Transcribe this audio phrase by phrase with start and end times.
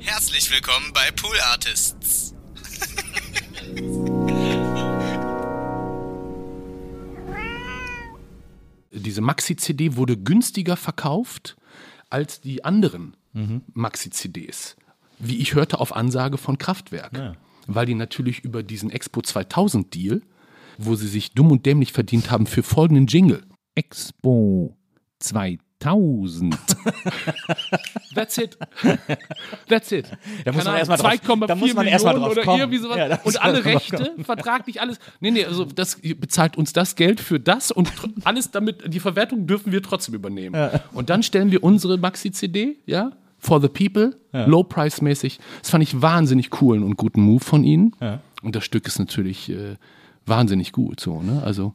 [0.00, 2.34] Herzlich willkommen bei Pool Artists.
[8.92, 11.56] diese Maxi-CD wurde günstiger verkauft
[12.10, 13.16] als die anderen
[13.74, 14.76] Maxi-CDs.
[15.18, 17.36] Wie ich hörte auf Ansage von Kraftwerk.
[17.66, 20.22] Weil die natürlich über diesen Expo 2000 Deal,
[20.78, 23.44] wo sie sich dumm und dämlich verdient haben für folgenden Jingle.
[23.74, 24.76] Expo
[25.18, 25.67] 2000.
[28.14, 28.56] That's it.
[29.68, 30.06] That's it.
[30.44, 32.34] Da muss Keine man erst mal Ahnung, drauf- da 2,4 muss man erst mal drauf
[32.44, 32.58] kommen.
[32.98, 34.98] Ja, und alle Rechte, vertraglich alles.
[35.20, 37.90] Nee, nee, also das bezahlt uns das Geld für das und
[38.24, 40.70] alles damit, die Verwertung dürfen wir trotzdem übernehmen.
[40.92, 45.38] Und dann stellen wir unsere Maxi-CD, ja, for the people, low-price-mäßig.
[45.60, 47.94] Das fand ich wahnsinnig coolen und guten Move von ihnen.
[48.42, 49.76] Und das Stück ist natürlich äh,
[50.26, 51.42] wahnsinnig gut, so, ne?
[51.44, 51.74] Also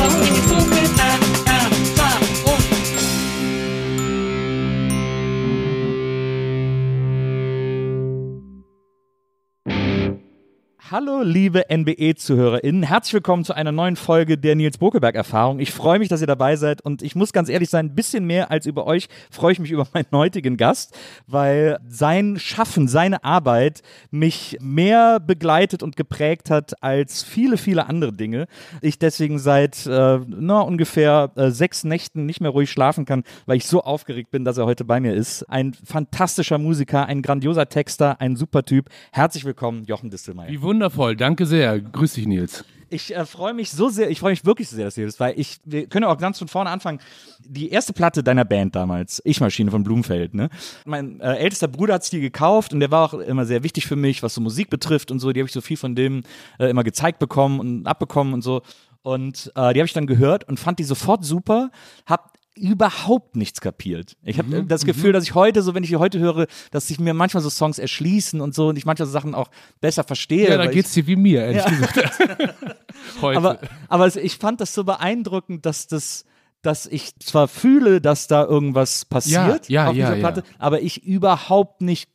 [10.91, 12.83] Hallo, liebe NBE-ZuhörerInnen.
[12.83, 15.61] Herzlich willkommen zu einer neuen Folge der Nils Bokelberg-Erfahrung.
[15.61, 18.25] Ich freue mich, dass ihr dabei seid und ich muss ganz ehrlich sein, ein bisschen
[18.25, 20.93] mehr als über euch freue ich mich über meinen heutigen Gast,
[21.27, 28.11] weil sein Schaffen, seine Arbeit mich mehr begleitet und geprägt hat als viele, viele andere
[28.11, 28.47] Dinge.
[28.81, 33.55] Ich deswegen seit äh, na, ungefähr äh, sechs Nächten nicht mehr ruhig schlafen kann, weil
[33.55, 35.43] ich so aufgeregt bin, dass er heute bei mir ist.
[35.43, 38.89] Ein fantastischer Musiker, ein grandioser Texter, ein super Typ.
[39.13, 40.49] Herzlich willkommen, Jochen Distelmeier.
[40.81, 41.79] Wundervoll, danke sehr.
[41.79, 42.65] Grüß dich, Nils.
[42.89, 45.05] Ich äh, freue mich so sehr, ich freue mich wirklich so sehr, dass du hier
[45.05, 46.99] bist, weil ich, wir können auch ganz von vorne anfangen.
[47.37, 50.49] Die erste Platte deiner Band damals, Ich Maschine von Blumfeld, ne?
[50.85, 53.95] Mein äh, ältester Bruder hat die gekauft und der war auch immer sehr wichtig für
[53.95, 55.31] mich, was so Musik betrifft und so.
[55.31, 56.23] Die habe ich so viel von dem
[56.57, 58.63] äh, immer gezeigt bekommen und abbekommen und so.
[59.03, 61.69] Und äh, die habe ich dann gehört und fand die sofort super,
[62.07, 64.17] hab überhaupt nichts kapiert.
[64.23, 66.87] Ich habe äh, das Gefühl, dass ich heute, so wenn ich die heute höre, dass
[66.87, 70.03] sich mir manchmal so Songs erschließen und so und ich manchmal so Sachen auch besser
[70.03, 70.49] verstehe.
[70.49, 71.97] Ja, da weil ich- geht's dir wie mir, ehrlich gesagt.
[73.21, 73.37] Heute.
[73.37, 76.25] aber, aber es- ich fand das so beeindruckend, dass das
[76.63, 80.19] dass ich zwar fühle, dass da irgendwas passiert Ja, ja, auf ja, dieser ja.
[80.19, 82.07] Platte, aber ich überhaupt nicht,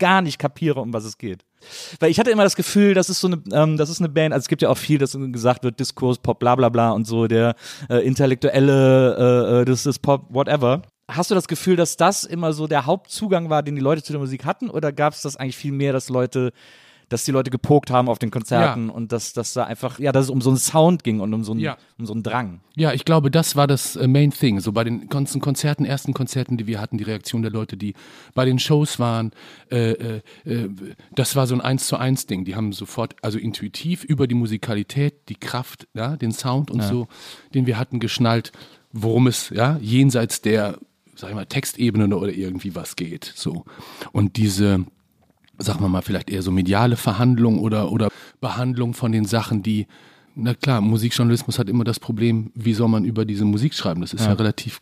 [0.00, 1.44] gar nicht kapiere, um was es geht.
[2.00, 4.32] Weil ich hatte immer das Gefühl, das ist so eine, ähm, das ist eine Band,
[4.32, 7.06] also es gibt ja auch viel, dass gesagt wird, Diskurs, Pop, bla bla bla und
[7.06, 7.54] so, der
[7.88, 10.82] äh, intellektuelle, äh, äh, das ist Pop, whatever.
[11.08, 14.12] Hast du das Gefühl, dass das immer so der Hauptzugang war, den die Leute zu
[14.12, 16.52] der Musik hatten, oder gab es das eigentlich viel mehr, dass Leute
[17.12, 18.92] dass die Leute gepokt haben auf den Konzerten Ja.
[18.94, 21.44] und dass, dass da einfach, ja, dass es um so einen Sound ging und um
[21.44, 21.76] so einen, Ja.
[21.98, 22.60] um so einen Drang.
[22.74, 24.60] Ja, ich glaube, das war das äh, Main Thing.
[24.60, 27.94] So bei den ganzen Konzerten, ersten Konzerten, die wir hatten, die Reaktion der Leute, die
[28.34, 29.32] bei den Shows waren,
[29.70, 30.70] äh, äh, äh,
[31.14, 32.44] das war so ein Eins zu eins Ding.
[32.44, 37.08] Die haben sofort, also intuitiv über die Musikalität, die Kraft, ja, den Sound und so,
[37.54, 38.52] den wir hatten, geschnallt,
[38.92, 40.78] worum es, ja, jenseits der,
[41.14, 43.32] sag ich mal, Textebene oder irgendwie was geht.
[43.36, 43.64] So.
[44.12, 44.84] Und diese,
[45.62, 48.08] sagen wir mal, vielleicht eher so mediale Verhandlung oder, oder
[48.40, 49.86] Behandlung von den Sachen, die,
[50.34, 54.00] na klar, Musikjournalismus hat immer das Problem, wie soll man über diese Musik schreiben?
[54.00, 54.80] Das ist ja, relativ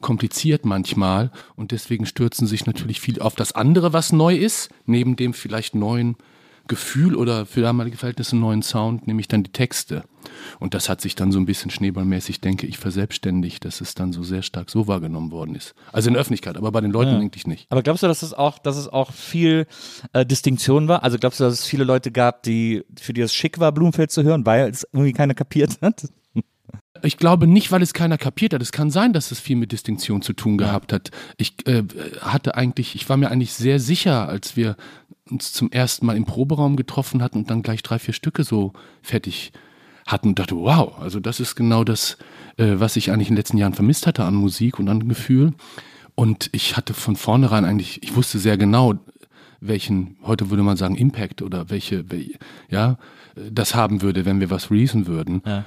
[0.00, 5.16] kompliziert manchmal und deswegen stürzen sich natürlich viel auf das andere, was neu ist, neben
[5.16, 6.16] dem vielleicht neuen
[6.70, 10.04] Gefühl oder für damalige Verhältnisse neuen Sound, nämlich dann die Texte.
[10.60, 14.12] Und das hat sich dann so ein bisschen schneeballmäßig, denke ich, verselbstständigt, dass es dann
[14.12, 15.74] so sehr stark so wahrgenommen worden ist.
[15.92, 17.66] Also in der Öffentlichkeit, aber bei den Leuten eigentlich nicht.
[17.70, 19.66] Aber glaubst du, dass es auch, dass es auch viel
[20.12, 21.02] äh, Distinktion war?
[21.02, 24.12] Also glaubst du, dass es viele Leute gab, die, für die es schick war, Blumenfeld
[24.12, 26.08] zu hören, weil es irgendwie keiner kapiert hat?
[27.02, 28.60] Ich glaube nicht, weil es keiner kapiert hat.
[28.60, 31.10] Es kann sein, dass es viel mit Distinktion zu tun gehabt hat.
[31.38, 31.84] Ich äh,
[32.20, 34.76] hatte eigentlich, ich war mir eigentlich sehr sicher, als wir
[35.30, 38.72] uns zum ersten Mal im Proberaum getroffen hatten und dann gleich drei, vier Stücke so
[39.02, 39.52] fertig
[40.06, 42.16] hatten und dachte, wow, also das ist genau das,
[42.56, 45.52] äh, was ich eigentlich in den letzten Jahren vermisst hatte an Musik und an Gefühl.
[46.14, 48.94] Und ich hatte von vornherein eigentlich, ich wusste sehr genau,
[49.60, 52.04] welchen, heute würde man sagen, Impact oder welche,
[52.70, 52.98] ja,
[53.34, 55.42] das haben würde, wenn wir was releasen würden.
[55.46, 55.64] Ja.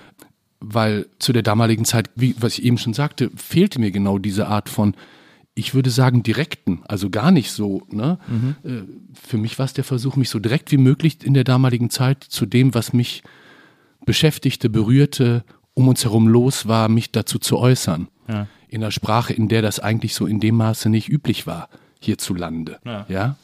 [0.59, 4.47] Weil zu der damaligen Zeit, wie, was ich eben schon sagte, fehlte mir genau diese
[4.47, 4.95] Art von,
[5.55, 7.83] ich würde sagen, direkten, also gar nicht so.
[7.89, 8.17] Ne?
[8.63, 8.81] Äh,
[9.13, 12.23] Für mich war es der Versuch, mich so direkt wie möglich in der damaligen Zeit
[12.23, 13.23] zu dem, was mich
[14.05, 18.07] beschäftigte, berührte, um uns herum los war, mich dazu zu äußern.
[18.27, 18.47] Ja.
[18.67, 21.69] In einer Sprache, in der das eigentlich so in dem Maße nicht üblich war,
[21.99, 22.79] hierzulande.
[22.85, 23.05] Ja.
[23.07, 23.35] ja?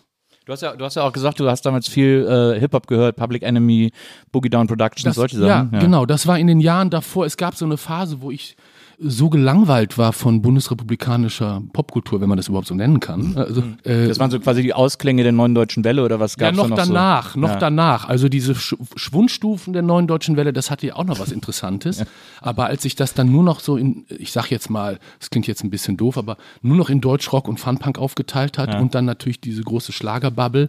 [0.45, 3.15] Du hast ja, du hast ja auch gesagt, du hast damals viel äh, Hip-Hop gehört,
[3.17, 3.91] Public Enemy,
[4.31, 5.71] Boogie Down Productions, solche Sachen.
[5.71, 6.07] Ja, genau.
[6.07, 7.27] Das war in den Jahren davor.
[7.27, 8.56] Es gab so eine Phase, wo ich
[9.01, 13.38] so gelangweilt war von bundesrepublikanischer Popkultur, wenn man das überhaupt so nennen kann.
[13.38, 16.51] Also, äh, Das waren so quasi die Ausklänge der neuen deutschen Welle oder was ja,
[16.51, 17.40] gab's noch da noch danach, so?
[17.40, 17.60] noch ja.
[17.60, 18.10] danach.
[18.10, 22.04] Also diese Sch Schwundstufen der neuen deutschen Welle, das hatte ja auch noch was Interessantes.
[22.42, 25.48] Aber als ich das dann nur noch so in, ich sag jetzt mal, das klingt
[25.48, 29.06] jetzt ein bisschen doof, aber nur noch in Deutschrock und Funpunk aufgeteilt hat und dann
[29.06, 30.68] natürlich diese große Schlagerbubble,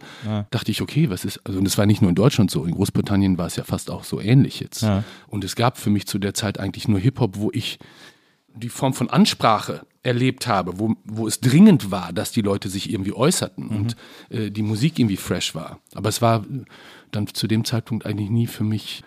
[0.50, 2.74] dachte ich, okay, was ist, also und das war nicht nur in Deutschland so, in
[2.74, 4.86] Großbritannien war es ja fast auch so ähnlich jetzt.
[5.26, 7.78] Und es gab für mich zu der Zeit eigentlich nur Hip-Hop, wo ich
[8.54, 12.90] die Form von Ansprache erlebt habe, wo, wo es dringend war, dass die Leute sich
[12.90, 13.96] irgendwie äußerten und
[14.30, 15.80] äh, die Musik irgendwie fresh war.
[15.94, 16.64] Aber es war äh,
[17.10, 19.02] dann zu dem Zeitpunkt eigentlich nie für mich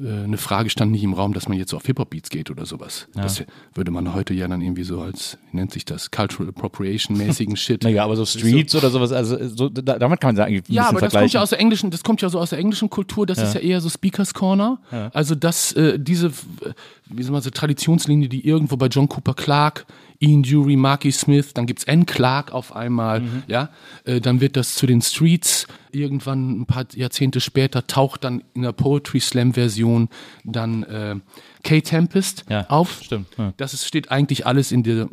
[0.00, 3.08] eine Frage stand nicht im Raum, dass man jetzt so auf Hip-Hop-Beats geht oder sowas.
[3.14, 3.44] Das
[3.74, 7.84] würde man heute ja dann irgendwie so als, wie nennt sich das, Cultural Appropriation-mäßigen Shit.
[7.84, 10.88] Naja, aber so Streets oder sowas, also so, da, damit kann man sagen, ein Ja,
[10.88, 13.26] aber das kommt ja aus der englischen, das kommt ja so aus der englischen Kultur,
[13.26, 14.78] das ist ja eher so Speakers Corner.
[15.12, 16.72] Also das, äh, diese, äh,
[17.06, 19.86] wie soll man sagen, Traditionslinie, die irgendwo bei John Cooper Clark,
[20.22, 22.04] Ian Dury, Marky Smith, dann gibt's N.
[22.04, 23.70] Clark auf einmal, ja,
[24.04, 28.62] äh, dann wird das zu den Streets, irgendwann ein paar Jahrzehnte später taucht dann in
[28.62, 30.08] der Poetry Slam Version
[30.44, 31.16] dann äh,
[31.62, 33.00] Kay Tempest Ja, auf.
[33.02, 33.54] stimmt, ja.
[33.56, 35.08] Das ist, steht eigentlich alles in der, äh,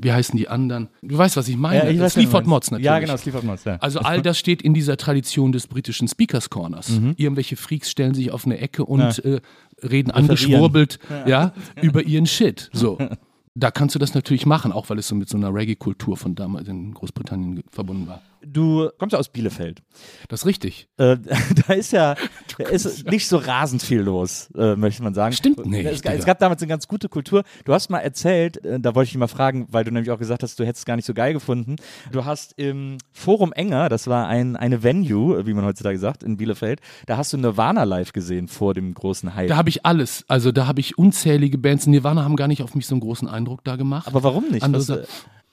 [0.00, 0.88] wie heißen die anderen?
[1.00, 1.84] Du weißt, was ich meine.
[1.84, 2.46] Ja, ich weiß, Sleaford.
[2.46, 2.84] Mods natürlich.
[2.84, 3.76] Ja, genau, Sleaford Mods, ja.
[3.80, 6.90] Also all das steht in dieser Tradition des britischen Speakers Corners.
[6.90, 7.14] Mhm.
[7.16, 9.40] Irgendwelche Freaks stellen sich auf eine Ecke und äh,
[9.82, 11.54] reden angeschwurbelt ja.
[11.80, 12.68] über ihren Shit.
[12.74, 12.98] So.
[13.60, 16.34] Da kannst du das natürlich machen, auch weil es so mit so einer Reggae-Kultur von
[16.34, 18.22] damals in Großbritannien verbunden war.
[18.44, 19.82] Du kommst ja aus Bielefeld.
[20.28, 20.88] Das ist richtig.
[20.96, 21.16] Äh,
[21.66, 22.14] da ist ja
[22.58, 25.32] da ist nicht so rasend viel los, äh, möchte man sagen.
[25.34, 27.42] Stimmt nicht, Es, es gab damals eine ganz gute Kultur.
[27.64, 30.18] Du hast mal erzählt, äh, da wollte ich dich mal fragen, weil du nämlich auch
[30.18, 31.76] gesagt hast, du hättest es gar nicht so geil gefunden.
[32.12, 36.22] Du hast im Forum Enger, das war ein, eine Venue, äh, wie man heutzutage sagt,
[36.22, 39.48] in Bielefeld, da hast du Nirvana live gesehen vor dem großen Hype.
[39.48, 40.24] Da habe ich alles.
[40.28, 41.86] Also da habe ich unzählige Bands.
[41.86, 44.06] Nirvana haben gar nicht auf mich so einen großen Eindruck da gemacht.
[44.06, 44.62] Aber warum nicht?
[44.62, 45.06] Andere äh,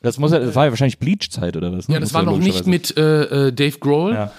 [0.08, 1.88] das, muss ja, das war ja wahrscheinlich Bleach-Zeit oder was?
[1.88, 1.96] ne?
[1.96, 4.14] Ja, das Muss war noch nicht mit äh, äh, Dave Grohl.
[4.14, 4.32] Ja.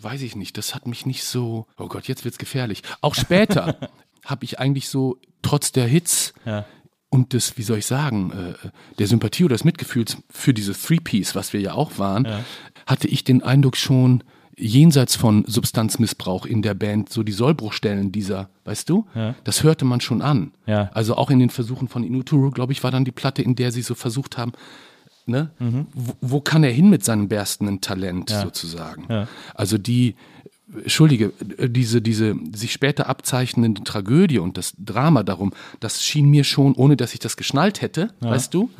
[0.00, 0.56] Weiß ich nicht.
[0.56, 1.66] Das hat mich nicht so.
[1.78, 2.82] Oh Gott, jetzt wird's gefährlich.
[3.00, 3.76] Auch später
[4.24, 6.64] habe ich eigentlich so trotz der Hits Ja.
[7.08, 8.30] und des, wie soll ich sagen,
[8.62, 8.68] äh,
[8.98, 12.28] der Sympathie oder des Mitgefühls für diese Three Piece, was wir ja auch waren,
[12.86, 14.22] hatte ich den Eindruck schon
[14.58, 19.06] jenseits von Substanzmissbrauch in der Band, so die Sollbruchstellen dieser, weißt du,
[19.44, 20.52] das hörte man schon an.
[20.66, 20.90] Ja.
[20.94, 23.70] Also auch in den Versuchen von Inuturu, glaube ich, war dann die Platte, in der
[23.70, 24.52] sie so versucht haben,
[25.28, 25.50] ne?
[25.94, 29.26] Wo, wo kann er hin mit seinem berstenden Talent sozusagen?
[29.54, 30.14] Also die,
[30.74, 31.32] Entschuldige,
[31.68, 36.96] diese, diese sich später abzeichnende Tragödie und das Drama darum, das schien mir schon, ohne
[36.96, 38.70] dass ich das geschnallt hätte, weißt du,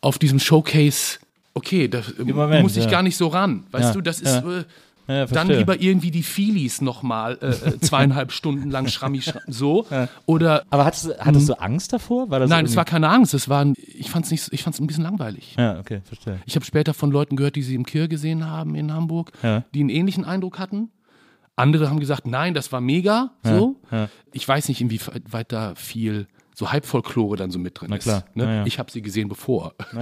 [0.00, 1.18] auf diesem Showcase,
[1.54, 2.90] okay, da Moment, muss ich ja.
[2.90, 4.36] gar nicht so ran, weißt Ja, du, das ist.
[4.44, 4.64] Äh,
[5.08, 9.86] Ja, dann lieber irgendwie die Feelies nochmal äh, äh, zweieinhalb Stunden lang schrammi schram, so.
[10.26, 12.28] Oder Aber hattest, du- hattest du Angst davor?
[12.30, 13.34] War das Nein, es irgendwie- war keine Angst.
[13.34, 15.54] Es war, ein- ich fand es nicht, ich fand's ein bisschen langweilig.
[15.58, 16.40] Ja, okay, verstehe.
[16.46, 19.62] Ich habe später von Leuten gehört, die sie im Kir gesehen haben in Hamburg, Ja.
[19.74, 20.90] die einen ähnlichen Eindruck hatten.
[21.58, 23.30] Andere haben gesagt, nein, das war mega.
[23.42, 23.76] So.
[24.32, 26.26] Ich weiß nicht, inwieweit da viel
[26.58, 28.34] so Halbfolklore dann so mit drin Na klar, ist.
[28.34, 28.44] Ne?
[28.46, 28.66] na ja.
[28.66, 29.74] Ich habe sie gesehen bevor.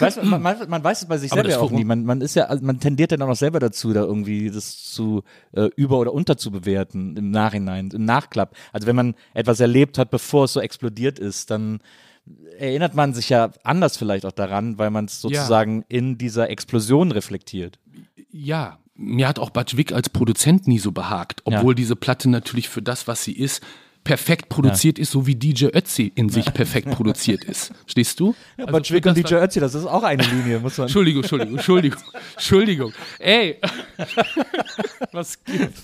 [0.00, 1.84] Weiß, man, man, man weiß es bei sich selber ja auch nie.
[1.84, 4.84] Man, man ist ja, also man tendiert dann auch noch selber dazu, da irgendwie das
[4.84, 5.22] zu
[5.52, 8.56] äh, über- oder unterzubewerten im Nachhinein, im Nachklapp.
[8.72, 11.80] Also wenn man etwas erlebt hat, bevor es so explodiert ist, dann
[12.58, 17.12] erinnert man sich ja anders vielleicht auch daran, weil man es sozusagen in dieser Explosion
[17.12, 17.78] reflektiert.
[18.30, 22.70] Ja, mir hat auch Butch Vig als Produzent nie so behagt, obwohl diese Platte natürlich
[22.70, 23.62] für das, was sie ist,
[24.06, 27.72] perfekt produziert ist, so wie DJ Ötzi in sich perfekt produziert ist.
[27.86, 28.34] Stehst du?
[28.56, 30.86] Ja, Also aber Schwick für und DJ Ötzi, das ist auch eine Linie, muss man.
[30.86, 32.00] Entschuldigung, Entschuldigung, Entschuldigung,
[32.34, 32.92] Entschuldigung.
[33.18, 33.56] Ey,
[35.12, 35.76] was gibt?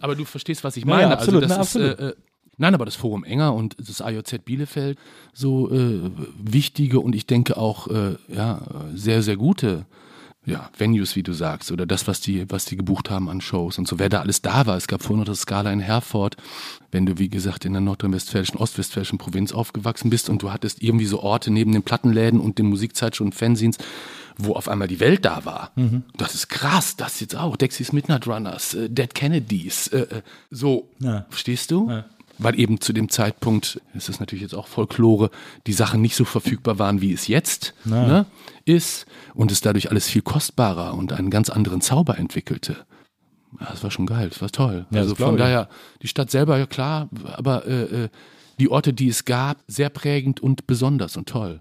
[0.00, 1.02] Aber du verstehst, was ich meine.
[1.02, 1.92] ja, absolut, also na, das absolut.
[1.92, 2.14] ist, äh, äh,
[2.58, 4.98] Nein, aber das Forum Enger und das AJZ Bielefeld
[5.32, 6.00] so äh,
[6.38, 8.62] wichtige und ich denke auch äh, ja,
[8.94, 9.86] sehr, sehr gute
[10.44, 13.78] ja, Venues, wie du sagst, oder das, was die, was die gebucht haben an Shows
[13.78, 14.76] und so, wer da alles da war.
[14.76, 16.36] Es gab vorhin noch das Skala in Herford,
[16.90, 21.06] wenn du, wie gesagt, in der nordrhein-westfälischen, ostwestfälischen Provinz aufgewachsen bist und du hattest irgendwie
[21.06, 23.78] so Orte neben den Plattenläden und den Musikzeitschriften und Fanzines,
[24.36, 25.70] wo auf einmal die Welt da war.
[25.76, 26.02] Mhm.
[26.16, 27.56] Das ist krass, das jetzt auch.
[27.56, 31.26] Dexys Midnight Runners, äh, Dead Kennedys, äh, äh, so, Ja.
[31.30, 32.02] verstehst du?
[32.42, 35.30] Weil eben zu dem Zeitpunkt, das ist natürlich jetzt auch Folklore,
[35.66, 38.26] die Sachen nicht so verfügbar waren, wie es jetzt ne,
[38.64, 42.76] ist und es dadurch alles viel kostbarer und einen ganz anderen Zauber entwickelte.
[43.60, 44.86] Ja, das war schon geil, das war toll.
[44.90, 45.68] Ja, also von daher,
[46.00, 48.08] die Stadt selber, ja klar, aber äh, äh,
[48.58, 51.60] die Orte, die es gab, sehr prägend und besonders und toll.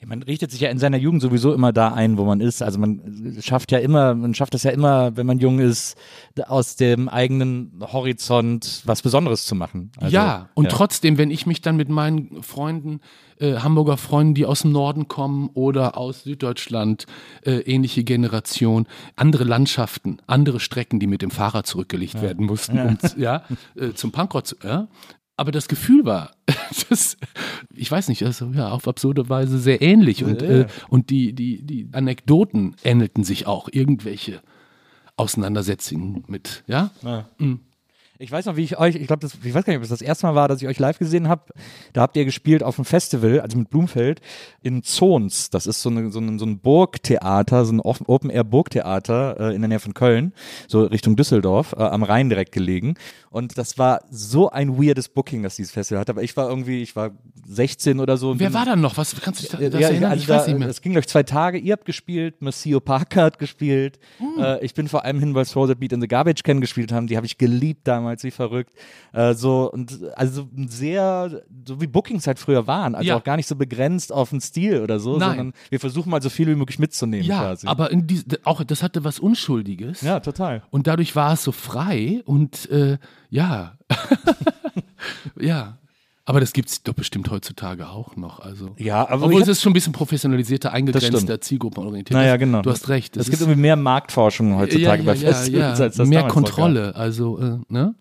[0.00, 2.62] Ja, man richtet sich ja in seiner Jugend sowieso immer da ein, wo man ist.
[2.62, 5.96] Also man schafft ja immer, man schafft es ja immer, wenn man jung ist,
[6.46, 9.92] aus dem eigenen Horizont was Besonderes zu machen.
[9.98, 10.70] Also, ja, und ja.
[10.70, 13.00] trotzdem, wenn ich mich dann mit meinen Freunden,
[13.38, 17.06] äh, Hamburger Freunden, die aus dem Norden kommen oder aus Süddeutschland,
[17.44, 22.98] äh, ähnliche Generation, andere Landschaften, andere Strecken, die mit dem Fahrrad zurückgelegt werden mussten, um
[23.16, 23.42] ja,
[23.76, 24.88] äh, zum Punkrock zu, ja.
[25.40, 26.32] Aber das Gefühl war,
[26.90, 27.16] das,
[27.74, 30.22] ich weiß nicht, also ja, auf absurde Weise sehr ähnlich.
[30.22, 34.42] Und, äh, und die, die, die Anekdoten ähnelten sich auch, irgendwelche
[35.16, 36.90] Auseinandersetzungen mit, ja.
[38.22, 40.02] Ich weiß noch, wie ich euch, ich glaube, ich weiß gar nicht, ob es das
[40.02, 41.54] erste Mal war, dass ich euch live gesehen habe.
[41.94, 44.20] Da habt ihr gespielt auf einem Festival, also mit Blumfeld,
[44.60, 45.48] in Zons.
[45.48, 49.68] Das ist so, eine, so, ein, so ein Burgtheater, so ein Open-Air-Burgtheater äh, in der
[49.68, 50.34] Nähe von Köln,
[50.68, 52.96] so Richtung Düsseldorf, äh, am Rhein direkt gelegen.
[53.30, 56.10] Und das war so ein weirdes Booking, das dieses Festival hatte.
[56.10, 57.12] Aber ich war irgendwie, ich war
[57.46, 58.38] 16 oder so.
[58.40, 58.96] Wer war dann noch?
[58.96, 60.10] Was kannst du dich da, das ja, erinnern?
[60.10, 60.68] also ich weiß da, nicht mehr.
[60.68, 61.56] Es ging gleich zwei Tage.
[61.56, 64.00] Ihr habt gespielt, Maceo Parker hat gespielt.
[64.18, 64.42] Hm.
[64.42, 67.06] Äh, ich bin vor allem hin, weil the Beat in the Garbage Can gespielt haben.
[67.06, 68.72] Die habe ich geliebt damals, wie verrückt.
[69.12, 72.94] Äh, so und also sehr, so wie Bookings halt früher waren.
[72.94, 73.16] Also Ja.
[73.16, 75.28] auch gar nicht so begrenzt auf den Stil oder so, Nein.
[75.28, 77.66] sondern wir versuchen mal so viel wie möglich mitzunehmen Ja, quasi.
[77.66, 80.00] aber in dies, auch das hatte was Unschuldiges.
[80.02, 80.62] ja, total.
[80.70, 82.98] Und dadurch war es so frei und äh,
[83.30, 83.74] ja.
[85.40, 85.76] ja.
[86.26, 88.40] Aber das gibt es doch bestimmt heutzutage auch noch.
[88.40, 88.74] Also.
[88.76, 92.16] Ja, aber Obwohl es ist schon ein bisschen professionalisierter, eingegrenzter, zielgruppenorientiert.
[92.16, 92.62] Naja, genau.
[92.62, 93.16] Du hast recht.
[93.16, 95.84] Es gibt irgendwie mehr Marktforschung heutzutage ja, bei ja, ja, Festivals, ja.
[95.86, 96.28] als das Mehr.
[96.28, 96.94] Kontrolle.
[96.94, 97.94] Also, äh, ne?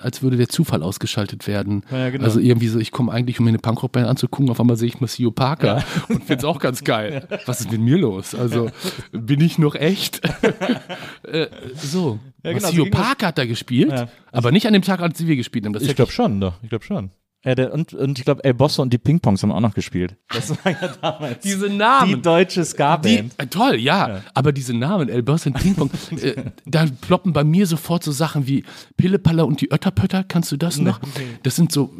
[0.00, 1.84] Als würde der Zufall ausgeschaltet werden.
[1.90, 2.24] Ja, genau.
[2.24, 5.00] Also irgendwie so, ich komme eigentlich, um mir eine Punkrock-Band anzugucken, auf einmal sehe ich
[5.00, 7.28] Maceo Parker und finde es auch ganz geil.
[7.46, 8.34] Was ist mit mir los?
[8.34, 8.70] Also
[9.12, 10.20] bin ich noch echt?
[11.22, 11.46] äh,
[11.76, 12.18] so.
[12.42, 12.90] Ja, genau, das.
[12.90, 14.08] Parker hat da gespielt, Ja.
[14.32, 15.72] aber nicht an dem Tag, als wir gespielt haben.
[15.72, 16.54] Das Ich glaube schon, doch.
[16.62, 17.10] Ich glaube schon.
[17.44, 20.16] Ja, der, und, und ich glaube, El Bosso und die Ping-Pongs haben auch noch gespielt.
[20.30, 22.08] Das war ja damals Diese Namen.
[22.16, 23.34] die deutsche Ska-Band.
[23.36, 24.22] äh, toll, ja.
[24.32, 25.90] Aber diese Namen, El Boss und Ping Pong,
[26.22, 26.34] äh,
[26.64, 28.64] da ploppen bei mir sofort so Sachen wie
[28.96, 31.00] Pillepaller und die Ötterpötter, kannst du das noch?
[31.42, 31.92] Das sind so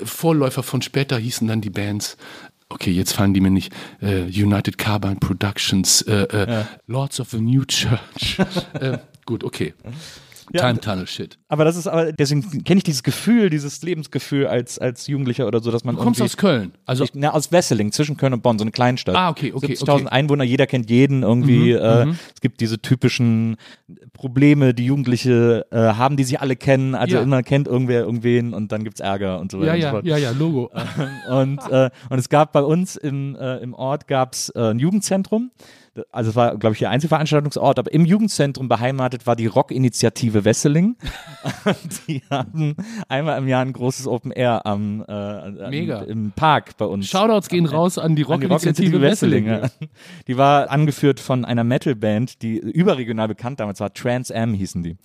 [0.00, 2.16] äh, Vorläufer von später hießen dann die Bands.
[2.70, 3.72] Okay, jetzt fallen die mir nicht.
[4.00, 8.38] Äh, United Carbine Productions, äh, äh, Lords of the New Church.
[8.74, 9.74] äh, gut, okay.
[10.52, 11.38] Time Tunnel Shit.
[11.48, 15.60] Aber das ist aber, deswegen kenne ich dieses Gefühl, dieses Lebensgefühl als, als Jugendlicher oder
[15.60, 16.72] so, dass man Du kommst aus Köln.
[16.86, 19.16] Also Ich, na, aus Wesseling, zwischen Köln und Bonn, so eine Kleinstadt.
[19.16, 20.00] Ah, okay, okay, 70.000 okay.
[20.02, 21.72] Mhm, Einwohner, jeder kennt jeden irgendwie.
[21.72, 23.56] äh, Es gibt diese typischen
[24.12, 26.94] Probleme, die Jugendliche äh, haben, die sich alle kennen.
[26.94, 27.22] Also Ja.
[27.22, 29.90] immer kennt irgendwer irgendwen und dann gibt's Ärger und so weiter ja, und so ja,
[29.92, 30.04] fort.
[30.06, 30.70] ja, ja, Logo.
[31.30, 35.50] Und, äh, und es gab bei uns im, äh, im Ort gab's äh, ein Jugendzentrum.
[36.12, 40.96] Also es war, glaube ich, der Einzelveranstaltungsort, aber im Jugendzentrum beheimatet war die Rockinitiative Wesseling.
[42.08, 42.76] Die haben
[43.08, 46.02] einmal im Jahr ein großes Open Air am, äh, Mega.
[46.02, 47.08] im Park bei uns.
[47.08, 49.46] Shoutouts gehen raus an die An die Rockinitiative Wesseling.
[49.46, 49.68] ja.
[50.26, 53.92] Die war angeführt von einer Metalband, die überregional bekannt damals war.
[53.92, 54.96] Trans Am hießen die.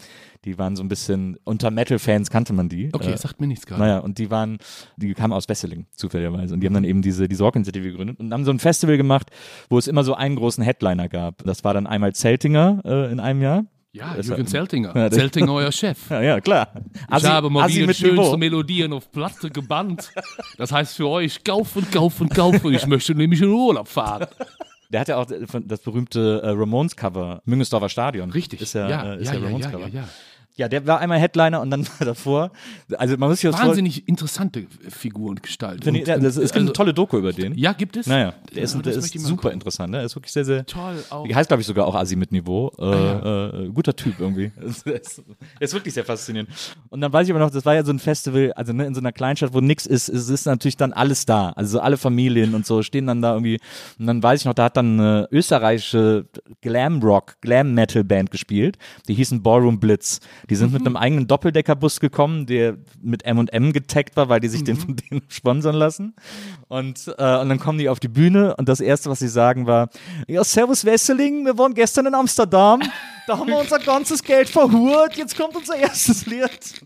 [0.45, 2.89] Die waren so ein bisschen, unter Metal-Fans kannte man die.
[2.93, 3.81] Okay, Äh, sagt mir nichts gerade.
[3.81, 4.57] naja, und die waren,
[4.97, 6.53] die kamen aus Wesseling, zufälligerweise.
[6.53, 9.29] Und die haben dann eben diese, diese Rock-Initiative gegründet und haben so ein Festival gemacht,
[9.69, 11.43] wo es immer so einen großen Headliner gab.
[11.43, 13.65] Das war dann einmal Zeltinger äh, in einem Jahr.
[13.95, 14.95] Ja, Das- Jürgen Zeltinger.
[14.95, 16.09] Ja, Zeltinger, euer Chef.
[16.09, 16.67] Ja, ja klar.
[17.15, 18.37] ich habe mal Assi wieder schönste Niveau.
[18.37, 20.11] Melodien auf Platte gebannt.
[20.57, 22.73] Das heißt für euch, kaufen, kaufen, kaufen.
[22.73, 24.25] Ich möchte nämlich in Urlaub fahren.
[24.91, 28.29] Der hat ja auch von- das berühmte äh, Ramones-Cover, Müngesdorfer Stadion.
[28.31, 28.61] Richtig.
[28.61, 29.87] Ist ja, ja, äh, ist ja, ja, Ramones-Cover.
[29.87, 30.07] ja, ja.
[30.55, 32.51] Ja, der war einmal Headliner und dann war davor.
[32.97, 35.85] Also man muss sich Wahnsinnig interessante Figur und Gestalt.
[35.87, 37.57] Und- ja, das, es gibt also- eine tolle Doku über den.
[37.57, 38.05] Ja, gibt es?
[38.05, 39.53] Naja, der ist, Ja, der ist ich mal super gucken.
[39.53, 39.91] interessant.
[39.91, 39.97] Ne?
[39.97, 40.65] Der ist wirklich sehr, sehr.
[40.65, 41.27] Toll auch.
[41.27, 42.71] Heißt, glaube ich, sogar auch Asi mit Niveau.
[42.77, 44.51] Äh, Ah, äh, guter Typ irgendwie.
[44.85, 46.49] Der ist, der ist wirklich sehr faszinierend.
[46.89, 48.93] Und dann weiß ich aber noch, das war ja so ein Festival, also ne, in
[48.93, 51.49] so einer Kleinstadt, wo nichts ist, es ist natürlich dann alles da.
[51.51, 53.59] Also alle Familien und so stehen dann da irgendwie.
[53.97, 56.25] Und dann weiß ich noch, da hat dann eine österreichische
[56.61, 58.77] Glam-Rock, Glam-Metal-Band gespielt.
[59.07, 60.19] Die hießen Ballroom Blitz.
[60.49, 64.63] Die sind mit einem eigenen Doppeldeckerbus gekommen, der mit M&M getaggt war, weil die sich
[64.63, 66.15] den von denen sponsern lassen.
[66.67, 69.67] Und, äh, und dann kommen die auf die Bühne und das Erste, was sie sagen,
[69.67, 69.89] war,
[70.27, 72.81] ja, servus Wesseling, wir waren gestern in Amsterdam,
[73.27, 76.81] da haben wir unser ganzes Geld verhurt, jetzt kommt unser erstes Lied.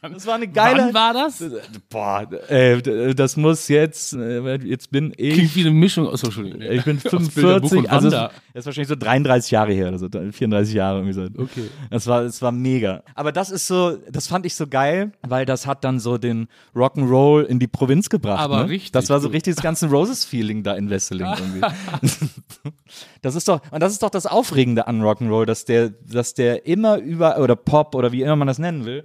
[0.00, 0.84] Das war eine geile.
[0.84, 1.44] Wann war das?
[1.90, 5.34] Boah, äh, das muss jetzt, äh, jetzt bin ich.
[5.34, 6.60] Klingt wie eine Mischung aus, Entschuldigung.
[6.62, 9.98] Ich bin Aus Bilderbuch 45, und also das ist wahrscheinlich so 33 Jahre her oder
[9.98, 11.22] so, 34 Jahre irgendwie so.
[11.22, 11.68] Okay.
[11.90, 13.02] Das war, das war mega.
[13.16, 16.46] Aber das ist so, das fand ich so geil, weil das hat dann so den
[16.76, 18.40] Rock'n'Roll in die Provinz gebracht.
[18.40, 18.68] Aber ne?
[18.68, 21.60] richtig Das war so richtig das ganze Roses-Feeling da in Wesseling irgendwie.
[23.22, 26.66] das ist doch, und das ist doch das Aufregende an Rock'n'Roll, dass der, dass der
[26.66, 29.04] immer über, oder Pop oder wie immer man das nennen will,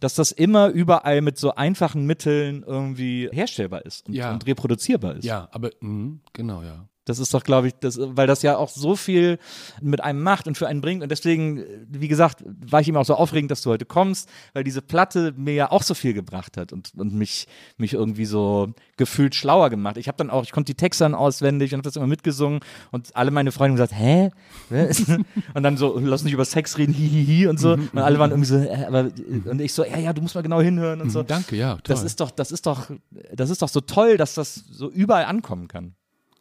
[0.00, 4.32] dass das immer überall mit so einfachen Mitteln irgendwie herstellbar ist und, Ja.
[4.32, 5.24] und reproduzierbar ist.
[5.24, 6.88] Ja, aber, mh, genau, ja.
[7.04, 9.38] Das ist doch, glaube ich, das, weil das ja auch so viel
[9.82, 11.02] mit einem macht und für einen bringt.
[11.02, 14.64] Und deswegen, wie gesagt, war ich ihm auch so aufregend, dass du heute kommst, weil
[14.64, 17.46] diese Platte mir ja auch so viel gebracht hat und, und mich,
[17.76, 19.96] mich irgendwie so gefühlt schlauer gemacht.
[19.98, 22.60] Ich habe dann auch, ich konnte die Texte dann auswendig und habe das immer mitgesungen
[22.90, 24.30] und alle meine Freunde haben gesagt, hä?
[25.54, 27.72] Und dann so, lass nicht über Sex reden, hihihi und so.
[27.72, 29.10] Und alle waren irgendwie so, äh, aber,
[29.44, 31.22] und ich so, ja, ja, du musst mal genau hinhören und so.
[31.22, 31.82] Danke, ja, toll.
[31.84, 32.90] Das ist doch, das ist doch,
[33.32, 35.94] das ist doch so toll, dass das so überall ankommen kann.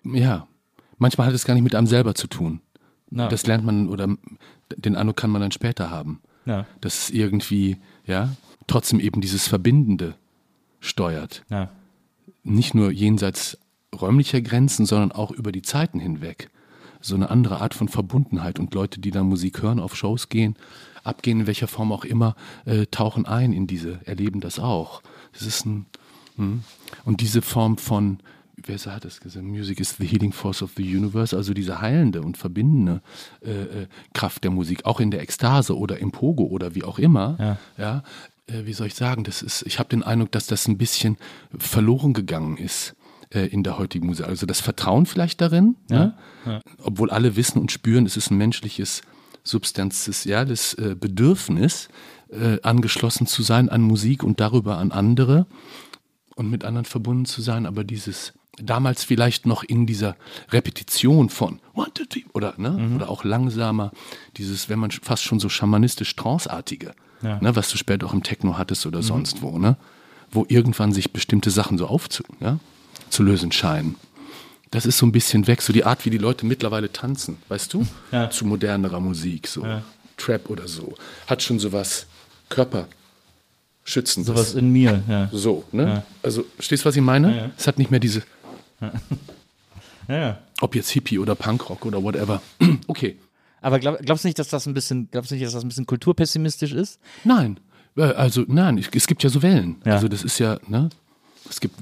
[0.04, 0.48] Ja,
[1.04, 2.62] manchmal hat es gar nicht mit einem selber zu tun.
[3.12, 3.28] Na.
[3.28, 4.08] Das lernt man oder
[4.76, 6.22] den Eindruck kann man dann später haben.
[6.46, 6.66] Ja.
[6.82, 8.30] Dass es irgendwie, ja,
[8.66, 10.16] trotzdem eben dieses Verbindende
[10.80, 11.44] steuert.
[11.50, 11.70] Ja.
[12.44, 13.58] Nicht nur jenseits
[13.94, 16.50] räumlicher Grenzen, sondern auch über die Zeiten hinweg.
[17.02, 20.56] So eine andere Art von Verbundenheit und Leute, die dann Musik hören, auf Shows gehen,
[21.04, 25.02] abgehen, in welcher Form auch immer, äh, tauchen ein in diese, erleben das auch.
[25.34, 25.86] Das ist ein,
[26.38, 26.64] hm.
[27.04, 28.20] und diese Form von,
[28.68, 29.46] wer hat das gesagt?
[29.46, 33.02] Music is the healing force of the universe, also diese heilende und verbindende
[33.42, 37.00] äh, äh, Kraft der Musik, auch in der Ekstase oder im Pogo oder wie auch
[37.00, 37.58] immer.
[37.78, 38.04] Ja.
[38.48, 39.24] äh, wie soll ich sagen?
[39.24, 41.18] Das ist, ich habe den Eindruck, dass das ein bisschen
[41.58, 42.96] verloren gegangen ist
[43.30, 44.28] äh, in der heutigen Musik.
[44.28, 46.16] Also das Vertrauen vielleicht darin, ne?
[46.82, 49.02] obwohl alle wissen und spüren, es ist ein menschliches
[49.44, 51.90] substanzielles äh, Bedürfnis,
[52.64, 55.46] angeschlossen zu sein an Musik und darüber an andere
[56.36, 60.16] und mit anderen verbunden zu sein, aber dieses damals vielleicht noch in dieser
[60.52, 63.92] Repetition von one, two, three, oder, ne, oder auch langsamer,
[64.38, 68.58] dieses, wenn man fast schon so schamanistisch tranceartige, ne, was du später auch im Techno
[68.58, 69.78] hattest oder sonst wo, ne,
[70.32, 72.60] wo irgendwann sich bestimmte Sachen so aufzu, ja,
[73.10, 73.96] zu lösen scheinen.
[74.72, 77.74] Das ist so ein bisschen weg, so die Art, wie die Leute mittlerweile tanzen, weißt
[77.74, 77.86] du?
[78.12, 78.30] Ja.
[78.32, 79.64] Zu modernerer Musik, so
[80.18, 80.96] Trap oder so.
[81.28, 82.08] Hat schon sowas
[82.50, 84.28] Körperschützendes.
[84.28, 85.30] Sowas in mir, ja.
[85.32, 86.04] So, ne?
[86.24, 87.52] Also, stehst du, was ich meine?
[87.58, 88.24] Es hat nicht mehr diese,
[90.08, 92.42] ja, ob jetzt Hippie oder Punkrock oder whatever.
[92.88, 93.18] okay.
[93.62, 95.70] Aber glaub, glaubst du nicht, dass das ein bisschen, glaubst du nicht, dass das ein
[95.70, 97.00] bisschen kulturpessimistisch ist?
[97.24, 97.60] Nein.
[97.96, 99.78] Äh, Also, nein, es- es gibt ja so Wellen.
[99.86, 99.94] Ja.
[99.94, 100.90] Also, das ist ja, ne?
[101.50, 101.76] Es gibt,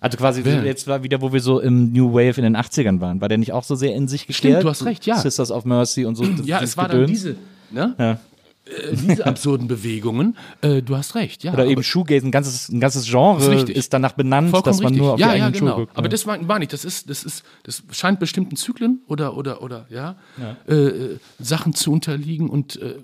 [0.00, 0.64] Also quasi Wer?
[0.64, 3.20] jetzt war wieder, wo wir so im New Wave in den 80ern waren.
[3.20, 4.62] War der nicht auch so sehr in sich gekehrt?
[4.64, 5.16] du hast recht, ja.
[5.18, 6.24] Sisters of Mercy und so.
[6.24, 7.36] das- ja, es war dann diese,
[7.70, 7.94] ne?
[7.98, 8.20] Ja.
[8.68, 10.36] Äh, diese absurden Bewegungen.
[10.60, 11.52] Äh, du hast recht, ja.
[11.52, 14.92] Oder eben Shoegaze, ein ganzes, ein ganzes Genre Ist ist danach benannt, Vollkommen dass man
[14.92, 15.02] richtig.
[15.02, 15.80] nur auf ja, die ja, eigenen Schuhe genau.
[15.80, 15.96] guckt.
[15.96, 16.10] Aber ja.
[16.10, 19.86] das war, war nicht, das ist, das ist, das scheint bestimmten Zyklen oder oder oder
[19.88, 20.16] ja,
[20.68, 22.96] Äh, äh, Sachen zu unterliegen und äh,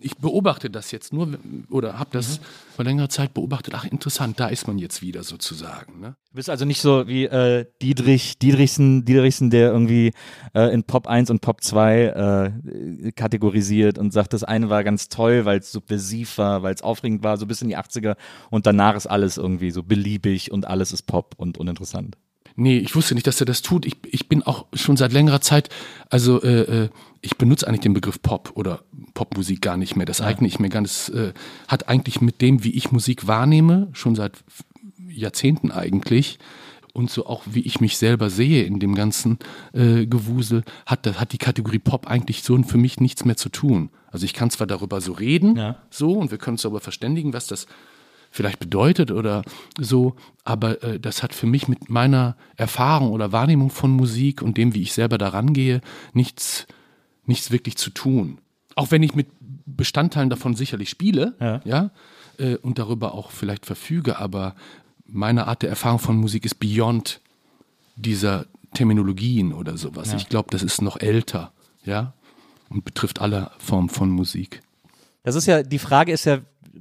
[0.00, 1.28] ich beobachte das jetzt nur
[1.70, 2.40] oder habe das
[2.74, 3.74] vor längerer Zeit beobachtet.
[3.76, 6.00] Ach, interessant, da ist man jetzt wieder sozusagen.
[6.00, 6.16] Ne?
[6.30, 10.12] Du bist also nicht so wie äh, Dietrich, Dietrichsen, Dietrichsen, der irgendwie
[10.54, 15.08] äh, in Pop 1 und Pop 2 äh, kategorisiert und sagt, das eine war ganz
[15.08, 18.16] toll, weil es subversiv war, weil es aufregend war, so bis in die 80er
[18.50, 22.16] und danach ist alles irgendwie so beliebig und alles ist Pop und uninteressant.
[22.60, 23.86] Nee, ich wusste nicht, dass er das tut.
[23.86, 25.68] Ich, ich bin auch schon seit längerer Zeit,
[26.10, 26.88] also äh, äh,
[27.20, 28.82] ich benutze eigentlich den Begriff Pop oder
[29.14, 30.06] Popmusik gar nicht mehr.
[30.06, 31.32] Das eigne ich mir ganz, äh,
[31.68, 34.32] hat eigentlich mit dem, wie ich Musik wahrnehme, schon seit
[35.08, 36.38] Jahrzehnten eigentlich,
[36.94, 39.38] und so auch wie ich mich selber sehe in dem ganzen
[39.72, 43.50] äh, Gewusel, hat, das, hat die Kategorie Pop eigentlich so für mich nichts mehr zu
[43.50, 43.90] tun.
[44.10, 45.76] Also ich kann zwar darüber so reden, Ja.
[45.90, 47.66] so, und wir können uns darüber verständigen, was das
[48.30, 49.42] vielleicht bedeutet oder
[49.78, 54.56] so, aber äh, das hat für mich mit meiner Erfahrung oder Wahrnehmung von Musik und
[54.56, 55.80] dem, wie ich selber daran gehe,
[56.12, 56.66] nichts,
[57.24, 58.38] nichts wirklich zu tun.
[58.74, 59.28] Auch wenn ich mit
[59.66, 61.90] Bestandteilen davon sicherlich spiele, ja,
[62.38, 64.54] äh, und darüber auch vielleicht verfüge, aber
[65.06, 67.20] meine Art der Erfahrung von Musik ist beyond
[67.96, 70.12] dieser Terminologien oder sowas.
[70.14, 71.52] Ich glaube, das ist noch älter,
[71.84, 72.12] ja,
[72.68, 74.60] und betrifft alle Formen von Musik.
[75.22, 76.38] Das ist ja, die Frage ist ja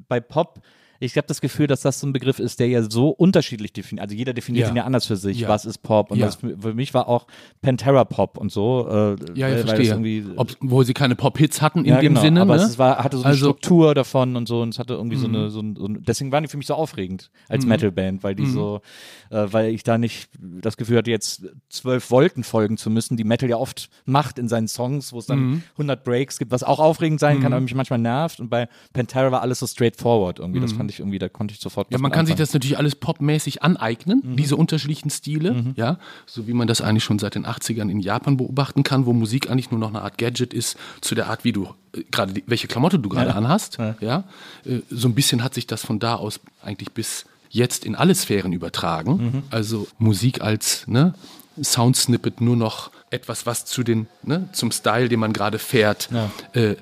[0.08, 0.62] bei Pop,
[1.00, 4.04] ich habe das Gefühl, dass das so ein Begriff ist, der ja so unterschiedlich definiert.
[4.06, 4.74] Also jeder definiert Ja.
[4.74, 5.40] ihn ja anders für sich.
[5.42, 5.50] Ja.
[5.50, 6.12] Was ist Pop?
[6.12, 6.26] Und Ja.
[6.28, 7.28] das für für mich war auch
[7.62, 8.88] Pantera Pop und so.
[8.90, 9.88] Äh, Ja, das verstehe.
[9.92, 12.42] irgendwie- Ob, wo sie keine Pop-Hits hatten in dem genau, Sinne.
[12.42, 12.64] aber ne?
[12.64, 13.50] es war, hatte so eine Also- Mhm.
[13.50, 16.32] Struktur davon und so und es hatte irgendwie so, eine, so, ein, so ein, deswegen
[16.32, 18.52] waren die für mich so aufregend als Metalband, weil die Mhm.
[18.54, 18.82] so,
[19.30, 23.24] äh, weil ich da nicht das Gefühl hatte, jetzt zwölf Volten folgen zu müssen, die
[23.24, 25.64] Metal ja oft macht in seinen Songs, wo es dann Mhm.
[25.78, 29.32] 100 Breaks gibt, was auch aufregend sein kann, aber mich manchmal nervt und bei Pantera
[29.32, 31.96] war alles so straightforward irgendwie, das fand ich irgendwie, da konnte ich sofort Mhm.
[31.96, 32.46] Ja, man kann sich anfangen.
[32.48, 34.36] das natürlich alles popmäßig aneignen, Mhm.
[34.38, 38.38] diese unterschiedlichen Stile, ja, so wie man das eigentlich schon seit den 80ern in Japan
[38.38, 41.52] beobachten kann, wo Musik eigentlich nur noch eine Art Gadget ist zu der Art, wie
[41.52, 44.24] du äh, gerade welche Klamotte du gerade anhast, ja,
[44.66, 48.14] Äh, so ein bisschen hat sich das von da aus eigentlich bis jetzt in alle
[48.14, 49.12] Sphären übertragen.
[49.18, 49.44] Mhm.
[49.52, 51.14] Also Musik als ne,
[51.62, 56.10] Soundsnippet nur noch etwas, was zu den ne, zum Style, den man gerade fährt,
[56.54, 56.76] äh,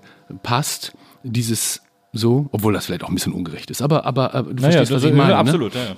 [0.44, 0.94] passt.
[1.24, 1.82] Dieses
[2.16, 5.04] so, obwohl das vielleicht auch ein bisschen ungerecht ist, aber aber, aber du verstehst, was
[5.04, 5.32] ich meine.
[5.32, 5.50] ja, ne?
[5.50, 5.96] absolut, ja, ja.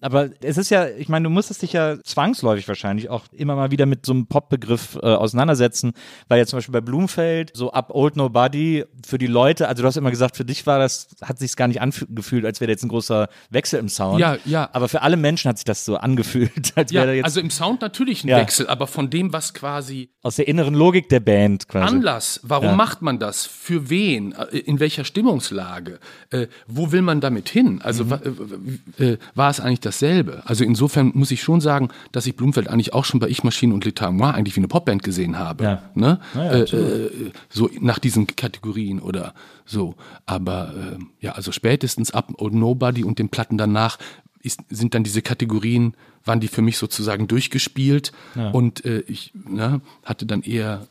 [0.00, 3.70] Aber es ist ja, ich meine, du musstest dich ja zwangsläufig wahrscheinlich auch immer mal
[3.70, 5.92] wieder mit so einem Pop-Begriff äh, auseinandersetzen,
[6.28, 9.86] weil ja zum Beispiel bei Blumfeld so ab Old Nobody für die Leute, also du
[9.86, 12.82] hast immer gesagt, für dich war das, hat sich gar nicht angefühlt, als wäre jetzt
[12.84, 14.20] ein großer Wechsel im Sound.
[14.20, 14.68] Ja, ja.
[14.72, 17.40] Aber für alle Menschen hat sich das so angefühlt, als Ja, wäre da jetzt also
[17.40, 18.38] im Sound natürlich ein Ja.
[18.38, 21.86] Wechsel, aber von dem, was quasi aus der inneren Logik der Band quasi.
[21.94, 22.74] Anlass, warum Ja.
[22.74, 25.98] macht man das, für wen, äh, in welcher Stimmungslage,
[26.30, 27.80] äh, wo will man damit hin?
[27.82, 28.80] Also Mhm.
[28.98, 30.42] äh, äh, war es eigentlich dasselbe?
[30.46, 33.74] Also insofern muss ich schon sagen, dass ich Blumfeld eigentlich auch schon bei Ich Maschine
[33.74, 35.64] und L'État Noir eigentlich wie eine Popband gesehen habe.
[35.64, 35.82] Ja.
[35.94, 36.20] Ne?
[36.34, 39.34] Ja, ja, äh, äh, so nach diesen Kategorien oder
[39.66, 39.94] so.
[40.26, 43.98] Aber äh, ja, also spätestens ab Old Nobody und den Platten danach
[44.42, 48.12] ist, sind dann diese Kategorien, waren die für mich sozusagen durchgespielt
[48.52, 50.86] und äh, ich ne, hatte dann eher,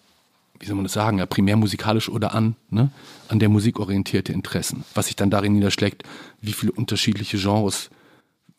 [0.59, 2.91] wie soll man das sagen, ja, primär musikalisch oder an, ne,
[3.27, 6.03] an der Musik orientierte Interessen, was sich dann darin niederschlägt,
[6.41, 7.89] wie viele unterschiedliche Genres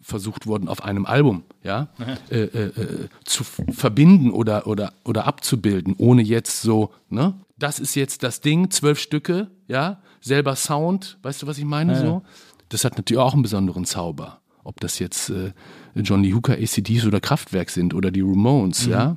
[0.01, 1.89] versucht wurden auf einem Album, ja,
[2.31, 7.95] äh, äh, äh, zu verbinden oder, oder, oder abzubilden, ohne jetzt so, ne, das ist
[7.95, 12.23] jetzt das Ding, zwölf Stücke, ja, selber Sound, weißt du, was ich meine, so?
[12.71, 14.41] Das hat natürlich auch einen besonderen Zauber.
[14.63, 15.53] Ob das jetzt äh,
[15.95, 19.15] John Lee Hooker, ACDs oder Kraftwerk sind oder die Ramones, ja.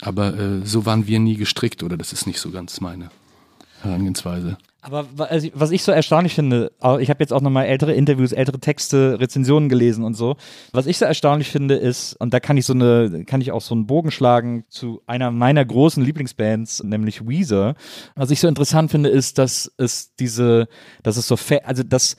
[0.00, 3.10] Aber äh, so waren wir nie gestrickt oder das ist nicht so ganz meine
[3.82, 4.56] Herangehensweise.
[4.86, 6.70] Aber also, was ich so erstaunlich finde,
[7.00, 10.36] ich habe jetzt auch nochmal ältere Interviews, ältere Texte, Rezensionen gelesen und so.
[10.70, 13.62] Was ich so erstaunlich finde ist, und da kann ich so eine, kann ich auch
[13.62, 17.74] so einen Bogen schlagen zu einer meiner großen Lieblingsbands, nämlich Weezer.
[18.14, 20.68] Was ich so interessant finde, ist, dass es diese,
[21.02, 22.16] dass es so, also das,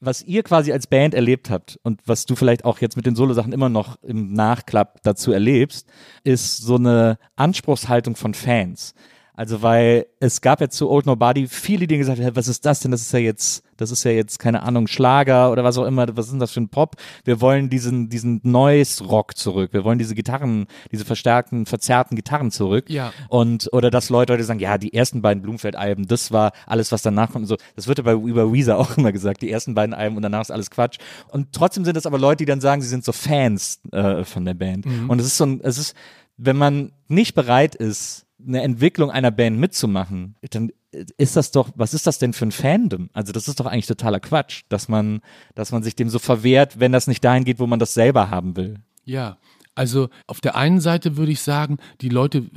[0.00, 3.14] was ihr quasi als Band erlebt habt und was du vielleicht auch jetzt mit den
[3.14, 5.86] Solo-Sachen immer noch im Nachklapp dazu erlebst,
[6.24, 8.94] ist so eine Anspruchshaltung von Fans.
[9.40, 12.80] Also weil es gab ja zu Old Nobody viele, die gesagt haben, was ist das
[12.80, 12.90] denn?
[12.90, 16.14] Das ist ja jetzt, das ist ja jetzt keine Ahnung Schlager oder was auch immer.
[16.14, 16.96] Was ist denn das für ein Pop?
[17.24, 19.72] Wir wollen diesen diesen Noise Rock zurück.
[19.72, 22.90] Wir wollen diese Gitarren, diese verstärkten, verzerrten Gitarren zurück.
[22.90, 23.14] Ja.
[23.30, 27.00] Und oder dass Leute heute sagen, ja, die ersten beiden Blumfeld-Alben, das war alles, was
[27.00, 27.44] danach kommt.
[27.44, 29.40] und So, das wird ja bei über Weezer auch immer gesagt.
[29.40, 30.98] Die ersten beiden Alben und danach ist alles Quatsch.
[31.28, 34.44] Und trotzdem sind es aber Leute, die dann sagen, sie sind so Fans äh, von
[34.44, 34.84] der Band.
[35.08, 35.96] Und es ist so ein, es ist,
[36.36, 40.72] wenn man nicht bereit ist, eine Entwicklung einer Band mitzumachen, dann
[41.16, 43.10] ist das doch, was ist das denn für ein Fandom?
[43.12, 45.20] Also das ist doch eigentlich totaler Quatsch, dass man,
[45.54, 48.30] dass man sich dem so verwehrt, wenn das nicht dahin geht, wo man das selber
[48.30, 48.80] haben will.
[49.04, 49.38] Ja,
[49.74, 52.50] also auf der einen Seite würde ich sagen, die Leute,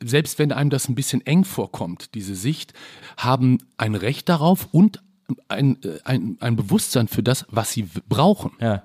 [0.00, 2.74] selbst wenn einem das ein bisschen eng vorkommt, diese Sicht,
[3.16, 5.02] haben ein Recht darauf und
[5.48, 8.52] ein, äh, ein, ein Bewusstsein für das, was sie brauchen.
[8.60, 8.82] Ja.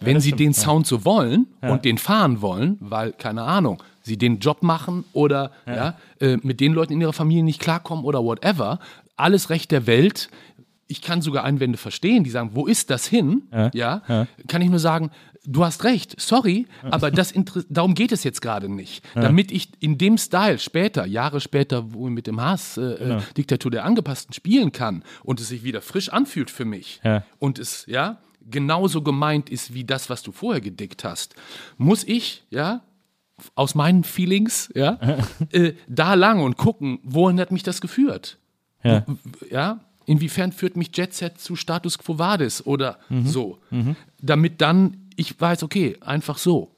[0.00, 4.38] Wenn sie den Sound so wollen und den fahren wollen, weil, keine Ahnung, sie den
[4.38, 5.96] Job machen oder ja.
[6.20, 8.78] äh, mit den Leuten in ihrer Familie nicht klarkommen oder whatever,
[9.16, 10.28] alles Recht der Welt.
[10.88, 13.42] Ich kann sogar Einwände verstehen, die sagen, wo ist das hin?
[13.72, 15.10] Ja, kann ich nur sagen,
[15.44, 19.02] du hast recht, sorry, aber das inter- darum geht es jetzt gerade nicht.
[19.14, 22.82] Damit ich in dem Style später, Jahre später, wo ich mit dem Hass äh,
[23.16, 27.24] äh, Diktatur der Angepassten spielen kann und es sich wieder frisch anfühlt für mich Ja.
[27.38, 28.18] und es, ja,
[28.50, 31.34] genauso gemeint ist wie das, was du vorher gedickt hast,
[31.78, 32.82] muss ich, ja,
[33.54, 34.98] aus meinen Feelings, ja,
[35.52, 38.38] äh, da lang und gucken, wohin hat mich das geführt?
[38.84, 39.04] Ja.
[39.50, 43.58] Ja, inwiefern führt mich Jet Set zu Status Quo Vadis oder so,
[44.20, 46.74] damit dann ich weiß, okay, einfach so.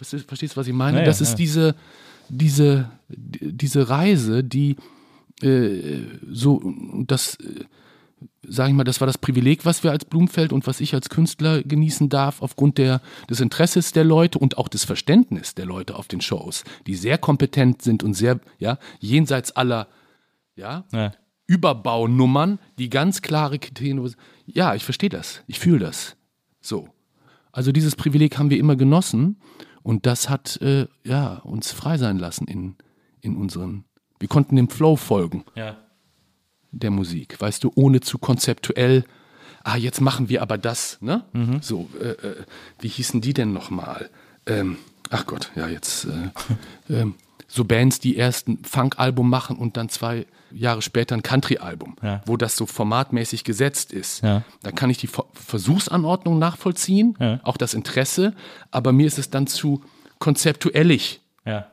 [0.00, 0.98] Verstehst du, was ich meine?
[0.98, 1.36] Ja, ja, das ist ja.
[1.36, 1.74] diese,
[2.28, 4.76] diese, diese Reise, die
[5.42, 6.62] äh, so,
[7.06, 7.64] das, äh,
[8.42, 11.08] sage ich mal, das war das Privileg, was wir als Blumfeld und was ich als
[11.08, 15.96] Künstler genießen darf, aufgrund der, des Interesses der Leute und auch des Verständnisses der Leute
[15.96, 19.88] auf den Shows, die sehr kompetent sind und sehr, ja, jenseits aller,
[20.56, 21.12] ja, Ja.
[21.46, 24.14] Überbaunummern, die ganz klare Kriterien.
[24.44, 25.42] Ja, ich verstehe das.
[25.46, 26.14] Ich fühle das.
[26.60, 26.88] So.
[27.52, 29.40] Also dieses Privileg haben wir immer genossen
[29.82, 32.76] und das hat äh, ja, uns frei sein lassen in,
[33.22, 33.84] in unseren.
[34.18, 35.78] Wir konnten dem Flow folgen Ja.
[36.70, 39.04] Der Musik, weißt du, ohne zu konzeptuell.
[39.64, 41.24] Ah, jetzt machen wir aber das, ne?
[41.60, 42.36] So, äh, äh,
[42.80, 44.08] wie hießen die denn nochmal?
[44.46, 44.78] Ähm,
[45.10, 46.30] ach Gott, ja, jetzt äh,
[47.00, 47.14] ähm,
[47.46, 52.22] so Bands, die erst ein Funk-Album machen und dann zwei Jahre später ein Country-Album, Ja.
[52.26, 54.22] wo das so formatmäßig gesetzt ist.
[54.22, 54.42] Ja.
[54.62, 57.40] Da kann ich die Ver- Versuchsanordnung nachvollziehen, Ja.
[57.42, 58.34] auch das Interesse,
[58.70, 59.82] aber mir ist es dann zu
[60.18, 61.20] konzeptuellig.
[61.44, 61.66] Ja.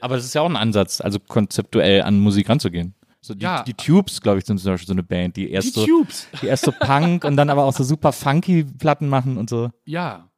[0.00, 2.94] Aber das ist ja auch ein Ansatz, also konzeptuell an Musik ranzugehen.
[3.24, 3.62] So die, Ja.
[3.62, 6.26] die Tubes, glaube ich, sind zum Beispiel so eine Band, die erst Die so, Tubes.
[6.42, 9.70] die erst so Punk und dann aber auch so super funky Platten machen und so.
[9.84, 10.28] Ja.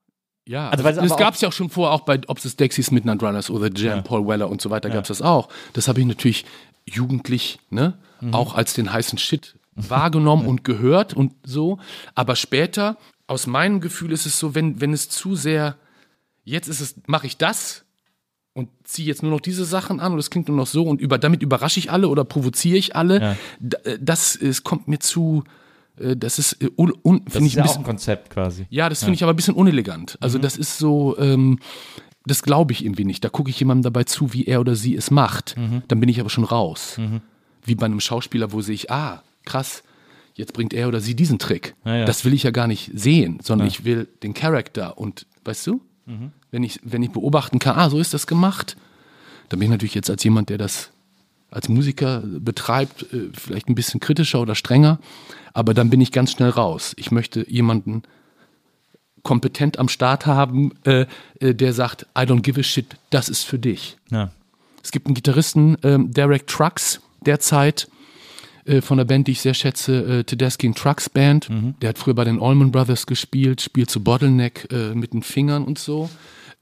[0.46, 2.90] Ja, Also, also, das gab es ja auch schon vor, auch bei, ob es Dexys
[2.90, 5.48] Midnight Runners oder Jam, Paul Weller und so weiter, gab es das auch.
[5.72, 6.44] Das habe ich natürlich
[6.84, 8.34] jugendlich, ne, Mhm.
[8.34, 11.78] auch als den heißen Shit wahrgenommen und gehört und so.
[12.14, 15.76] Aber später, aus meinem Gefühl ist es so, wenn, wenn es zu sehr,
[16.44, 17.86] jetzt ist es, mache ich das
[18.54, 21.00] und ziehe jetzt nur noch diese Sachen an und es klingt nur noch so und
[21.00, 23.20] über, damit überrasche ich alle oder provoziere ich alle.
[23.20, 23.36] Ja.
[23.84, 25.42] Äh, Das es kommt mir zu,
[25.98, 28.66] äh, das ist, äh, un, un, Das ist ich ja ein bisschen ein Konzept quasi.
[28.70, 30.16] ja, das finde ich aber ein bisschen unelegant.
[30.20, 31.58] Also das ist so, ähm,
[32.26, 33.22] das glaube ich irgendwie nicht.
[33.24, 35.56] Da gucke ich jemandem dabei zu, wie er oder sie es macht.
[35.88, 36.98] Dann bin ich aber schon raus.
[37.64, 39.82] Wie bei einem Schauspieler, wo sehe ich, ah, krass,
[40.34, 41.74] jetzt bringt er oder sie diesen Trick.
[41.84, 42.04] Ja, ja.
[42.06, 45.80] Das will ich ja gar nicht sehen, sondern ich will den Charakter und, weißt du,
[46.54, 48.76] wenn, ich, wenn ich beobachten kann, ah, so ist das gemacht,
[49.48, 50.90] dann bin ich natürlich jetzt als jemand, der das
[51.50, 55.00] als Musiker betreibt, äh, vielleicht ein bisschen kritischer oder strenger,
[55.52, 56.94] aber dann bin ich ganz schnell raus.
[56.96, 58.04] Ich möchte jemanden
[59.24, 61.06] kompetent am Start haben, äh,
[61.40, 63.96] äh, der sagt, I don't give a shit, das ist für dich.
[64.12, 64.30] Ja.
[64.80, 67.88] Es gibt einen Gitarristen, ähm, Derek Trucks, derzeit
[68.64, 71.48] äh, von der Band, die ich sehr schätze, äh, Tedeschi Trucks Band.
[71.82, 75.64] Der hat früher bei den Allman Brothers gespielt, spielt so Bottleneck äh, mit den Fingern
[75.64, 76.10] und so.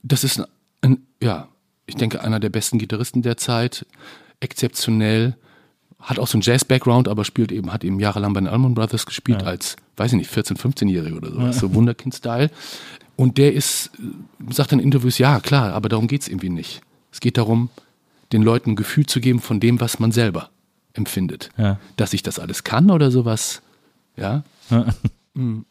[0.03, 0.45] Das ist ein,
[0.81, 1.47] ein, ja,
[1.85, 3.85] ich denke, einer der besten Gitarristen derzeit.
[4.39, 5.35] Exzeptionell.
[5.99, 9.05] Hat auch so einen Jazz-Background, aber spielt eben, hat eben jahrelang bei den Allman Brothers
[9.05, 12.51] gespielt als, weiß ich nicht, 14-, 15-Jähriger oder sowas, so Wunderkind-Style.
[13.15, 13.91] Und der ist,
[14.49, 16.81] sagt in Interviews, ja, klar, aber darum geht's irgendwie nicht.
[17.11, 17.69] Es geht darum,
[18.33, 20.49] den Leuten ein Gefühl zu geben von dem, was man selber
[20.93, 21.49] empfindet.
[21.57, 21.79] Ja.
[21.95, 23.61] Dass ich das alles kann oder sowas,
[24.17, 24.43] ja.
[25.35, 25.61] Mm,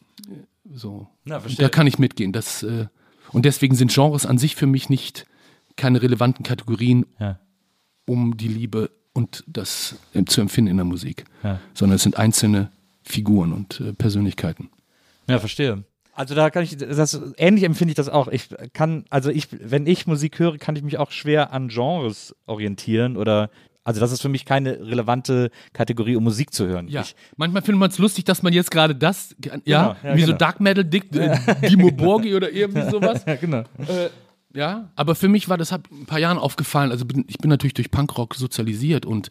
[0.75, 1.07] so.
[1.25, 1.65] Ja, verstehe.
[1.65, 2.33] da kann ich mitgehen.
[2.33, 2.87] Das, äh,
[3.33, 5.27] und deswegen sind Genres an sich für mich nicht
[5.77, 7.39] keine relevanten Kategorien, Ja.
[8.07, 11.61] um die Liebe und das äh, zu empfinden in der Musik, Ja.
[11.75, 12.71] sondern es sind einzelne
[13.03, 14.71] Figuren und äh, Persönlichkeiten.
[15.29, 15.85] Ja, verstehe.
[16.15, 18.29] Also da kann ich das ähnlich empfinde ich das auch.
[18.29, 22.37] Ich kann also ich wenn ich Musik höre, kann ich mich auch schwer an Genres
[22.47, 23.49] orientieren oder
[23.85, 26.89] also das ist für mich keine relevante Kategorie, um Musik zu hören.
[26.89, 30.17] Ja, Ich, manchmal findet man es lustig, dass man jetzt gerade das, ja, Genau, ja,
[30.17, 30.39] wie so genau.
[30.39, 31.37] Dark Metal Dick, äh,
[31.69, 33.25] Dimo Borgi oder irgendwie sowas.
[33.27, 33.65] ja, genau.
[34.55, 36.91] Ja, aber für mich war das hat ein paar Jahren aufgefallen.
[36.91, 39.31] Also bin, ich bin natürlich durch Punkrock sozialisiert und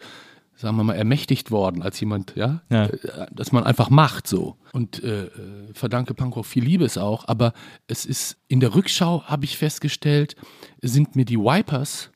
[0.56, 2.86] sagen wir mal ermächtigt worden als jemand, ja, Ja.
[2.86, 5.30] Äh, dass man einfach macht so und äh, äh,
[5.74, 7.28] verdanke Punkrock viel Liebes auch.
[7.28, 7.54] Aber
[7.88, 10.36] es ist in der Rückschau habe ich festgestellt,
[10.82, 12.11] sind mir die Wipers,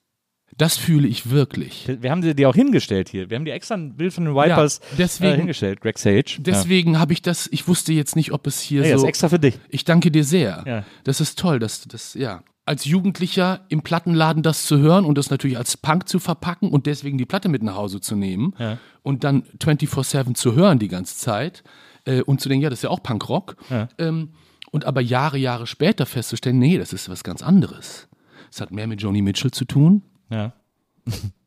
[0.58, 1.88] das fühle ich wirklich.
[2.00, 3.30] Wir haben dir die auch hingestellt hier.
[3.30, 6.24] Wir haben dir extra ein Bild von den Wipers Ja, deswegen- äh, hingestellt, Greg Sage.
[6.40, 7.48] Deswegen habe ich das.
[7.52, 8.88] Ich wusste jetzt nicht, ob es hier ja.
[8.88, 9.08] Ja, das so.
[9.08, 9.60] ist extra für dich.
[9.70, 10.64] Ich danke dir sehr.
[10.66, 10.84] Ja.
[11.04, 15.30] Das ist toll, dass das ja als Jugendlicher im Plattenladen das zu hören und das
[15.30, 18.80] natürlich als Punk zu verpacken und deswegen die Platte mit nach Hause zu nehmen Ja.
[19.04, 21.64] und dann 24/7 zu hören die ganze Zeit
[22.06, 23.56] äh, und zu denken, ja, das ist ja auch Punkrock.
[23.70, 23.88] Ja.
[24.00, 24.30] Ähm,
[24.72, 28.08] und aber Jahre, Jahre später festzustellen, nee, das ist was ganz anderes.
[28.52, 30.54] Es hat mehr mit Joni Mitchell zu tun Ja.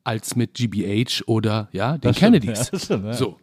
[0.05, 2.59] als mit GBH oder ja, den Das stimmt, Kennedys.
[2.59, 3.13] ja, das stimmt, ja.
[3.13, 3.39] So.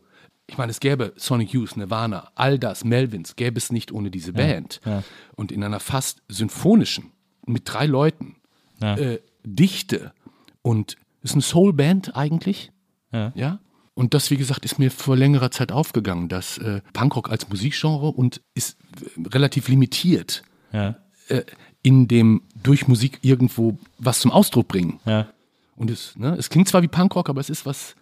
[0.47, 4.31] Ich meine, es gäbe Sonic Youth, Nirvana, all das, Melvins, gäbe es nicht ohne diese
[4.33, 4.79] Band.
[4.85, 5.03] ja.
[5.35, 7.11] Und in einer fast symphonischen,
[7.47, 8.35] mit drei Leuten,
[8.81, 8.95] Ja.
[8.95, 10.11] äh, Dichte
[10.61, 12.71] und ist eine Soul-Band eigentlich.
[13.11, 13.31] Ja.
[13.35, 13.59] ja.
[13.95, 18.09] Und das, wie gesagt, ist mir vor längerer Zeit aufgegangen, dass äh, Punkrock als Musikgenre
[18.09, 20.43] und ist äh, relativ limitiert
[20.73, 20.95] Ja.
[21.29, 21.43] äh,
[21.85, 24.99] in dem durch Musik irgendwo was zum Ausdruck bringen.
[25.05, 25.27] Ja.
[25.75, 27.95] Und es, ne, es klingt zwar wie Punkrock, aber es ist was,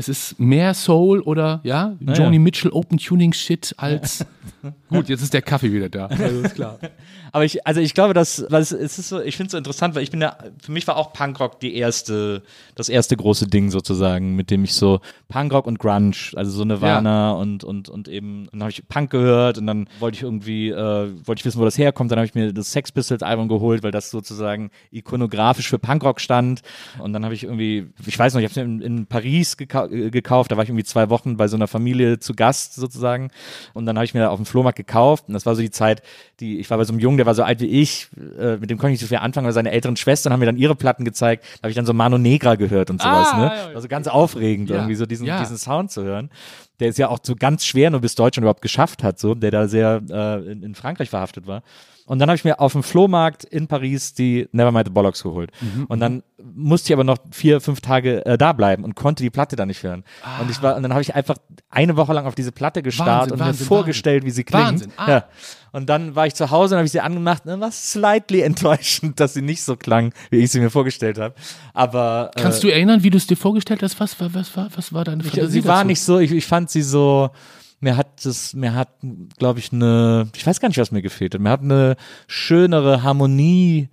[0.00, 2.40] es ist mehr Soul oder ja, Joni ja.
[2.40, 4.24] Mitchell Open Tuning Shit als.
[4.88, 6.06] Gut, jetzt ist der Kaffee wieder da.
[6.06, 6.78] Also ist klar.
[7.32, 9.58] Aber ich, also ich glaube, dass, weil es, es ist so, ich finde es so
[9.58, 12.42] interessant, weil ich bin ja, für mich war auch Punkrock die erste,
[12.74, 17.32] das erste große Ding sozusagen, mit dem ich so Punkrock und Grunge, also so Nirvana
[17.32, 21.10] und, und, und eben, dann habe ich Punk gehört und dann wollte ich irgendwie, äh,
[21.24, 23.82] wollte ich wissen, wo das herkommt, dann habe ich mir das Sex Pistols Album geholt,
[23.82, 26.62] weil das sozusagen ikonografisch für Punkrock stand
[26.98, 29.70] und dann habe ich irgendwie, ich weiß noch, ich habe es in, in Paris gekauft,
[29.70, 30.50] gekau gekauft.
[30.50, 33.30] Da war ich irgendwie zwei Wochen bei so einer Familie zu Gast sozusagen.
[33.74, 35.24] Und dann habe ich mir auf dem Flohmarkt gekauft.
[35.28, 36.02] Und das war so die Zeit,
[36.40, 38.70] die, ich war bei so einem Jungen, der war so alt wie ich, äh, mit
[38.70, 40.74] dem konnte ich nicht so viel anfangen, aber seine älteren Schwestern haben mir dann ihre
[40.74, 41.44] Platten gezeigt.
[41.56, 43.44] Da habe ich dann so Mano Negra gehört und sowas, Ah, ne?
[43.46, 43.74] ja, ja.
[43.74, 45.40] Also ganz aufregend, Ja, irgendwie so diesen, ja.
[45.40, 46.30] diesen Sound zu hören.
[46.78, 49.50] Der ist ja auch so ganz schwer nur bis Deutschland überhaupt geschafft hat, so, der
[49.50, 51.62] da sehr äh, in, in Frankreich verhaftet war.
[52.10, 55.52] Und dann habe ich mir auf dem Flohmarkt in Paris die Nevermind the Bollocks geholt.
[55.60, 59.22] Mhm, Und dann musste ich aber noch vier, fünf Tage äh, da bleiben und konnte
[59.22, 60.02] die Platte dann nicht hören.
[60.40, 61.36] Und ich war, und dann habe ich einfach
[61.70, 64.64] eine Woche lang auf diese Platte gestarrt Wahnsinn, und Wahnsinn, mir vorgestellt, wie sie klingt.
[64.64, 65.08] Wahnsinn, ah.
[65.08, 65.24] Ja.
[65.70, 68.40] Und dann war ich zu Hause und habe ich sie angemacht und dann war slightly
[68.50, 71.36] enttäuschend, dass sie nicht so klang, wie ich sie mir vorgestellt habe.
[71.74, 74.00] Aber äh, Kannst du erinnern, wie du es dir vorgestellt hast?
[74.00, 75.86] Was war, was war, was war deine ich, Fantasie sie war dazu?
[75.86, 77.30] nicht so, ich, ich fand sie so,
[77.80, 78.88] mir hat das, mir hat,
[79.38, 81.40] glaube ich, eine, ich weiß gar nicht, was mir gefehlt hat.
[81.40, 83.88] Mir hat eine schönere Harmonie,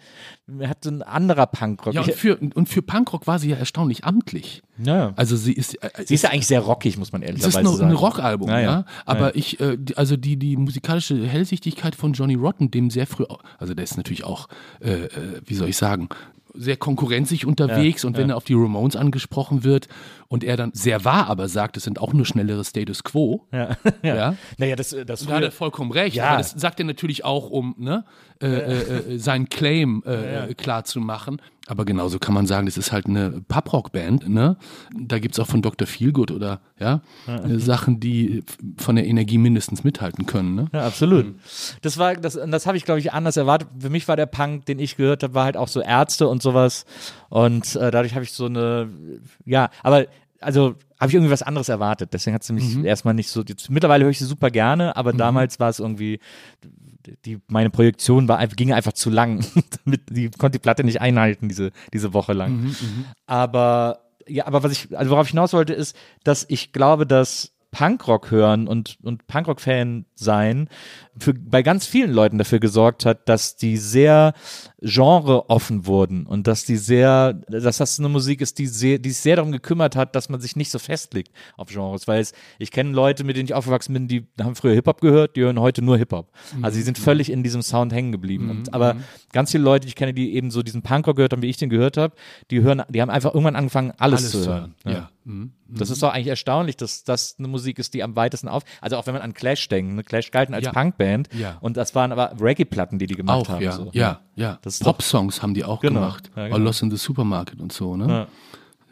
[0.45, 1.93] mir hat ein anderer Punkrock.
[1.93, 4.61] Ja, und für, und für Punkrock war sie ja erstaunlich amtlich.
[4.77, 5.13] ja.
[5.15, 7.63] Also sie ist, äh, Sie ist ja eigentlich sehr rockig, muss man es ehrlicherweise ist
[7.63, 7.89] nur sagen.
[7.91, 8.71] ein Rockalbum, Ja, ja.
[8.71, 8.85] ja.
[9.05, 9.35] Aber Ja.
[9.35, 13.25] ich, äh, die, also die, die musikalische Hellsichtigkeit von Johnny Rotten, dem sehr früh,
[13.57, 14.47] also der ist natürlich auch,
[14.79, 16.07] äh, äh, wie soll ich sagen,
[16.57, 19.87] sehr konkurrenzig unterwegs und wenn er auf die Ramones angesprochen wird
[20.27, 23.77] und er dann sehr wahr aber sagt, es sind auch nur schnellere Status Quo, Ja.
[24.03, 24.35] ja.
[24.57, 26.29] Naja, das, das Da hat er vollkommen recht, Ja.
[26.29, 28.05] aber das sagt er natürlich auch, um ne,
[28.41, 31.41] äh, äh, äh, seinen Claim äh, klar zu machen.
[31.67, 34.29] Aber genauso kann man sagen, das ist halt eine Pub-Rock-Band.
[34.29, 34.57] Ne?
[34.97, 35.87] Da gibt es auch von Dr.
[35.87, 38.43] Feelgood oder ja, äh, Sachen, die
[38.77, 40.55] von der Energie mindestens mithalten können.
[40.55, 40.67] Ne?
[40.73, 41.35] Ja, absolut.
[41.81, 43.67] Das war, das, das habe ich, glaube ich, anders erwartet.
[43.79, 46.41] Für mich war der Punk, den ich gehört habe, war halt auch so Ärzte und
[46.41, 46.85] sowas.
[47.29, 48.89] Und äh, dadurch habe ich so eine,
[49.45, 50.05] ja, aber
[50.39, 52.13] also habe ich irgendwie was anderes erwartet.
[52.13, 53.43] Deswegen hat sie mich erstmal nicht so.
[53.43, 56.19] Jetzt, mittlerweile höre ich sie super gerne, aber damals war es irgendwie.
[57.25, 59.45] Die, meine Projektion war, ging einfach zu lang.
[60.09, 62.75] Die konnte die Platte nicht einhalten, diese, diese Woche lang.
[63.25, 67.53] Aber ja, aber was ich, also worauf ich hinaus wollte, ist, dass ich glaube, dass
[67.71, 70.69] Punkrock hören und, und Punkrock-Fan sein
[71.19, 74.33] für, bei ganz vielen Leuten dafür gesorgt hat, dass die sehr
[74.79, 79.19] genreoffen wurden und dass die sehr, dass das eine Musik ist, die sehr, die sich
[79.19, 82.71] sehr darum gekümmert hat, dass man sich nicht so festlegt auf Genres, weil es, ich
[82.71, 85.81] kenne Leute, mit denen ich aufgewachsen bin, die haben früher Hip-Hop gehört, die hören heute
[85.81, 86.31] nur Hip-Hop.
[86.61, 88.49] Also die sind völlig in diesem Sound hängen geblieben.
[88.49, 88.97] Und, aber
[89.31, 91.57] ganz viele Leute, die ich kenne, die eben so diesen Punkrock gehört haben, wie ich
[91.57, 92.15] den gehört habe,
[92.51, 94.75] die hören, die haben einfach irgendwann angefangen, alles, zu hören.
[94.85, 95.09] Ja.
[95.23, 95.51] Mhm.
[95.69, 98.63] Das ist doch eigentlich erstaunlich, dass das eine Musik ist, die am weitesten auf.
[98.79, 100.03] Also auch wenn man an Clash denkt, ne?
[100.03, 100.71] Clash galten als Ja.
[100.71, 101.57] Punkband Ja.
[101.61, 103.61] und das waren aber Reggae-Platten, die die gemacht Auch, haben.
[103.63, 103.89] ja, so.
[103.93, 104.59] ja, ja.
[104.81, 106.01] Pop-Songs haben die auch Genau.
[106.01, 106.29] gemacht.
[106.35, 106.55] Ja, genau.
[106.55, 108.07] All Lost in the Supermarket und so, ne?
[108.07, 108.27] Ja.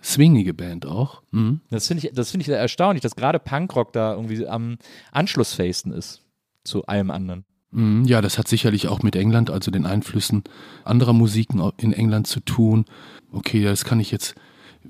[0.04, 1.24] Swingige Band auch.
[1.32, 1.62] Mhm.
[1.72, 4.78] Das finde ich, das finde ich erstaunlich, dass gerade Punkrock da irgendwie am
[5.12, 6.22] Anschlussfähigsten ist
[6.64, 7.44] zu allem anderen.
[7.72, 10.44] Mhm, Ja, das hat sicherlich auch mit England, also den Einflüssen
[10.84, 12.86] anderer Musiken in England zu tun.
[13.32, 14.36] Okay, das kann ich jetzt,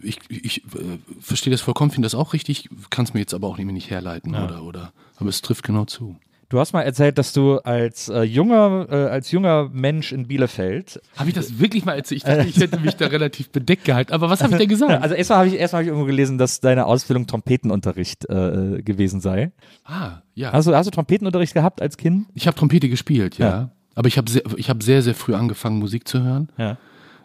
[0.01, 3.47] ich, ich äh, verstehe das vollkommen, finde das auch richtig, kann es mir jetzt aber
[3.47, 6.17] auch nicht herleiten, oder, oder, aber es trifft genau zu.
[6.49, 11.01] Du hast mal erzählt, dass du als äh, junger, äh, als junger Mensch in Bielefeld
[11.15, 12.19] Habe ich das wirklich mal erzählt?
[12.19, 15.01] Ich dachte, ich hätte mich da relativ bedeckt gehalten, aber was habe ich denn gesagt?
[15.01, 19.21] Also erstmal habe ich erstmal habe ich irgendwo gelesen, dass deine Ausbildung Trompetenunterricht äh, gewesen
[19.21, 19.51] sei.
[19.85, 20.51] ah, ja.
[20.51, 22.27] Hast du, hast du Trompetenunterricht gehabt als Kind?
[22.35, 23.49] ich habe Trompete gespielt, ja.
[23.49, 23.69] Ja.
[23.95, 26.49] Aber ich habe sehr, ich habe sehr, sehr früh angefangen, Musik zu hören.
[26.57, 26.77] Ja.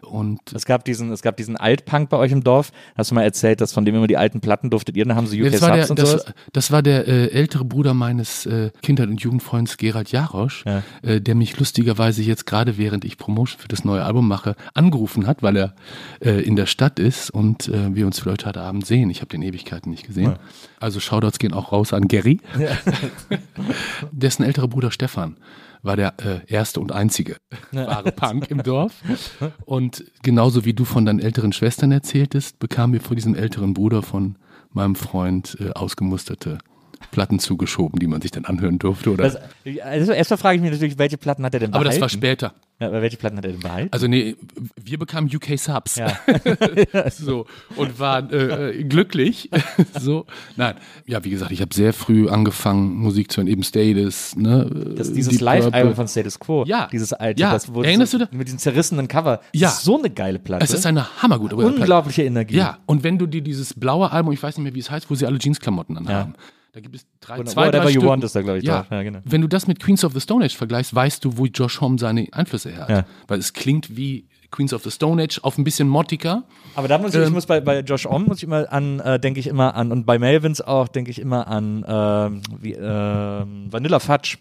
[0.03, 2.71] Und Es gab diesen, es gab diesen Altpunk bei euch im Dorf.
[2.95, 5.05] Hast du mal erzählt, dass von dem immer die alten Platten durftet ihr?
[5.05, 6.33] Dann haben sie UK das war der, Subs und das, sowas.
[6.53, 10.83] das war der äh, ältere Bruder meines äh, Kindheit- und Jugendfreunds Gerald Jarosch, Ja.
[11.01, 15.27] äh, der mich lustigerweise jetzt gerade während ich Promotion für das neue Album mache, angerufen
[15.27, 15.75] hat, weil er
[16.19, 19.09] äh, in der Stadt ist und äh, wir uns vielleicht heute Abend sehen.
[19.09, 20.35] Ich habe den Ewigkeiten nicht gesehen.
[20.79, 22.39] Also Shoutouts gehen auch raus an Gary.
[24.11, 25.37] Dessen älterer Bruder Stefan
[25.83, 27.37] war der äh, erste und einzige
[27.71, 28.93] wahre Punk im Dorf.
[29.65, 34.01] Und genauso wie du von deinen älteren Schwestern erzähltest, bekamen wir von diesem älteren Bruder
[34.03, 34.37] von
[34.71, 36.59] meinem Freund äh, ausgemusterte
[37.11, 39.11] Platten zugeschoben, die man sich dann anhören durfte.
[39.11, 39.23] Oder?
[39.23, 39.37] Das,
[39.83, 41.99] also erstmal frage ich mich natürlich, welche Platten hat er denn Aber behalten?
[41.99, 42.53] das war später.
[42.81, 43.89] Ja, aber welche Platten hat er denn behalten?
[43.91, 44.35] Also nee,
[44.83, 45.97] wir bekamen UK Subs.
[45.97, 46.17] Ja.
[47.11, 49.51] so und waren äh, äh, glücklich.
[49.99, 54.35] so, nein, ja, wie gesagt, ich habe sehr früh angefangen Musik zu hören, eben Status,
[54.35, 54.67] ne?
[54.97, 56.63] das, dieses Live-Album von Status Quo.
[56.65, 56.87] Ja.
[56.91, 57.39] Dieses alte.
[57.39, 57.51] Ja.
[57.51, 59.41] Das, wo Erinnerst so, du da- Mit diesem zerrissenen Cover.
[59.53, 59.69] Ja.
[59.69, 60.63] So eine geile Platte.
[60.63, 61.75] Es ist eine hammergute Platte.
[61.75, 62.55] unglaubliche Energie.
[62.55, 65.07] Ja, und wenn du dir dieses blaue Album, ich weiß nicht mehr, wie es heißt,
[65.11, 66.33] wo sie alle Jeansklamotten anhaben,
[66.73, 68.03] da gibt es drei, Whatever zwei, drei You.
[68.03, 68.85] Want ist da, glaub ich, ja.
[68.89, 69.19] Ja, genau.
[69.25, 71.99] Wenn du das mit Queens of the Stone Age vergleichst, weißt du, wo Josh Homme
[71.99, 72.89] seine Einflüsse her hat.
[72.89, 73.05] Ja.
[73.27, 76.43] Weil es klingt wie Queens of the Stone Age auf ein bisschen mottiger.
[76.75, 78.99] Aber da muss ich, ich Ähm, muss bei, bei Josh Om muss ich immer an,
[78.99, 82.73] äh, denke ich immer an, und bei Melvins auch, denke ich immer an ähm, wie,
[82.73, 84.37] ähm, Vanilla Fudge.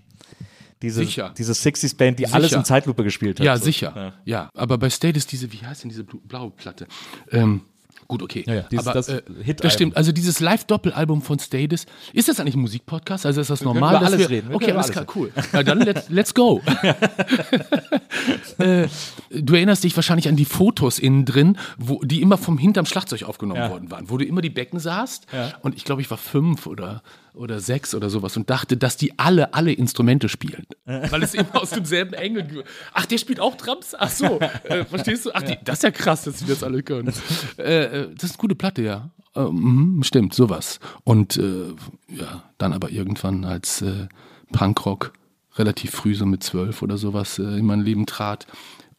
[0.82, 1.34] Diese, Sicher.
[1.36, 2.36] diese 60s Band, die Sicher.
[2.36, 3.44] alles in Zeitlupe gespielt hat.
[3.44, 3.64] Ja, so.
[3.64, 3.92] sicher.
[3.94, 4.12] Ja.
[4.24, 4.50] Ja.
[4.54, 6.86] aber bei Status diese, wie heißt denn diese blaue Platte?
[7.30, 7.62] Ähm,
[8.10, 8.42] Gut, okay.
[8.44, 9.56] Ja, ja, dieses- aber das äh, Hit-Album.
[9.62, 9.96] das stimmt.
[9.96, 13.24] Also dieses Live-Doppelalbum von Stadis, ist das eigentlich ein Musikpodcast?
[13.24, 13.90] Also ist das normal?
[13.94, 14.48] über dass alles wir, reden.
[14.48, 15.30] Wir Okay, über alles klar, cool.
[15.52, 16.60] Na dann let's, let's go.
[18.58, 18.88] äh,
[19.30, 23.22] du erinnerst dich wahrscheinlich an die Fotos innen drin, wo die immer vom hinterm Schlagzeug
[23.22, 25.26] aufgenommen worden waren, wo du immer die Becken sahst.
[25.62, 27.02] Und ich glaube, ich war fünf oder
[27.34, 31.56] oder sechs oder sowas und dachte, dass die alle alle Instrumente spielen, weil es immer
[31.62, 32.44] aus demselben Engel.
[32.44, 33.94] ge- Ach, der spielt auch Drums.
[33.98, 35.30] Ach so, äh, verstehst du?
[35.34, 37.12] Ach, die, das ist ja krass, dass die das alle können.
[37.58, 39.10] äh, äh, das ist eine gute Platte, ja.
[39.36, 40.80] Äh, mhm, stimmt, sowas.
[41.04, 41.68] Und äh,
[42.08, 44.08] ja, dann aber irgendwann als äh,
[44.52, 45.12] Punkrock
[45.56, 48.46] relativ früh, so mit zwölf oder sowas, äh, in mein Leben trat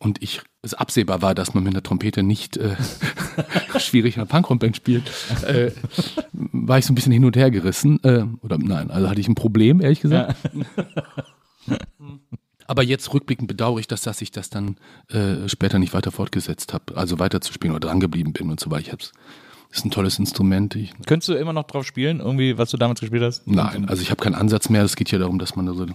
[0.01, 2.75] und ich es absehbar war, dass man mit einer Trompete nicht äh,
[3.79, 5.11] schwierig in einer Punkrock-Band spielt,
[5.43, 5.71] äh,
[6.33, 8.03] war ich so ein bisschen hin und her gerissen.
[8.03, 10.35] Äh, oder nein, also hatte ich ein Problem, ehrlich gesagt.
[12.65, 14.77] Aber jetzt rückblickend bedauere ich das, dass ich das dann
[15.09, 18.81] äh, später nicht weiter fortgesetzt habe, also weiterzuspielen oder drangeblieben bin und so weiter.
[18.81, 19.11] Ich hab's,
[19.71, 20.75] ist ein tolles Instrument.
[20.75, 23.47] Ich, Könntest du immer noch drauf spielen, irgendwie, was du damals gespielt hast?
[23.47, 24.83] Nein, also ich habe keinen Ansatz mehr.
[24.83, 25.85] Es geht ja darum, dass man so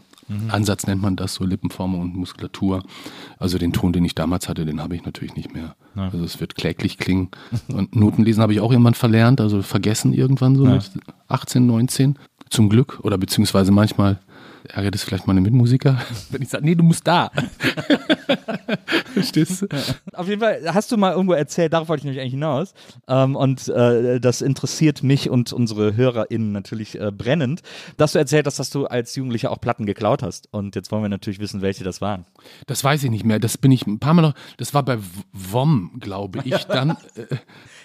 [0.48, 2.82] Ansatz nennt man das, so Lippenform und Muskulatur.
[3.38, 5.76] Also den Ton, den ich damals hatte, den habe ich natürlich nicht mehr.
[5.94, 7.30] Also es wird kläglich klingen.
[7.68, 10.90] Und Notenlesen habe ich auch irgendwann verlernt, also vergessen irgendwann so mit
[11.28, 12.18] 18, 19.
[12.48, 13.00] Zum Glück.
[13.02, 14.18] Oder beziehungsweise manchmal
[14.72, 16.00] ärgert es vielleicht meine Mitmusiker,
[16.30, 17.30] wenn ich sage, nee, du musst da.
[19.14, 19.66] Verstehst du?
[20.12, 22.74] Auf jeden Fall hast du mal irgendwo erzählt, darauf wollte ich nämlich eigentlich hinaus.
[23.08, 27.62] Ähm, und äh, das interessiert mich und unsere HörerInnen natürlich äh, brennend,
[27.96, 30.52] dass du erzählt hast, dass du als Jugendlicher auch Platten geklaut hast.
[30.52, 32.24] Und jetzt wollen wir natürlich wissen, welche das waren.
[32.66, 33.38] Das weiß ich nicht mehr.
[33.38, 34.98] Das bin ich ein paar Mal noch, das war bei
[35.32, 36.96] WOM, glaube ich, dann.
[37.16, 37.36] Äh,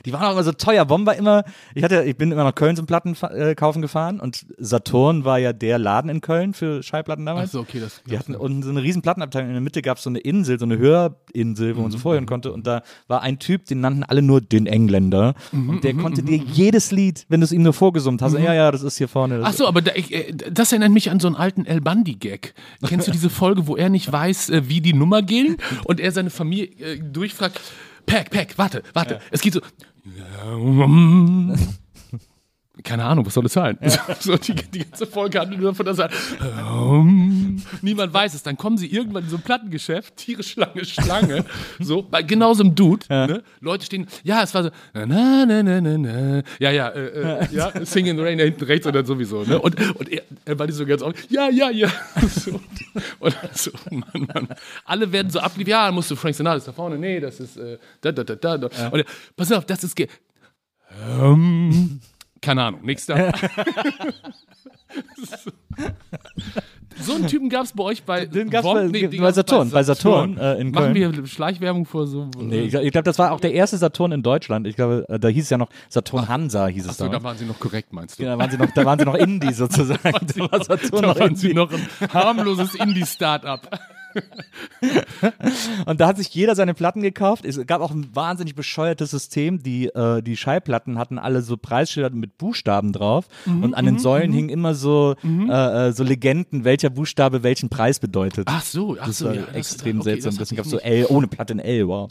[0.06, 0.86] Die waren auch immer so teuer.
[0.86, 1.44] Bomb war immer,
[1.76, 5.38] ich hatte, ich bin immer nach Köln zum Platten äh, kaufen gefahren und Saturn war
[5.40, 7.50] ja der Laden in Köln für Schallplatten damals.
[7.50, 9.50] Ach so, okay, das- Die hatten unten so eine riesen Plattenabteilung.
[9.50, 12.02] In der Mitte gab es so eine Insel, so eine Hörinsel, wo man so Mhm.
[12.02, 12.52] vorhören konnte.
[12.52, 15.34] Und da war ein Typ, den nannten alle nur den Engländer.
[15.52, 18.54] Mhm, Und der konnte dir jedes Lied, wenn du es ihm nur vorgesummt hast, ja,
[18.54, 19.40] ja, das ist hier vorne.
[19.40, 21.82] Das Ach so, aber da, ich, äh, das erinnert mich an so einen alten El
[21.82, 22.54] Bandi-Gag.
[22.88, 26.12] Kennst du diese Folge, wo er nicht weiß, äh, wie die Nummer ging und er
[26.12, 27.60] seine Familie äh, durchfragt,
[28.06, 29.62] Pack, Pack, warte, warte, es geht so.
[32.84, 33.78] Keine Ahnung, was soll das sein?
[34.20, 36.10] So, die, die ganze Folge handelt nur davon, dass er
[36.42, 38.44] ähm, niemand weiß es.
[38.44, 41.44] Dann kommen sie irgendwann in so ein Plattengeschäft, Tiere, Schlange, Schlange,
[41.80, 43.06] so, bei genau so einem Dude.
[43.10, 43.44] Ne?
[43.60, 45.06] Leute stehen, ja, es war so, na,
[45.46, 48.64] na, na, na, na, ja, ja, äh, äh, ja, Sing in the Rain da hinten
[48.64, 49.44] rechts oder sowieso.
[49.44, 49.60] Ne?
[49.60, 51.90] Und, und er, er war nicht so ganz auf, ja, ja, ja.
[52.30, 52.60] So,
[53.20, 54.48] und so, Mann, Mann.
[54.86, 57.58] Alle werden so abgeliefert, ja, musst du Frank Sinatra ist da vorne, nee, das ist,
[57.58, 58.58] äh, da, da, da, da.
[58.58, 58.88] da.
[58.90, 59.06] Und er,
[59.36, 59.96] pass auf, das ist,
[61.10, 62.00] ähm,
[62.42, 63.32] keine Ahnung, nächster.
[67.02, 69.70] so einen Typen gab es bei euch bei Den gab's Wom- bei- den bei Saturn,
[69.72, 71.16] bei Saturn, äh, in Machen Köln.
[71.18, 72.30] wir Schleichwerbung vor so.
[72.38, 74.68] Nee, ich, glaube, das war auch der erste Saturn in Deutschland.
[74.68, 77.12] Ich glaube, äh, da hieß es ja noch Saturn Hansa, hieß es so, da.
[77.12, 78.24] da waren sie noch korrekt, meinst du?
[78.24, 80.02] Ja, da waren sie noch, da waren sie noch Indie sozusagen.
[80.04, 83.62] da war Saturn da noch waren sie noch ein harmloses Indie-Startup.
[85.86, 87.46] Und da hat sich jeder seine Platten gekauft.
[87.46, 89.62] Es gab auch ein wahnsinnig bescheuertes System.
[89.64, 93.26] Die, äh, die Schallplatten hatten alle so Preisschilder mit Buchstaben drauf.
[93.46, 97.70] Mhm, und an den Säulen hingen immer so, äh, äh, so Legenden, welcher Buchstabe welchen
[97.70, 98.48] Preis bedeutet.
[98.50, 99.26] Ach so, ach Das so.
[99.28, 100.32] war ja, das- extrem okay, seltsam.
[100.32, 102.10] das Deswegen gab es so L, ohne Platte in L, wow.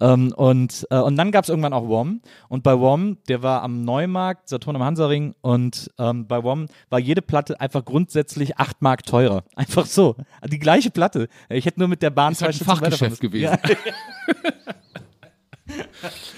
[0.00, 2.20] Ähm, und, äh, und dann gab es irgendwann auch WOM.
[2.48, 5.34] Und bei WOM, der war am Neumarkt, Saturn am Hansaring.
[5.40, 9.44] Und ähm, bei WOM war jede Platte einfach grundsätzlich 8 Mark teurer.
[9.56, 10.16] Einfach so.
[10.46, 11.28] Die gleiche Platte.
[11.48, 13.56] Ich hätte nur mit der Bahn Ist halt ein Fachgeschäft gewesen.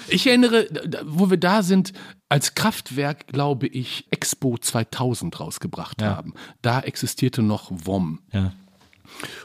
[0.08, 0.66] Ich erinnere,
[1.06, 1.92] wo wir da sind,
[2.28, 6.16] als Kraftwerk, glaube ich, Expo 2000 rausgebracht Ja.
[6.16, 6.34] haben.
[6.60, 8.20] Da existierte noch WOM.
[8.32, 8.52] Ja.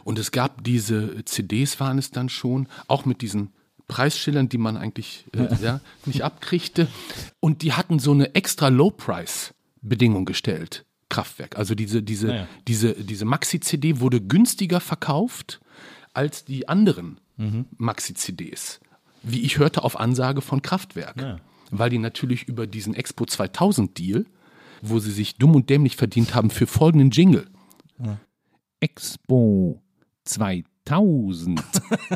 [0.03, 3.53] Und es gab diese CDs, waren es dann schon, auch mit diesen
[3.87, 6.87] Preisschildern, die man eigentlich äh, ja, nicht abkriegte.
[7.39, 10.85] Und die hatten so eine extra Low-Price-Bedingung gestellt.
[11.09, 11.57] Kraftwerk.
[11.57, 12.47] Also diese, diese, ja.
[12.67, 15.61] diese, diese Maxi-CD wurde günstiger verkauft
[16.13, 17.19] als die anderen
[17.77, 18.79] Maxi-CDs.
[19.23, 21.17] Wie ich hörte auf Ansage von Kraftwerk.
[21.69, 24.25] Weil die natürlich über diesen Expo 2000 Deal,
[24.81, 27.47] wo sie sich dumm und dämlich verdient haben für folgenden Jingle.
[28.79, 29.81] Expo
[30.23, 30.76] 2000.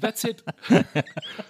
[0.00, 0.42] That's it.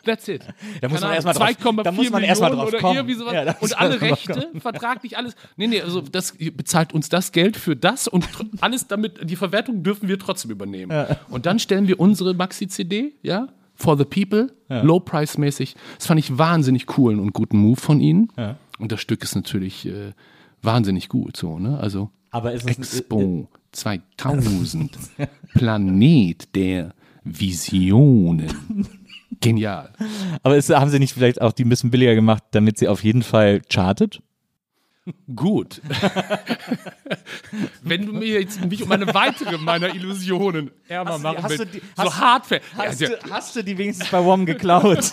[0.04, 0.42] That's it.
[0.80, 2.96] Da muss Keine man erst mal Ahnung, drauf- 2,4 da muss man drauf oder kommen.
[2.96, 3.34] irgendwie sowas.
[3.34, 5.34] Ja, und alle Rechte, vertraglich alles.
[5.56, 8.26] Nee, nee, also das bezahlt uns das Geld für das und
[8.60, 11.06] alles damit, die Verwertung dürfen wir trotzdem übernehmen.
[11.30, 15.76] Und dann stellen wir unsere Maxi-CD, ja, for the people, low-price-mäßig.
[15.98, 18.28] Das fand ich wahnsinnig coolen und guten Move von ihnen.
[18.78, 20.12] Und das Stück ist natürlich äh,
[20.62, 21.78] wahnsinnig gut, so, ne?
[21.80, 24.96] Also Aber ist es Expo 2000,
[25.54, 28.86] Planet der Visionen.
[29.40, 29.92] Genial.
[30.42, 33.04] Aber ist, haben sie nicht vielleicht auch die ein bisschen billiger gemacht, damit sie auf
[33.04, 34.20] jeden Fall chartet?
[35.34, 35.80] Gut.
[37.82, 41.74] Wenn du mir jetzt mich um eine weitere meiner Illusionen ärmer Hast machen hast willst,
[41.74, 42.60] du die- so hast- hardfair.
[42.76, 44.98] Hast, ja, du, hast du die wenigstens bei WOM geklaut?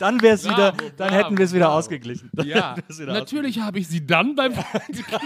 [0.00, 1.78] dann wär's wieder, Bravo, dann bravo, hätten wir es wieder bravo.
[1.78, 2.30] ausgeglichen.
[2.32, 4.54] Dann Ja, wieder natürlich habe ich sie dann beim
[4.88, 5.22] geklaut.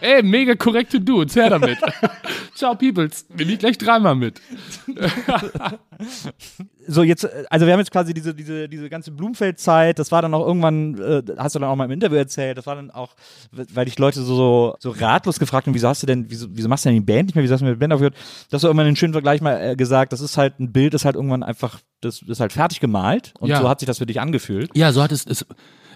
[0.00, 1.78] Ey, mega korrekte Dudes, her damit.
[2.54, 3.26] Ciao, Peoples.
[3.30, 4.40] Nehme ich gleich dreimal mit.
[6.90, 10.22] so jetzt, äh, also wir haben jetzt quasi diese, diese, diese ganze Blumfeld-Zeit, das war
[10.22, 12.90] dann auch irgendwann, äh, hast du dann auch mal im Interview erzählt, das war dann
[12.90, 13.14] auch,
[13.52, 16.68] weil dich Leute so, so, so ratlos gefragt haben, wieso hast du denn, wieso, wieso
[16.68, 18.16] machst du denn die Band nicht mehr, wieso hast du mit der Band aufgehört,
[18.50, 21.04] dass du irgendwann einen schönen Vergleich mal äh, gesagt, das ist halt ein Bild, das
[21.04, 23.60] halt irgendwann einfach, das ist halt fertig gemalt und Ja.
[23.60, 24.70] so hat sich das für dich angefühlt.
[24.74, 25.44] Ja, so hat es, es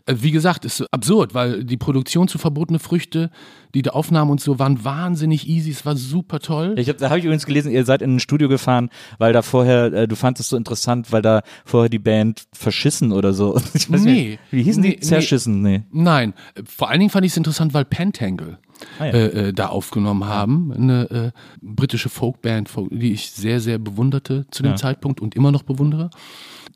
[0.06, 3.30] wie gesagt, ist absurd, weil die Produktion zu verbotene Früchte,
[3.74, 6.74] die da Aufnahmen und so waren wahnsinnig easy, es war super toll.
[6.78, 9.42] Ich hab, da habe ich übrigens gelesen, ihr seid in ein Studio gefahren, weil da
[9.42, 13.58] vorher, äh, du fandest es so interessant, weil da vorher die Band verschissen oder so.
[13.74, 14.12] Ich weiß Nee.
[14.30, 15.00] nicht, wie hießen Nee, die?
[15.00, 15.82] Zerschissen, nee.
[15.92, 18.58] Nein, äh, vor allen Dingen fand ich es interessant, weil Pentangle
[18.98, 19.12] Ah, ja.
[19.12, 20.72] äh, äh, da aufgenommen haben.
[20.72, 21.30] Eine äh,
[21.62, 24.76] britische Folkband, Folk- die ich sehr, sehr bewunderte zu dem Ja.
[24.76, 26.10] Zeitpunkt und immer noch bewundere.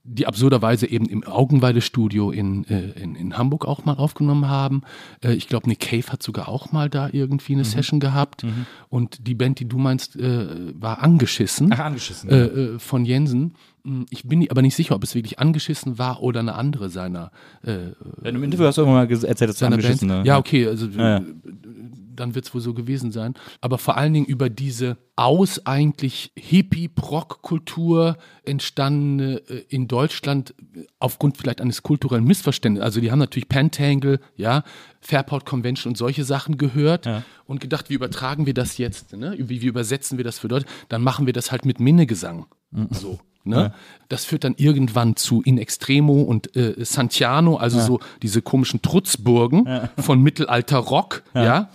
[0.05, 4.82] Die absurderweise eben im Augenweide-Studio in, äh, in, in Hamburg auch mal aufgenommen haben.
[5.22, 7.59] Äh, ich glaube, Nick Cave hat sogar auch mal da irgendwie Mhm.
[7.59, 8.45] eine Session gehabt.
[8.89, 11.72] Und die Band, die du meinst, äh, war angeschissen.
[11.72, 12.30] Ach, angeschissen.
[12.30, 13.55] Äh, von Jensen.
[13.87, 17.30] Hm, Ich bin aber nicht sicher, ob es wirklich angeschissen war oder eine andere seiner
[17.62, 20.24] äh, Wenn du im Interview hast du irgendwann mal erzählt, dass seiner angeschissen Band.
[20.24, 20.28] ne?
[20.28, 21.22] Ja, okay, also Ja, ja.
[22.16, 23.34] dann wird es wohl so gewesen sein.
[23.61, 26.32] Aber vor allen Dingen über diese aus eigentlich
[27.16, 32.84] Hippie-Proc-Kultur entstandene äh, in Deutschland äh, aufgrund vielleicht eines kulturellen Missverständnisses.
[32.84, 34.62] Also die haben natürlich Pentangle, ja,
[35.01, 37.09] Fairport Convention und solche Sachen gehört
[37.47, 39.12] und gedacht, wie übertragen wir das jetzt?
[39.16, 39.37] Ne?
[39.39, 40.66] Wie, wie übersetzen wir das für Leute?
[40.89, 42.47] Dann machen wir das halt mit Minnegesang.
[42.91, 43.18] So.
[43.47, 43.72] Ne?
[44.09, 49.88] Das führt dann irgendwann zu In Extremo und äh, Santiano, also so diese komischen Trutzburgen
[49.99, 51.68] von Mittelalter Rock, ja.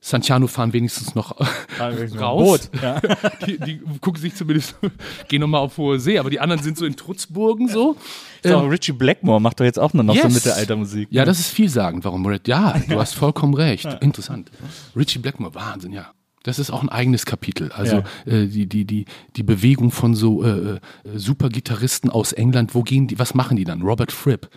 [0.00, 1.34] Santiano fahren wenigstens noch
[2.20, 2.70] raus.
[2.80, 3.00] Ja.
[3.46, 4.76] Die, die gucken sich zumindest,
[5.28, 7.96] gehen nochmal auf hohe See, aber die anderen sind so in Trutzburgen so.
[8.42, 10.34] Ist auch Richie Blackmore macht doch jetzt auch nur noch so Yes.
[10.34, 11.08] Mittelaltermusik.
[11.10, 12.46] Ja, das ist vielsagend, warum Red.
[12.46, 13.84] Ja, du hast vollkommen recht.
[14.00, 14.50] Interessant.
[14.94, 16.12] Richie Blackmore, Wahnsinn, ja.
[16.46, 17.72] Das ist auch ein eigenes Kapitel.
[17.72, 20.80] Also äh, die, die, die, die Bewegung von so äh, äh,
[21.14, 23.82] Supergitarristen aus England, wo gehen die, was machen die dann?
[23.82, 24.48] Robert Fripp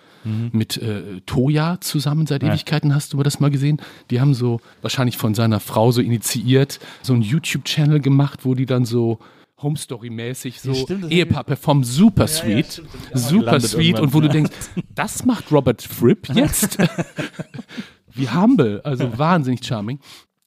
[0.51, 3.81] mit äh, Toya zusammen seit Ewigkeiten, hast du mal das mal gesehen?
[4.11, 8.65] Die haben so wahrscheinlich von seiner Frau so initiiert, so einen YouTube-Channel gemacht, wo die
[8.65, 9.19] dann so
[9.61, 12.83] Home Story-mäßig so das Ehepaar performen super sweet,
[13.13, 14.51] auch super sweet und wo du denkst,
[14.93, 16.77] das macht Robert Fripp jetzt?
[18.13, 19.99] Wie humble, also wahnsinnig charming.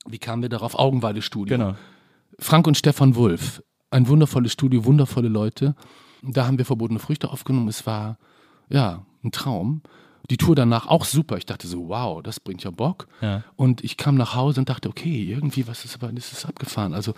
[0.06, 0.78] Wie kamen wir darauf?
[0.78, 1.56] Augenweide-Studio.
[1.56, 1.76] Genau.
[2.38, 3.62] Frank und Stefan Wulff.
[3.90, 5.74] Ein wundervolles Studio, wundervolle Leute.
[6.22, 7.68] Da haben wir verbotene Früchte aufgenommen.
[7.68, 8.18] Es war,
[8.68, 9.82] ja, ein Traum.
[10.30, 11.36] Die Tour danach auch super.
[11.36, 13.08] Ich dachte so, wow, das bringt ja Bock.
[13.20, 13.42] Ja.
[13.56, 16.94] Und ich kam nach Hause und dachte, okay, irgendwie, was ist aber, das ist abgefahren.
[16.94, 17.14] Also,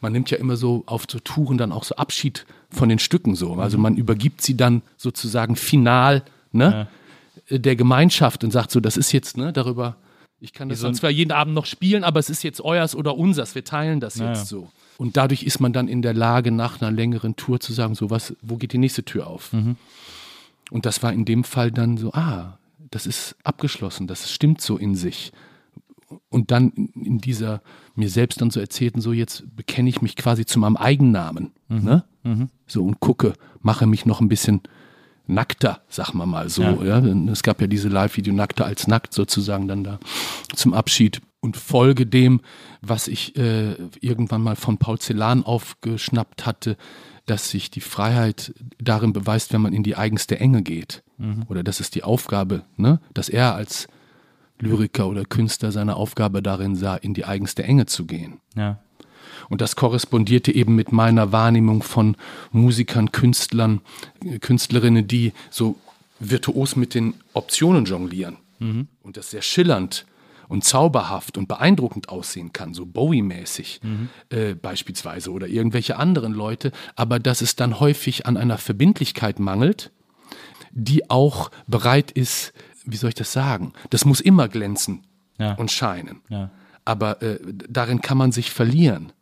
[0.00, 3.34] man nimmt ja immer so auf so Touren dann auch so Abschied von den Stücken
[3.34, 3.54] so.
[3.54, 6.88] Also, man übergibt sie dann sozusagen final, ne,
[7.50, 9.96] der Gemeinschaft und sagt so, das ist jetzt, ne, darüber,
[10.40, 13.16] ich kann das so zwar jeden Abend noch spielen, aber es ist jetzt euers oder
[13.16, 14.68] unsers, wir teilen das jetzt so.
[14.96, 18.10] Und dadurch ist man dann in der Lage, nach einer längeren Tour zu sagen, so
[18.10, 19.52] was, wo geht die nächste Tür auf?
[20.70, 22.58] Und das war in dem Fall dann so, ah,
[22.90, 25.32] das ist abgeschlossen, das stimmt so in sich.
[26.30, 27.60] Und dann in- dieser
[27.94, 32.04] mir selbst dann so erzählten, so jetzt bekenne ich mich quasi zu meinem Eigennamen, ne?
[32.66, 34.60] So und gucke, mache mich noch ein bisschen
[35.28, 36.62] nackter, sagen wir mal so.
[36.62, 36.98] Ja.
[37.30, 40.00] Es gab ja diese Live-Video Nackter als nackt sozusagen dann da
[40.54, 42.40] zum Abschied und folge dem,
[42.80, 46.76] was ich äh, irgendwann mal von Paul Celan aufgeschnappt hatte,
[47.26, 51.02] dass sich die Freiheit darin beweist, wenn man in die eigenste Enge geht.
[51.48, 53.00] Oder das ist die Aufgabe, ne?
[53.12, 53.86] dass er als
[54.60, 58.40] Lyriker oder Künstler seine Aufgabe darin sah, in die eigenste Enge zu gehen.
[58.56, 58.80] Ja.
[59.48, 62.16] Und das korrespondierte eben mit meiner Wahrnehmung von
[62.52, 63.80] Musikern, Künstlern,
[64.40, 65.76] Künstlerinnen, die so
[66.20, 68.36] virtuos mit den Optionen jonglieren.
[68.60, 70.04] Und das sehr schillernd
[70.48, 73.80] und zauberhaft und beeindruckend aussehen kann, so Bowie-mäßig
[74.30, 79.92] äh, beispielsweise oder irgendwelche anderen Leute, aber dass es dann häufig an einer Verbindlichkeit mangelt,
[80.72, 82.52] die auch bereit ist,
[82.84, 83.72] wie soll ich das sagen?
[83.90, 85.02] Das muss immer glänzen
[85.38, 85.52] Ja.
[85.54, 86.20] und scheinen.
[86.28, 86.50] Ja.
[86.84, 87.38] Aber äh,
[87.68, 89.12] darin kann man sich verlieren.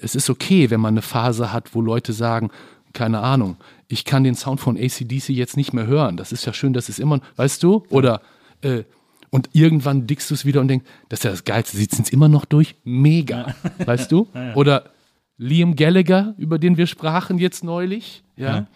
[0.00, 2.50] Es ist okay, wenn man eine Phase hat, wo Leute sagen,
[2.92, 3.56] keine Ahnung,
[3.88, 6.16] ich kann den Sound von ACDC jetzt nicht mehr hören.
[6.16, 7.84] Das ist ja schön, das ist immer, weißt du?
[7.90, 8.22] Oder
[8.62, 8.84] äh,
[9.30, 12.04] und irgendwann dickst du es wieder und denkst, das ist ja das Geilste, sie ziehen
[12.04, 13.54] es immer noch durch, mega,
[13.84, 14.28] weißt du?
[14.54, 14.90] Oder
[15.36, 18.68] Liam Gallagher, über den wir sprachen jetzt neulich, ja,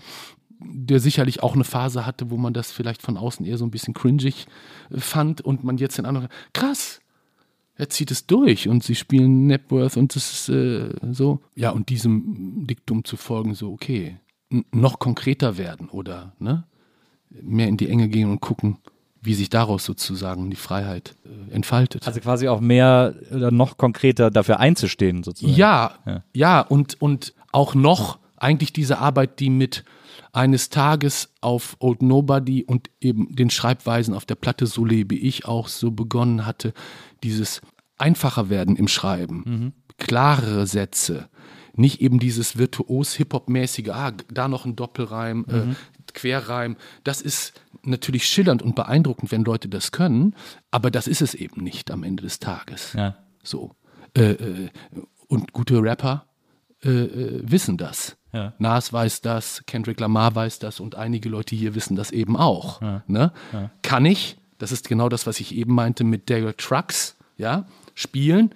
[0.59, 3.71] der sicherlich auch eine Phase hatte, wo man das vielleicht von außen eher so ein
[3.71, 4.47] bisschen cringig
[4.91, 7.01] äh, fand und man jetzt den anderen, krass,
[7.79, 11.41] er zieht es durch und sie spielen Networth und das ist äh, so.
[11.55, 14.17] Ja, und diesem Diktum zu folgen, so, okay,
[14.51, 16.65] n- noch konkreter werden oder ne,
[17.43, 18.79] mehr in die Enge gehen und gucken,
[19.23, 22.07] wie sich daraus sozusagen die Freiheit äh, entfaltet.
[22.07, 25.57] Also quasi auch mehr oder noch konkreter dafür einzustehen, sozusagen.
[25.57, 26.23] Ja, Ja.
[26.35, 29.85] ja, und, und auch noch eigentlich diese Arbeit, die mit
[30.33, 35.47] eines Tages auf Old Nobody und eben den Schreibweisen auf der Platte So lebe ich
[35.47, 36.73] auch so begonnen hatte,
[37.23, 37.61] dieses
[37.97, 41.29] einfacher werden im Schreiben, klarere Sätze,
[41.75, 45.75] nicht eben dieses virtuos Hip-Hop-mäßige, ah, da noch ein Doppelreim, äh,
[46.13, 46.77] Querreim.
[47.05, 50.35] Das ist natürlich schillernd und beeindruckend, wenn Leute das können,
[50.71, 52.95] aber das ist es eben nicht am Ende des Tages.
[52.95, 53.17] Ja.
[53.43, 53.75] So.
[54.17, 54.69] Äh, äh,
[55.29, 56.27] und gute Rapper
[56.85, 58.17] äh, äh, wissen das.
[58.33, 58.55] Ja.
[58.59, 62.81] Nas weiß das, Kendrick Lamar weiß das und einige Leute hier wissen das eben auch.
[63.07, 63.33] Ne?
[63.83, 68.53] Kann ich, das ist genau das, was ich eben meinte mit Derek Trucks, ja, spielen.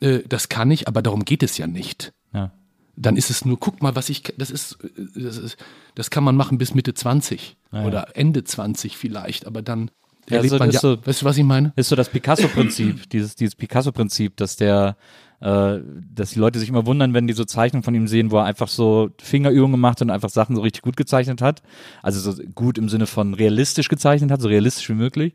[0.00, 2.12] Äh, das kann ich, aber darum geht es ja nicht.
[2.34, 2.50] Ja.
[2.96, 5.56] Dann ist es nur, guck mal, was ich, das ist, äh, das ist,
[5.94, 9.90] das kann man machen bis Mitte 20 oder Ende 20 vielleicht, aber dann
[10.28, 11.72] Ja, erlebt so- man ja, ist so- weißt du, was ich meine?
[11.76, 14.96] ist so das Picasso-Prinzip, dieses, dieses Picasso-Prinzip, dass der,
[15.42, 15.80] äh,
[16.14, 18.44] dass die Leute sich immer wundern, wenn die so Zeichnungen von ihm sehen, wo er
[18.44, 21.62] einfach so Fingerübungen gemacht hat und einfach Sachen so richtig gut gezeichnet hat.
[22.02, 25.34] Also so gut im Sinne von realistisch gezeichnet hat, so realistisch wie möglich,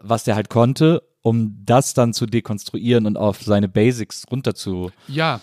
[0.00, 4.94] was der halt konnte, um das dann zu dekonstruieren und auf seine Basics runterzudenken.
[5.08, 5.40] Ja,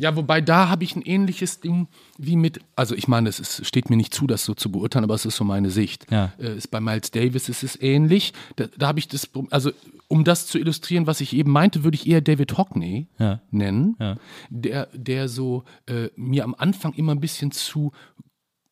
[0.00, 1.88] Ja, wobei da habe ich ein ähnliches Ding
[2.18, 5.04] wie mit, also ich meine, es ist, steht mir nicht zu, das so zu beurteilen,
[5.04, 6.06] aber es ist so meine Sicht.
[6.10, 6.32] Ja.
[6.38, 8.32] Äh, ist bei Miles Davis ist es ähnlich.
[8.56, 9.70] Da, da habe ich das, also
[10.08, 13.40] um das zu illustrieren, was ich eben meinte, würde ich eher David Hockney Ja.
[13.50, 14.16] nennen, Ja.
[14.50, 17.92] der, der so äh, mir am Anfang immer ein bisschen zu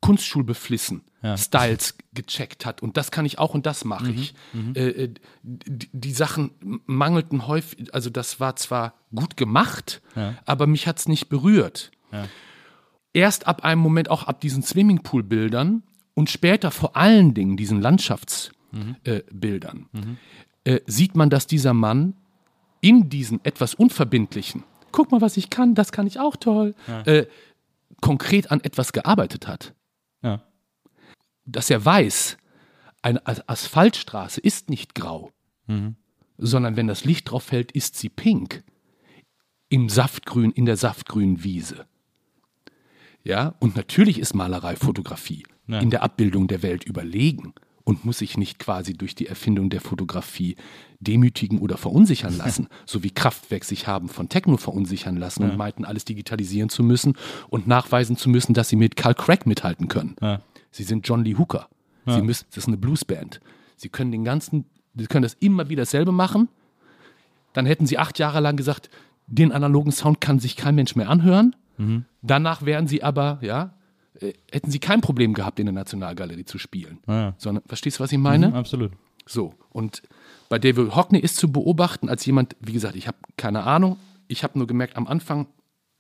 [0.02, 1.02] Kunstschulbeflissen
[1.36, 2.82] Styles gecheckt hat.
[2.82, 4.34] Und das kann ich auch und das mache ich.
[4.74, 6.50] Äh, äh, die, die Sachen
[6.84, 10.02] mangelten häufig, also das war zwar gut gemacht,
[10.44, 11.92] aber mich hat es nicht berührt.
[13.14, 15.82] Erst ab einem Moment, auch ab diesen Swimmingpool-Bildern
[16.14, 19.86] und später vor allen Dingen diesen Landschaftsbildern, äh, Bildern,
[20.64, 22.14] äh, sieht man, dass dieser Mann
[22.80, 26.74] in diesen etwas unverbindlichen, guck mal, was ich kann, das kann ich auch toll,
[27.04, 27.26] äh,
[28.00, 29.74] konkret an etwas gearbeitet hat
[30.22, 30.42] Ja.
[31.44, 32.36] dass er weiß,
[33.02, 35.32] eine As- Asphaltstraße ist nicht grau,
[36.38, 38.62] sondern wenn das Licht drauf fällt, ist sie pink.
[39.68, 41.86] Im Saftgrün, in der saftgrünen Wiese.
[43.24, 45.80] Ja, und natürlich ist Malerei Fotografie Ja.
[45.80, 47.54] in der Abbildung der Welt überlegen
[47.84, 50.56] und muss sich nicht quasi durch die Erfindung der Fotografie
[51.00, 55.84] demütigen oder verunsichern lassen, so wie Kraftwerk sich haben von Techno verunsichern lassen und meinten,
[55.84, 57.14] alles digitalisieren zu müssen
[57.48, 60.16] und nachweisen zu müssen, dass sie mit Carl Craig mithalten können.
[60.20, 60.40] Ja.
[60.70, 61.68] Sie sind John Lee Hooker.
[62.06, 63.40] Sie müssen, das ist eine Bluesband.
[63.76, 64.64] Sie können den ganzen,
[64.96, 66.48] sie können das immer wieder dasselbe machen.
[67.52, 68.90] Dann hätten sie acht Jahre lang gesagt,
[69.28, 71.54] den analogen Sound kann sich kein Mensch mehr anhören.
[72.22, 73.74] Danach wären sie aber, ja,
[74.20, 76.98] äh, hätten sie kein Problem gehabt, in der Nationalgalerie zu spielen.
[77.06, 77.34] Ja.
[77.38, 78.48] Sondern, verstehst du, was ich meine?
[78.48, 78.92] Mhm, absolut.
[79.26, 80.02] So, und
[80.48, 83.96] bei David Hockney ist zu beobachten, als jemand, wie gesagt, ich habe keine Ahnung,
[84.28, 85.46] ich habe nur gemerkt am Anfang,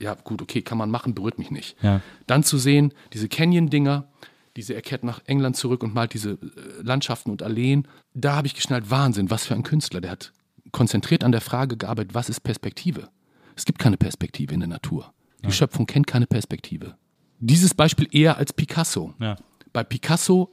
[0.00, 1.76] ja gut, okay, kann man machen, berührt mich nicht.
[1.82, 2.00] Ja.
[2.26, 4.08] Dann zu sehen, diese Canyon-Dinger,
[4.56, 6.38] diese, er kehrt nach England zurück und malt diese äh,
[6.82, 10.32] Landschaften und Alleen, da habe ich geschnallt, Wahnsinn, was für ein Künstler, der hat
[10.72, 13.08] konzentriert an der Frage gearbeitet, was ist Perspektive?
[13.56, 15.12] Es gibt keine Perspektive in der Natur.
[15.44, 16.96] Die Schöpfung kennt keine Perspektive.
[17.44, 19.14] Dieses Beispiel eher als Picasso.
[19.20, 19.36] Ja.
[19.72, 20.50] Bei Picasso,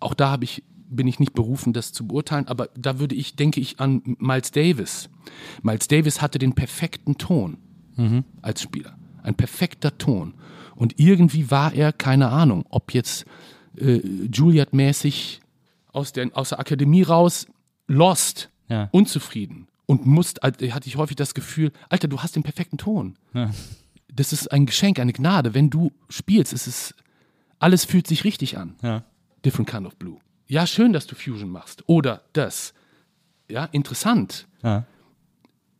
[0.00, 3.36] auch da habe ich, bin ich nicht berufen, das zu beurteilen, aber da würde ich,
[3.36, 5.08] denke ich an Miles Davis.
[5.62, 7.58] Miles Davis hatte den perfekten Ton
[8.42, 8.96] als Spieler.
[9.22, 10.34] Ein perfekter Ton.
[10.74, 13.26] Und irgendwie war er, keine Ahnung, ob jetzt
[13.76, 14.00] äh,
[14.32, 15.40] Juilliard-mäßig
[15.92, 17.46] aus der, aus der Akademie raus,
[17.86, 18.88] lost, Ja.
[18.92, 19.68] unzufrieden.
[19.86, 23.16] Und musst, also, hatte ich häufig das Gefühl, Alter, du hast den perfekten Ton.
[23.34, 23.50] Ja.
[24.14, 25.54] Das ist ein Geschenk, eine Gnade.
[25.54, 26.94] Wenn du spielst, ist es,
[27.58, 28.74] alles fühlt sich richtig an.
[28.82, 29.04] Ja.
[29.44, 30.18] Different kind of blue.
[30.46, 31.84] Ja, schön, dass du Fusion machst.
[31.86, 32.74] Oder das.
[33.48, 34.46] Ja, interessant.
[34.62, 34.84] Ja.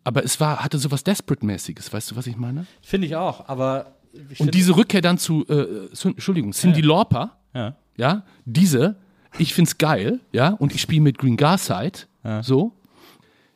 [0.04, 2.66] Aber es war, hatte sowas Desperate-mäßiges, weißt du, was ich meine?
[2.80, 3.96] Finde ich auch, aber.
[4.30, 7.76] Ich Und diese Rückkehr dann zu, äh, Entschuldigung, Cindy Lauper, Ja.
[7.96, 8.96] ja, diese,
[9.38, 12.00] ich find's geil, ja, und ich spiele mit Green Garside,
[12.42, 12.72] so,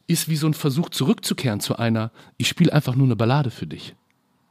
[0.06, 3.66] ist wie so ein Versuch zurückzukehren zu einer, ich spiele einfach nur eine Ballade für
[3.66, 3.96] dich.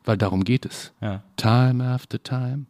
[0.04, 0.94] Weil darum geht es.
[1.02, 1.24] Ja.
[1.38, 2.66] Time after time.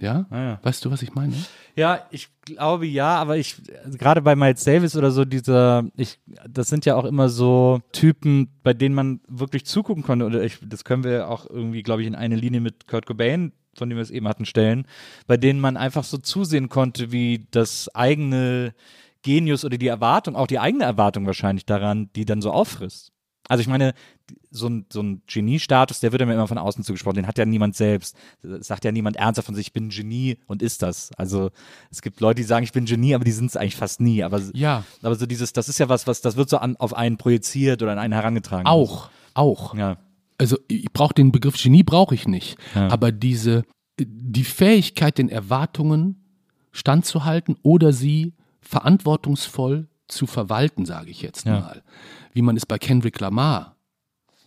[0.00, 0.26] Ja?
[0.30, 0.60] Ah, ja.
[0.62, 1.34] Weißt du, was ich meine?
[1.76, 3.56] Ja, ich glaube ja, aber ich
[3.98, 6.18] gerade bei Miles Davis oder so dieser, ich,
[6.48, 10.24] das sind ja auch immer so Typen, bei denen man wirklich zugucken konnte.
[10.24, 13.52] Oder ich, das können wir auch irgendwie, glaube ich, in eine Linie mit Kurt Cobain,
[13.76, 14.86] von dem wir es eben hatten, stellen,
[15.26, 18.74] bei denen man einfach so zusehen konnte, wie das eigene
[19.22, 23.12] Genius oder die Erwartung, auch die eigene Erwartung wahrscheinlich daran, die dann so auffrisst.
[23.48, 23.94] Also ich meine,
[24.50, 27.44] so ein, so ein Genie-Status, der wird ja immer von außen zugesprochen, den hat ja
[27.44, 28.16] niemand selbst.
[28.42, 31.10] Das sagt ja niemand ernsthaft von sich, ich bin ein Genie und ist das.
[31.16, 31.50] Also
[31.90, 34.00] es gibt Leute, die sagen, ich bin ein Genie, aber die sind es eigentlich fast
[34.00, 34.22] nie.
[34.22, 34.84] Aber, Ja.
[35.02, 37.82] aber so dieses, das ist ja was, was, das wird so an, auf einen projiziert
[37.82, 38.66] oder an einen herangetragen.
[38.66, 39.74] Auch, auch.
[39.74, 39.96] Ja.
[40.38, 43.64] Also ich brauche den Begriff Genie brauche ich nicht, aber diese
[44.02, 46.24] die Fähigkeit, den Erwartungen
[46.72, 51.60] standzuhalten oder sie verantwortungsvoll zu verwalten, sage ich jetzt Ja.
[51.60, 51.82] mal,
[52.32, 53.76] wie man es bei Kendrick Lamar,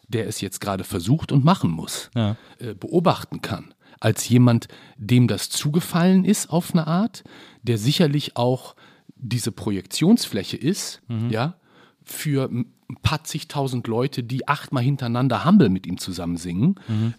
[0.07, 2.35] der es jetzt gerade versucht und machen muss, Ja.
[2.59, 7.23] äh, beobachten kann, als jemand, dem das zugefallen ist auf eine Art,
[7.61, 8.75] der sicherlich auch
[9.15, 11.55] diese Projektionsfläche ist, ja,
[12.03, 12.65] für ein
[13.01, 16.75] paar zigtausend Leute, die achtmal hintereinander Humble mit ihm zusammen singen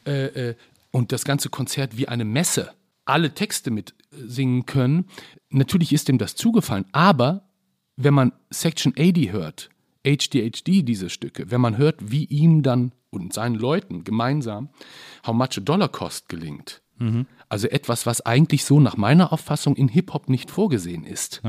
[0.06, 0.54] äh, äh,
[0.90, 2.70] und das ganze Konzert wie eine Messe
[3.06, 5.06] alle Texte mit äh, singen können.
[5.50, 7.48] Natürlich ist ihm das zugefallen, aber
[7.96, 9.70] wenn man Section 80 hört,
[10.04, 14.68] HDHD diese Stücke, wenn man hört, wie ihm dann und seinen Leuten gemeinsam
[15.26, 16.82] How Much a Dollar Cost gelingt,
[17.48, 21.42] also etwas, was eigentlich so nach meiner Auffassung in Hip-Hop nicht vorgesehen ist.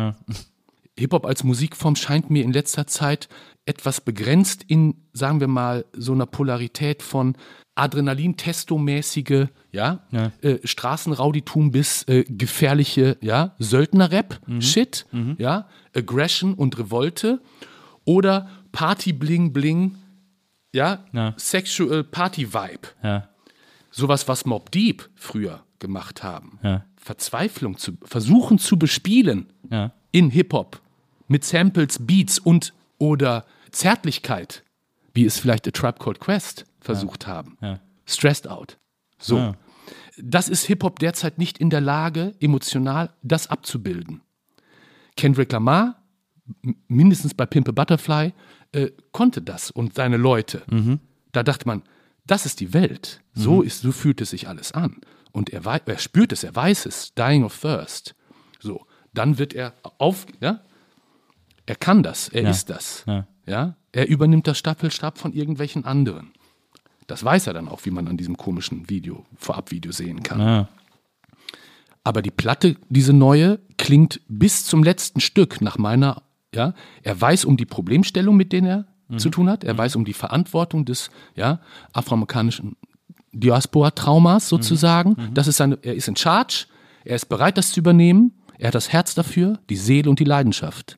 [0.97, 3.27] Hip-Hop als Musikform scheint mir in letzter Zeit
[3.65, 7.35] etwas begrenzt in, sagen wir mal, so einer Polarität von
[7.75, 10.05] Adrenalin-Testo-mäßige, ja,
[10.41, 15.05] Äh, Straßenrauditum bis äh, gefährliche, ja, Söldner-Rap-Shit,
[15.37, 17.41] ja, Aggression und Revolte
[18.05, 19.95] oder Party-Bling-Bling,
[20.73, 21.33] ja, Ja.
[21.37, 22.87] Sexual Party-Vibe.
[23.03, 23.29] Ja.
[23.91, 26.59] Sowas, was Mob Deep früher gemacht haben.
[26.63, 26.85] Ja.
[26.97, 29.91] Verzweiflung zu versuchen zu bespielen Ja.
[30.11, 30.81] in Hip-Hop
[31.27, 34.63] mit Samples, Beats und oder Zärtlichkeit,
[35.13, 37.57] wie es vielleicht A Tribe Called Quest versucht haben.
[37.61, 37.79] Ja.
[38.05, 38.77] Stressed out.
[39.17, 39.55] So.
[40.17, 44.21] Das ist Hip-Hop derzeit nicht in der Lage, emotional das abzubilden.
[45.17, 46.03] Kendrick Lamar,
[46.87, 48.33] mindestens bei Pimpe Butterfly,
[48.71, 50.63] äh, konnte das und seine Leute.
[51.31, 51.83] Da dachte man,
[52.27, 53.21] das ist die Welt.
[53.33, 54.97] So, ist, so fühlt es sich alles an.
[55.31, 58.15] Und er, er spürt es, er weiß es, dying of thirst.
[58.59, 60.61] So, dann wird er auf, ja?
[61.65, 62.49] Er kann das, er Ja.
[62.51, 63.03] ist das.
[63.07, 63.27] Ja.
[63.45, 63.75] Ja.
[63.91, 66.31] Er übernimmt das Staffelstab von irgendwelchen anderen.
[67.07, 70.39] Das weiß er dann auch, wie man an diesem komischen Video, Vorabvideo sehen kann.
[70.39, 70.69] Ja.
[72.03, 76.21] Aber die Platte, diese neue, klingt bis zum letzten Stück nach meiner,
[76.53, 76.73] ja,
[77.03, 78.85] er weiß um die Problemstellung, mit denen er
[79.17, 81.59] zu tun hat, er weiß um die Verantwortung des, ja,
[81.93, 82.75] afroamerikanischen
[83.33, 85.15] Diaspora-Traumas sozusagen.
[85.33, 86.65] Das ist seine, er ist in charge,
[87.03, 90.23] er ist bereit, das zu übernehmen, er hat das Herz dafür, die Seele und die
[90.23, 90.97] Leidenschaft.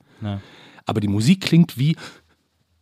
[0.85, 1.97] Aber die Musik klingt wie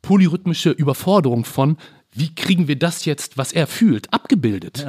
[0.03, 1.77] polyrhythmische Überforderung von,
[2.11, 4.83] wie kriegen wir das jetzt, was er fühlt, abgebildet?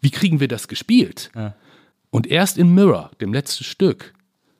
[0.00, 1.30] Wie kriegen wir das gespielt?
[2.10, 4.14] Und erst in Mirror, dem letzten Stück,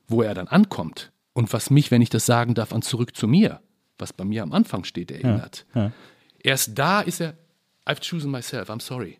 [0.07, 3.29] wo er dann ankommt und was mich, wenn ich das sagen darf, an Zurück zu
[3.29, 3.61] mir,
[3.97, 5.67] was bei mir am Anfang steht, erinnert.
[6.43, 7.35] Erst da ist er,
[7.87, 9.19] I've chosen myself, I'm sorry.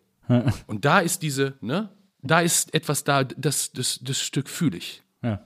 [0.67, 1.91] Und da ist diese, ne,
[2.21, 5.05] da ist etwas da, das, das, das Stück fühle ich.
[5.23, 5.45] Ja.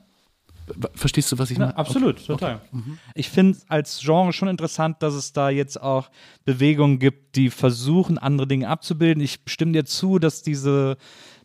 [0.94, 1.76] Verstehst du, was ich meine?
[1.76, 2.62] Absolut, total.
[3.14, 6.10] Ich finde als Genre schon interessant, dass es da jetzt auch
[6.46, 9.22] Bewegungen gibt, die versuchen, andere Dinge abzubilden.
[9.22, 10.96] Ich stimme dir zu, dass diese,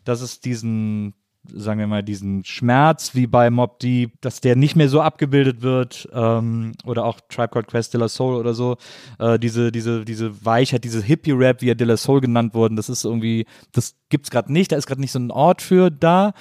[0.05, 1.15] dass es diesen,
[1.53, 5.61] sagen wir mal, diesen Schmerz wie bei Mob Deep, dass der nicht mehr so abgebildet
[5.61, 8.77] wird, ähm, oder auch Tribe Called Quest, De La Soul oder so,
[9.19, 12.89] äh, diese, diese, diese Weichheit, diese Hippie-Rap, wie er De La Soul genannt wurden, das
[12.89, 16.33] ist irgendwie, das gibt's gerade nicht, da ist gerade nicht so ein Ort für da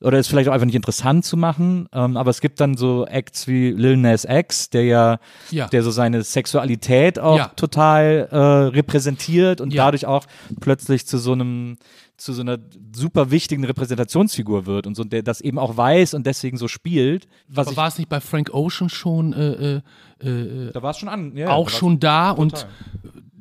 [0.00, 1.88] oder ist vielleicht auch einfach nicht interessant zu machen.
[1.92, 5.18] Ähm, aber es gibt dann so Acts wie Lil Nas X, der ja,
[5.50, 5.66] Ja.
[5.68, 7.48] der so seine Sexualität auch Ja.
[7.56, 9.84] total äh, repräsentiert und Ja.
[9.84, 10.24] dadurch auch
[10.60, 11.76] plötzlich zu so einem
[12.16, 12.58] zu so einer
[12.94, 17.26] super wichtigen Repräsentationsfigur wird und so der das eben auch weiß und deswegen so spielt.
[17.48, 19.76] Was Aber war es nicht bei Frank Ocean schon äh,
[20.22, 21.34] äh, da war es schon an.
[21.36, 22.66] Ja, auch schon da und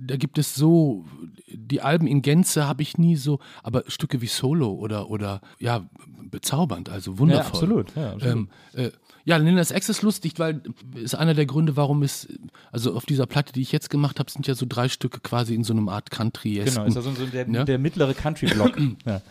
[0.01, 1.05] da gibt es so
[1.51, 5.87] die Alben in Gänze habe ich nie so, aber Stücke wie Solo oder oder ja
[6.29, 7.45] bezaubernd, also Ja, wundervoll.
[7.47, 7.95] absolut.
[7.95, 8.33] Ja, absolut.
[8.35, 8.91] Ähm, äh,
[9.25, 10.61] ja, Lindas Ex ist lustig, weil
[10.95, 12.27] ist einer der Gründe, warum es,
[12.71, 15.53] also auf dieser Platte, die ich jetzt gemacht habe, sind ja so drei Stücke quasi
[15.53, 17.63] in so einem Art country genau, ist also so der, Ja.
[17.63, 18.77] der mittlere Country-Block.
[19.05, 19.21] ja.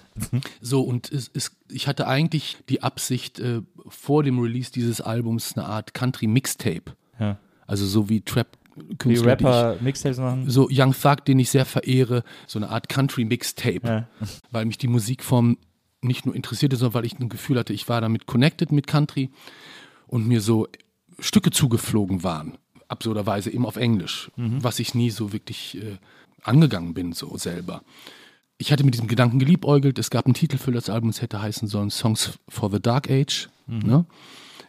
[0.61, 5.57] So, und es, es, ich hatte eigentlich die Absicht, äh, vor dem Release dieses Albums
[5.57, 6.93] eine Art Country-Mixtape.
[7.19, 7.39] Ja.
[7.67, 8.21] Also so wie
[8.79, 10.51] Die Trap-Künstler, die ich- Rapper Mixtapes machen.
[10.51, 14.09] so Young Thug, den ich sehr verehre, so eine Art Country-Mixtape, Ja.
[14.51, 15.59] weil mich die Musikform
[16.01, 19.31] nicht nur interessierte, sondern weil ich ein Gefühl hatte, ich war damit connected mit Country
[20.07, 20.69] und mir so
[21.19, 22.57] Stücke zugeflogen waren,
[22.87, 25.97] absurderweise eben auf Englisch, was ich nie so wirklich äh,
[26.43, 27.83] angegangen bin, so selber.
[28.59, 31.43] Ich hatte mit diesem Gedanken geliebäugelt, es gab einen Titel für das Album, es hätte
[31.43, 33.49] heißen sollen Songs for the Dark Age.
[33.67, 34.05] Ne?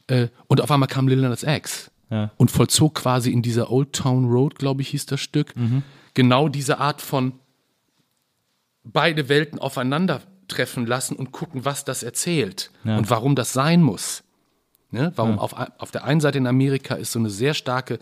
[0.08, 2.32] Äh, und auf einmal kam Lil Nas X Ja.
[2.38, 5.54] und vollzog quasi in dieser Old Town Road, glaube ich, hieß das Stück,
[6.16, 7.34] genau diese Art von
[8.84, 14.24] beide Welten aufeinandertreffen lassen und gucken, was das erzählt und warum das sein muss.
[14.92, 15.12] Ne?
[15.16, 18.00] Warum auf, auf der einen Seite in Amerika ist so eine sehr starke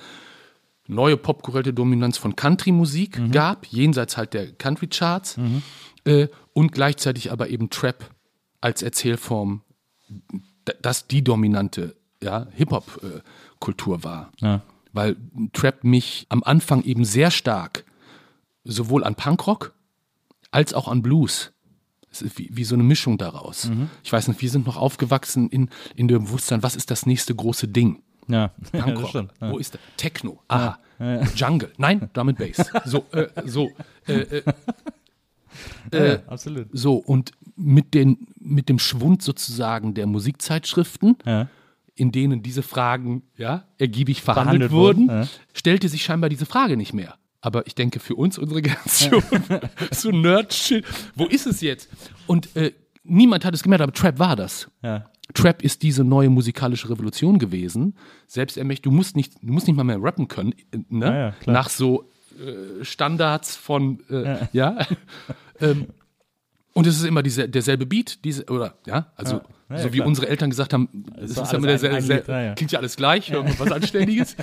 [0.87, 5.37] neue popkulturelle Dominanz von Country-Musik gab, jenseits halt der Country-Charts,
[6.05, 8.09] äh, und gleichzeitig aber eben Trap
[8.61, 9.63] als Erzählform,
[10.81, 12.47] das die dominante ja,
[13.57, 14.31] Hip-Hop-Kultur war.
[14.39, 14.61] Ja.
[14.93, 15.17] Weil
[15.53, 17.85] Trap mich am Anfang eben sehr stark
[18.63, 19.73] sowohl an Punkrock
[20.51, 21.51] als auch an Blues.
[22.09, 23.69] Es ist wie, wie so eine Mischung daraus.
[24.03, 27.35] Ich weiß nicht, wir sind noch aufgewachsen in, in dem Bewusstsein, was ist das nächste
[27.35, 28.01] große Ding?
[28.27, 29.09] Ja, ja Punkrock.
[29.09, 29.33] stimmt.
[29.41, 29.51] Ja.
[29.51, 29.81] Wo ist der?
[29.97, 30.41] Techno.
[30.47, 30.79] Aha.
[31.35, 31.71] Jungle.
[31.77, 32.65] Nein, Drum and Bass.
[32.85, 33.69] So, äh, so.
[34.07, 34.43] Äh, äh,
[35.91, 36.67] äh, Absolut.
[36.71, 41.47] so, und mit, den, mit dem Schwund sozusagen der Musikzeitschriften, Ja.
[41.97, 45.27] In denen diese Fragen ja, ergiebig verhandelt, Verhandelt wurden, ja.
[45.53, 47.15] stellte sich scheinbar diese Frage nicht mehr.
[47.41, 49.23] Aber ich denke, für uns, unsere Generation,
[49.91, 50.85] so Nerd-Shit,
[51.15, 51.89] wo ist es jetzt?
[52.27, 52.73] Und äh,
[53.03, 54.69] niemand hat es gemerkt, aber Trap war das.
[54.81, 55.09] Ja.
[55.33, 57.95] Trap ist diese neue musikalische Revolution gewesen.
[58.27, 61.05] Selbst ermächtigt, du musst nicht, du musst nicht mal mehr rappen können, äh, ne?
[61.05, 64.77] Ja, ja, nach so äh, Standards von, äh, ja.
[65.59, 65.87] ähm,
[66.77, 69.97] und es ist immer diese, derselbe Beat, diese, oder, ja, also, Ja, so ja, wie
[69.97, 70.07] klar.
[70.07, 72.53] unsere Eltern gesagt haben, es ist ja immer derselbe, ein ja, ja.
[72.53, 74.35] klingt ja alles gleich, irgendwas Anständiges.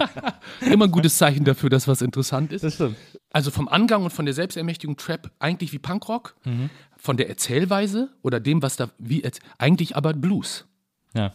[0.60, 2.64] immer ein gutes Zeichen dafür, dass was interessant ist.
[2.64, 2.96] Das stimmt.
[3.32, 6.70] Also vom Angang und von der Selbstermächtigung Trap eigentlich wie Punkrock, Mhm.
[6.96, 9.22] von der Erzählweise oder dem, was da wie
[9.58, 10.64] eigentlich aber Blues.
[11.14, 11.32] Ja.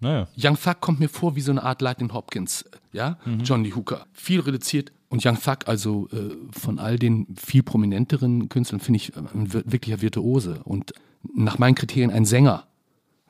[0.00, 0.28] Naja.
[0.36, 3.40] Young Thug kommt mir vor wie so eine Art Lightning Hopkins, ja, Mhm.
[3.40, 4.06] Johnny Hooker.
[4.12, 9.14] Viel reduziert und Young Thug, also äh, von all den viel prominenteren Künstlern, finde ich
[9.14, 10.94] äh, ein wir- wirklicher Virtuose und
[11.34, 12.66] nach meinen Kriterien ein Sänger.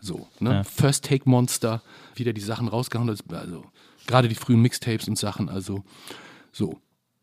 [0.00, 0.62] So, ne?
[0.64, 1.82] First Take Monster,
[2.14, 3.64] wieder die Sachen rausgehauen, also
[4.06, 5.82] gerade die frühen Mixtapes und Sachen, also
[6.52, 6.78] so.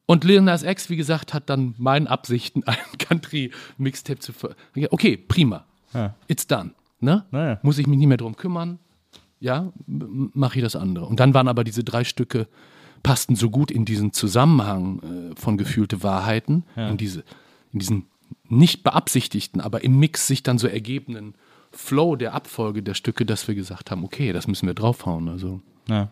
[0.05, 4.55] Und Lil Nas X, wie gesagt, hat dann meinen Absichten, ein Country-Mixtape zu ver...
[4.91, 5.65] Okay, prima.
[6.27, 6.71] It's done.
[6.99, 7.25] Ne?
[7.31, 7.59] Naja.
[7.63, 8.79] Muss ich mich nicht mehr drum kümmern.
[9.39, 11.05] Ja, mache ich das andere.
[11.05, 12.47] Und dann waren aber diese drei Stücke,
[13.03, 17.23] passten so gut in diesen Zusammenhang äh, von gefühlte Wahrheiten, in, diese,
[17.71, 18.05] in diesen
[18.47, 21.35] nicht beabsichtigten, aber im Mix sich dann so ergebenen
[21.71, 25.29] Flow der Abfolge der Stücke, dass wir gesagt haben, okay, das müssen wir draufhauen.
[25.29, 26.09] Also Ja.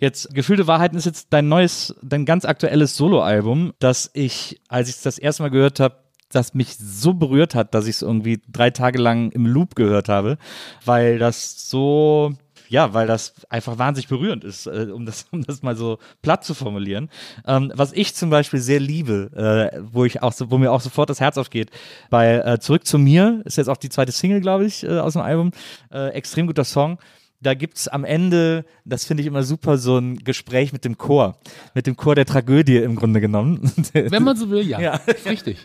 [0.00, 4.96] Jetzt, Gefühlte Wahrheiten ist jetzt dein neues, dein ganz aktuelles Soloalbum, das ich, als ich
[4.96, 5.96] es das erste Mal gehört habe,
[6.30, 10.08] das mich so berührt hat, dass ich es irgendwie drei Tage lang im Loop gehört
[10.08, 10.38] habe,
[10.84, 12.32] weil das so,
[12.72, 16.42] ja, weil das einfach wahnsinnig berührend ist, äh, um, das, um das mal so platt
[16.42, 17.10] zu formulieren.
[17.46, 20.80] Ähm, was ich zum Beispiel sehr liebe, äh, wo ich auch so, wo mir auch
[20.80, 21.70] sofort das Herz aufgeht,
[22.08, 25.12] bei äh, Zurück zu mir ist jetzt auch die zweite Single, glaube ich, äh, aus
[25.12, 25.50] dem Album.
[25.92, 26.98] Äh, extrem guter Song
[27.42, 31.38] da gibt's am Ende, das finde ich immer super, so ein Gespräch mit dem Chor.
[31.74, 33.72] Mit dem Chor der Tragödie im Grunde genommen.
[33.92, 35.00] wenn man so will, ja, Ja.
[35.26, 35.58] richtig.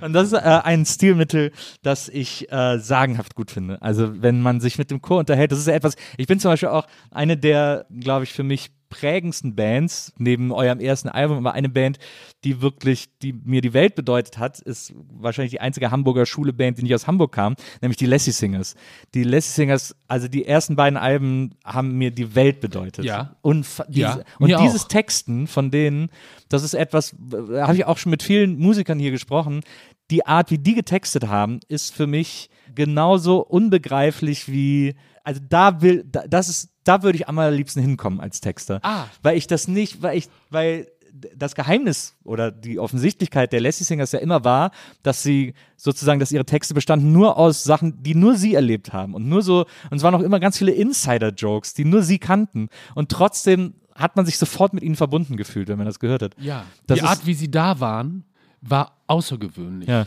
[0.00, 1.52] Und das ist äh, ein Stilmittel,
[1.82, 3.80] das ich äh, sagenhaft gut finde.
[3.80, 6.50] Also wenn man sich mit dem Chor unterhält, das ist ja etwas, ich bin zum
[6.50, 11.54] Beispiel auch eine der, glaube ich, für mich prägendsten Bands, neben eurem ersten Album, aber
[11.54, 11.98] eine Band,
[12.44, 16.82] die wirklich, die mir die Welt bedeutet hat, ist wahrscheinlich die einzige Hamburger Schuleband, die
[16.82, 18.74] nicht aus Hamburg kam, nämlich die Lassie Singers.
[19.14, 23.04] Die Lassie Singers, also die ersten beiden Alben haben mir die Welt bedeutet.
[23.04, 23.36] Ja.
[23.40, 24.88] Und, diese, Ja, und dieses auch.
[24.88, 26.10] Texten von denen,
[26.48, 29.62] das ist etwas, da habe ich auch schon mit vielen Musikern hier gesprochen,
[30.10, 36.04] die Art, wie die getextet haben, ist für mich genauso unbegreiflich wie, also da will,
[36.04, 38.80] da, das ist, da würde ich am allerliebsten hinkommen als Texter.
[38.82, 39.06] Ah.
[39.22, 40.88] Weil ich das nicht, weil ich, weil
[41.36, 44.70] das Geheimnis oder die Offensichtlichkeit der Lassie Singers ja immer war,
[45.02, 49.14] dass sie sozusagen, dass ihre Texte bestanden nur aus Sachen, die nur sie erlebt haben
[49.14, 52.68] und nur so, und es waren auch immer ganz viele Insider-Jokes, die nur sie kannten
[52.94, 56.34] und trotzdem hat man sich sofort mit ihnen verbunden gefühlt, wenn man das gehört hat.
[56.38, 58.24] Ja, Das die Art, wie sie da waren,
[58.62, 59.88] war außergewöhnlich.
[59.88, 60.06] Ja.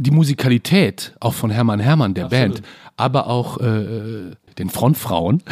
[0.00, 2.54] Die Musikalität, auch von Hermann Hermann, der Absolut.
[2.54, 5.42] Band, aber auch äh, den Frontfrauen,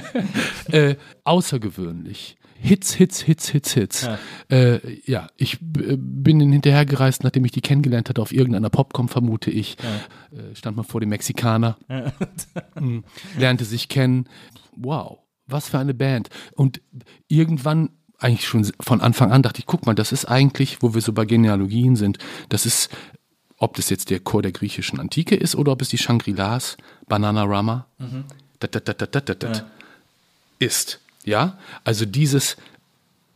[0.72, 2.36] äh, außergewöhnlich.
[2.64, 4.02] Hits, Hits, Hits, Hits, Hits.
[4.02, 4.18] Ja,
[4.56, 9.08] äh, ja ich b- bin ihnen hinterhergereist, nachdem ich die kennengelernt hatte, auf irgendeiner Popcom,
[9.08, 9.76] vermute ich.
[10.30, 11.76] Äh, stand mal vor dem Mexikaner,
[12.78, 13.00] Mm,
[13.38, 14.28] lernte sich kennen.
[14.76, 16.28] Wow, was für eine Band.
[16.54, 16.80] Und
[17.28, 21.00] irgendwann, eigentlich schon von Anfang an, dachte ich, guck mal, das ist eigentlich, wo wir
[21.00, 22.18] so bei Genealogien sind,
[22.48, 22.90] das ist
[23.62, 27.86] ob das jetzt der Chor der griechischen Antike ist oder ob es die Shangri-Las, Bananarama,
[28.58, 29.64] dat, dat, dat, dat,
[30.58, 31.00] ist.
[31.24, 32.56] Ja, also dieses,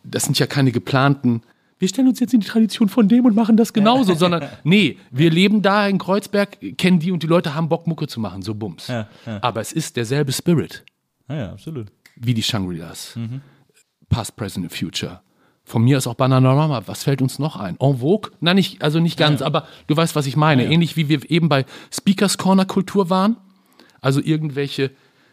[0.02, 1.42] das sind ja keine geplanten,
[1.78, 4.98] wir stellen uns jetzt in die Tradition von dem und machen das genauso, sondern nee,
[5.12, 8.42] wir leben da in Kreuzberg, kennen die und die Leute haben Bock, Mucke zu machen,
[8.42, 8.88] so bums.
[8.88, 9.08] Ja.
[9.42, 10.84] Aber es ist derselbe Spirit
[11.28, 11.86] Ja, absolut.
[12.16, 13.16] wie die Shangri-Las.
[14.08, 15.20] Past, Present and Future.
[15.68, 16.84] Von mir ist auch Bananarama.
[16.86, 17.76] Was fällt uns noch ein?
[17.80, 18.30] En Vogue?
[18.40, 20.64] Nein, nicht, also nicht ganz, aber du weißt, was ich meine.
[20.64, 23.36] Ähnlich wie wir eben bei Speakers Corner Kultur waren.
[24.00, 24.92] Also irgendwelche,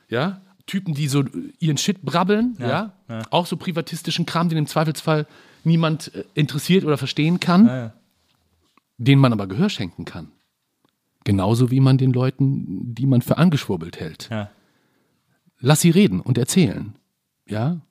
[0.10, 1.24] ja, Typen, die so
[1.60, 2.94] ihren Shit brabbeln, ja.
[3.30, 5.28] Auch so privatistischen Kram, den im Zweifelsfall
[5.64, 7.92] niemand äh, interessiert oder verstehen kann,
[8.98, 10.32] den man aber Gehör schenken kann.
[11.26, 14.30] Genauso wie man den Leuten, die man für angeschwurbelt hält.
[14.32, 14.50] Ja.
[15.60, 16.96] Lass sie reden und erzählen.
[17.48, 17.82] Ja,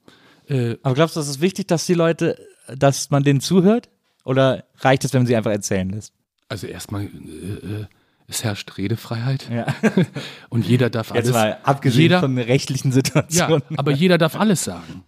[0.82, 2.38] Aber glaubst du, es ist wichtig, dass die Leute,
[2.76, 3.88] dass man denen zuhört?
[4.24, 6.12] Oder reicht es, wenn man sie einfach erzählen lässt?
[6.48, 7.86] Also erstmal, äh, äh,
[8.28, 9.66] es herrscht Redefreiheit Ja.
[10.48, 11.26] und jeder darf alles.
[11.26, 13.62] Jetzt mal abgesehen jeder, von der rechtlichen Situation.
[13.68, 15.04] ja, aber jeder darf alles sagen.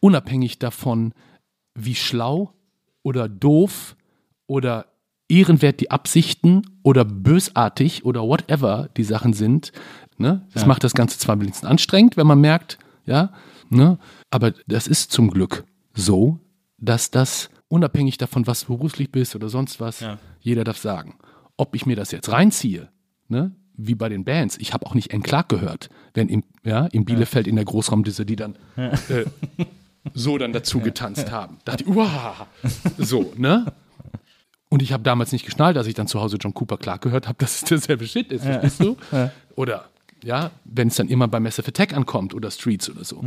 [0.00, 1.12] Unabhängig davon,
[1.74, 2.52] wie schlau
[3.02, 3.96] oder doof
[4.46, 4.86] oder
[5.28, 9.72] ehrenwert die Absichten oder bösartig oder whatever die Sachen sind.
[10.16, 10.46] Ne?
[10.52, 13.32] Das macht das Ganze zwar ein bisschen anstrengend, wenn man merkt, ja,
[13.70, 13.98] ne?
[14.30, 15.64] aber das ist zum Glück
[15.94, 16.38] so,
[16.78, 20.04] dass das unabhängig davon, was du beruflich bist oder sonst was,
[20.40, 21.18] jeder darf sagen.
[21.56, 22.88] Ob ich mir das jetzt reinziehe,
[23.28, 23.52] ne?
[23.76, 27.46] wie bei den Bands, ich habe auch nicht Enklag gehört, wenn im, ja, in Bielefeld
[27.46, 29.24] in der Großraumdisse die dann äh,
[30.14, 31.58] so dann dazu getanzt haben.
[31.64, 32.46] Dachte ich, uah,
[32.98, 33.72] so, ne?
[34.68, 37.26] Und ich habe damals nicht geschnallt, als ich dann zu Hause John Cooper Clark gehört
[37.26, 38.96] habe, dass es derselbe Shit ist, verstehst du?
[39.56, 39.88] Oder,
[40.24, 43.22] ja, wenn es dann immer bei Massive Attack ankommt oder Streets oder so.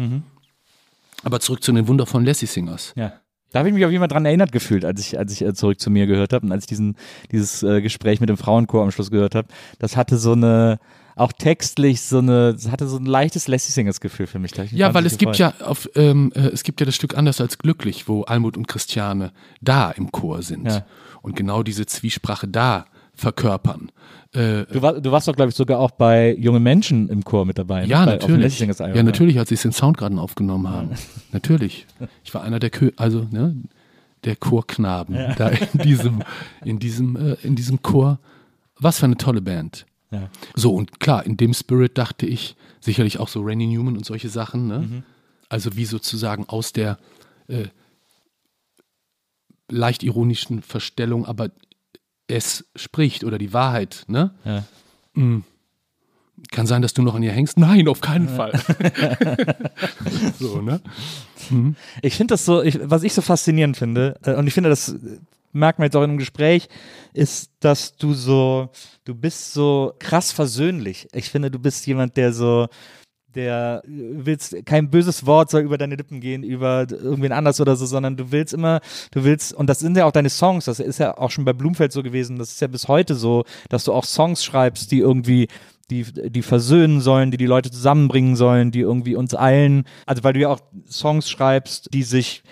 [1.24, 2.94] Aber zurück zu den wundervollen Lassie Singers.
[2.96, 3.14] Ja.
[3.52, 5.54] Da habe ich mich auf jeden Fall dran erinnert gefühlt, als ich, als ich äh,
[5.54, 6.96] zurück zu mir gehört habe und als ich diesen,
[7.32, 9.50] dieses äh, Gespräch mit dem Frauenchor am Schluss gehört habe.
[9.78, 10.80] Das hatte so eine,
[11.18, 14.54] auch textlich so eine, das hatte so ein leichtes Lassie Singers Gefühl für mich.
[14.72, 17.58] Ja, weil es gibt ja auf, ähm, äh, es gibt ja das Stück Anders als
[17.58, 20.86] glücklich, wo Almut und Christiane da im Chor sind Ja.
[21.22, 22.86] und genau diese Zwiesprache da
[23.22, 23.92] verkörpern.
[24.34, 27.46] Äh, Du, war, du warst doch, glaube ich, sogar auch bei Junge Menschen im Chor
[27.46, 27.82] mit dabei.
[27.84, 27.88] ne?
[27.88, 28.60] ja, Lassie natürlich.
[28.60, 30.90] Ja, natürlich, als sie es in Soundgarden aufgenommen haben.
[31.32, 31.86] natürlich.
[32.24, 33.56] Ich war einer der Kö also ne,
[34.24, 36.24] der Chorknaben da in diesem
[36.66, 38.20] in diesem äh, in diesem Chor.
[38.80, 39.86] Was für eine tolle Band.
[40.12, 40.30] Ja.
[40.56, 44.30] So und klar, in dem Spirit dachte ich sicherlich auch so Randy Newman und solche
[44.30, 44.80] Sachen, ne?
[44.80, 45.04] Mhm.
[45.50, 46.98] Also wie sozusagen aus der
[47.48, 47.66] äh,
[49.70, 51.50] leicht ironischen Verstellung, aber
[52.32, 54.34] es spricht oder die Wahrheit, ne?
[54.44, 54.64] Ja.
[55.14, 55.44] Mm.
[56.50, 57.58] Kann sein, dass du noch an ihr hängst?
[57.58, 58.52] Nein, auf keinen Fall.
[60.40, 60.82] so, ne?
[62.02, 64.90] Ich finde das so, ich, was ich so faszinierend finde, äh, und ich finde, das
[64.90, 65.20] äh,
[65.52, 66.68] merkt man jetzt auch in einem Gespräch,
[67.14, 68.70] ist, dass du so,
[69.06, 71.08] du bist so krass versöhnlich.
[71.14, 72.68] Ich finde, du bist jemand, der so,
[73.36, 77.76] der äh, willst, kein böses Wort soll über deine Lippen gehen, über irgendwen anders oder
[77.76, 80.80] so, sondern du willst immer, du willst, und das sind ja auch deine Songs, das
[80.80, 83.84] ist ja auch schon bei Blumfeld so gewesen, das ist ja bis heute so, dass
[83.84, 85.48] du auch Songs schreibst, die irgendwie
[85.90, 90.34] die, die versöhnen sollen, die die Leute zusammenbringen sollen, die irgendwie uns allen, also weil
[90.34, 92.44] du ja auch Songs schreibst, die sich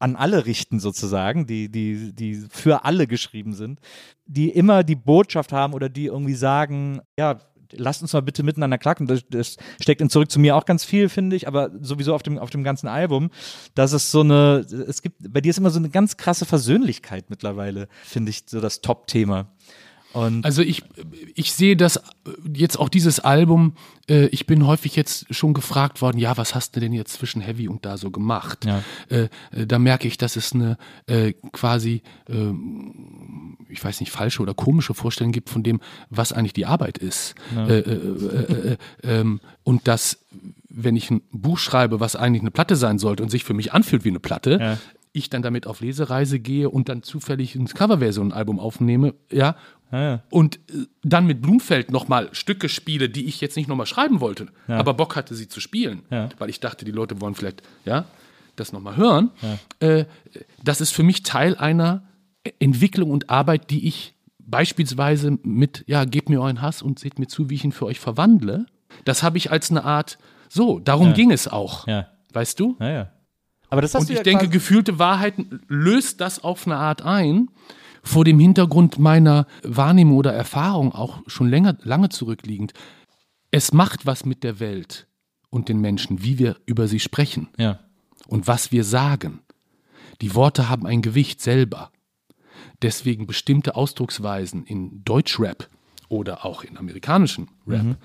[0.00, 3.80] an alle richten sozusagen, die, die, die für alle geschrieben sind,
[4.26, 7.40] die immer die Botschaft haben oder die irgendwie sagen, ja,
[7.72, 9.06] lasst uns mal bitte miteinander klacken.
[9.06, 12.22] Das, das steckt in zurück zu mir auch ganz viel, finde ich, aber sowieso auf
[12.22, 13.30] dem, auf dem ganzen Album,
[13.74, 17.30] dass es so eine, es gibt, bei dir ist immer so eine ganz krasse Versöhnlichkeit
[17.30, 19.50] mittlerweile, finde ich, so das Top-Thema.
[20.14, 20.82] Und Also ich,
[21.34, 22.00] ich sehe das
[22.54, 23.74] jetzt auch dieses Album,
[24.08, 27.40] äh, ich bin häufig jetzt schon gefragt worden, ja, was hast du denn jetzt zwischen
[27.42, 28.64] Heavy und da so gemacht?
[28.64, 28.82] Ja.
[29.10, 34.42] Äh, äh, da merke ich, dass es eine äh, quasi, ähm, ich weiß nicht, falsche
[34.42, 35.80] oder komische Vorstellung gibt von dem,
[36.10, 37.34] was eigentlich die Arbeit ist.
[37.56, 40.24] Äh, äh, äh, äh, ähm, und dass,
[40.68, 43.72] wenn ich ein Buch schreibe, was eigentlich eine Platte sein sollte und sich für mich
[43.72, 44.78] anfühlt wie eine Platte, Ja.
[45.12, 49.56] ich dann damit auf Lesereise gehe und dann zufällig ins Coverversion ein Album aufnehme, ja,
[49.92, 50.22] ja.
[50.30, 54.48] und äh, dann mit Blumfeld nochmal Stücke spiele, die ich jetzt nicht nochmal schreiben wollte,
[54.66, 56.28] aber Bock hatte, sie zu spielen, Ja.
[56.38, 58.04] weil ich dachte, die Leute wollen vielleicht ja,
[58.56, 59.30] das nochmal hören.
[59.80, 60.04] Äh,
[60.62, 62.02] das ist für mich Teil einer
[62.58, 67.26] Entwicklung und Arbeit, die ich beispielsweise mit, ja, gebt mir euren Hass und seht mir
[67.26, 68.66] zu, wie ich ihn für euch verwandle.
[69.04, 70.18] Das habe ich als eine Art,
[70.48, 71.86] so, darum ging es auch.
[71.86, 72.08] Ja.
[72.32, 72.76] Weißt du?
[72.80, 73.12] ja, ja.
[73.70, 77.02] Aber das hast Und du ich ja denke, gefühlte Wahrheiten löst das auf eine Art
[77.02, 77.50] ein,
[78.02, 82.72] vor dem Hintergrund meiner Wahrnehmung oder Erfahrung auch schon länger, lange zurückliegend.
[83.50, 85.06] Es macht was mit der Welt
[85.50, 87.80] und den Menschen, wie wir über sie sprechen ja.
[88.26, 89.40] und was wir sagen.
[90.20, 91.90] Die Worte haben ein Gewicht selber.
[92.82, 95.68] deswegen bestimmte Ausdrucksweisen in Deutschrap
[96.08, 97.96] oder auch in amerikanischen Rap,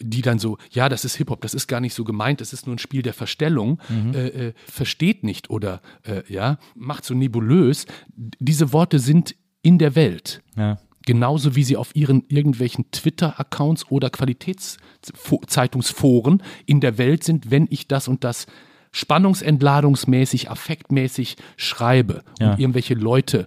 [0.00, 2.66] die dann so, ja, das ist Hip-Hop, das ist gar nicht so gemeint, das ist
[2.66, 3.80] nur ein Spiel der Verstellung,
[4.14, 7.86] äh, äh, versteht nicht oder äh, ja, macht so nebulös.
[8.16, 10.40] Diese Worte sind in der Welt.
[10.56, 10.78] Ja.
[11.04, 17.88] Genauso wie sie auf ihren irgendwelchen Twitter-Accounts oder Qualitätszeitungsforen in der Welt sind, wenn ich
[17.88, 18.46] das und das
[18.92, 22.52] spannungsentladungsmäßig, affektmäßig schreibe Ja.
[22.52, 23.46] und irgendwelche Leute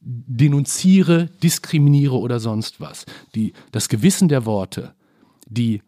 [0.00, 3.06] denunziere, diskriminiere oder sonst was.
[3.34, 4.94] Die, das Gewissen der Worte,
[5.46, 5.82] die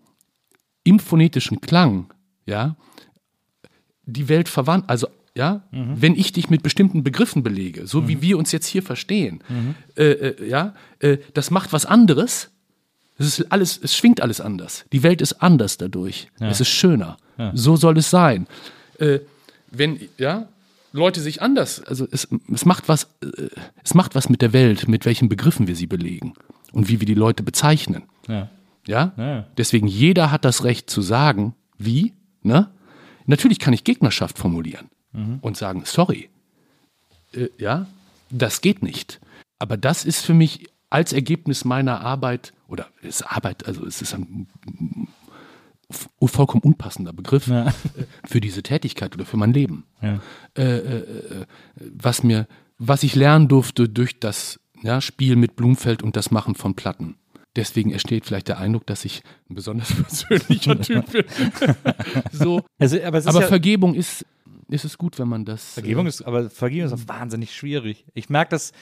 [0.84, 2.12] im phonetischen Klang,
[2.46, 2.76] ja,
[4.04, 8.38] die Welt verwandt, also ja, wenn ich dich mit bestimmten Begriffen belege, so wie wir
[8.38, 9.42] uns jetzt hier verstehen,
[9.96, 12.50] äh, äh, ja, äh, das macht was anderes.
[13.18, 14.86] Es ist alles, es schwingt alles anders.
[14.92, 16.28] Die Welt ist anders dadurch.
[16.38, 17.18] Es ist schöner.
[17.52, 18.46] So soll es sein.
[18.98, 19.20] Äh,
[19.70, 20.48] wenn, ja,
[20.92, 23.48] Leute sich anders, also es, es macht was, äh,
[23.84, 26.32] es macht was mit der Welt, mit welchen Begriffen wir sie belegen
[26.72, 28.04] und wie wir die Leute bezeichnen.
[28.26, 28.48] Ja.
[28.86, 29.12] Ja?
[29.16, 29.46] Ja.
[29.56, 32.70] Deswegen jeder hat das Recht zu sagen, wie, ne?
[33.26, 34.88] Natürlich kann ich Gegnerschaft formulieren
[35.40, 36.28] und sagen, sorry,
[37.32, 37.86] äh, ja,
[38.30, 39.20] das geht nicht.
[39.58, 44.02] Aber das ist für mich als Ergebnis meiner Arbeit, oder es ist Arbeit, also es
[44.02, 44.46] ist ein
[46.20, 47.68] vollkommen unpassender Begriff Ja.
[47.68, 47.72] äh,
[48.24, 49.84] für diese Tätigkeit oder für mein Leben.
[50.02, 50.20] Ja.
[50.56, 51.46] Äh, äh, äh,
[51.94, 52.46] was mir,
[52.78, 57.16] was ich lernen durfte durch das ja, Spiel mit Blumfeld und das Machen von Platten.
[57.56, 61.24] Deswegen entsteht vielleicht der Eindruck, dass ich ein besonders persönlicher Typ bin.
[62.32, 62.62] so.
[62.78, 64.26] Also, aber Aber ja, Vergebung ist,
[64.68, 65.74] ist es gut, wenn man das.
[65.74, 68.04] Vergebung äh, ist, aber Vergebung ist auch wahnsinnig schwierig.
[68.14, 68.72] Ich merke das,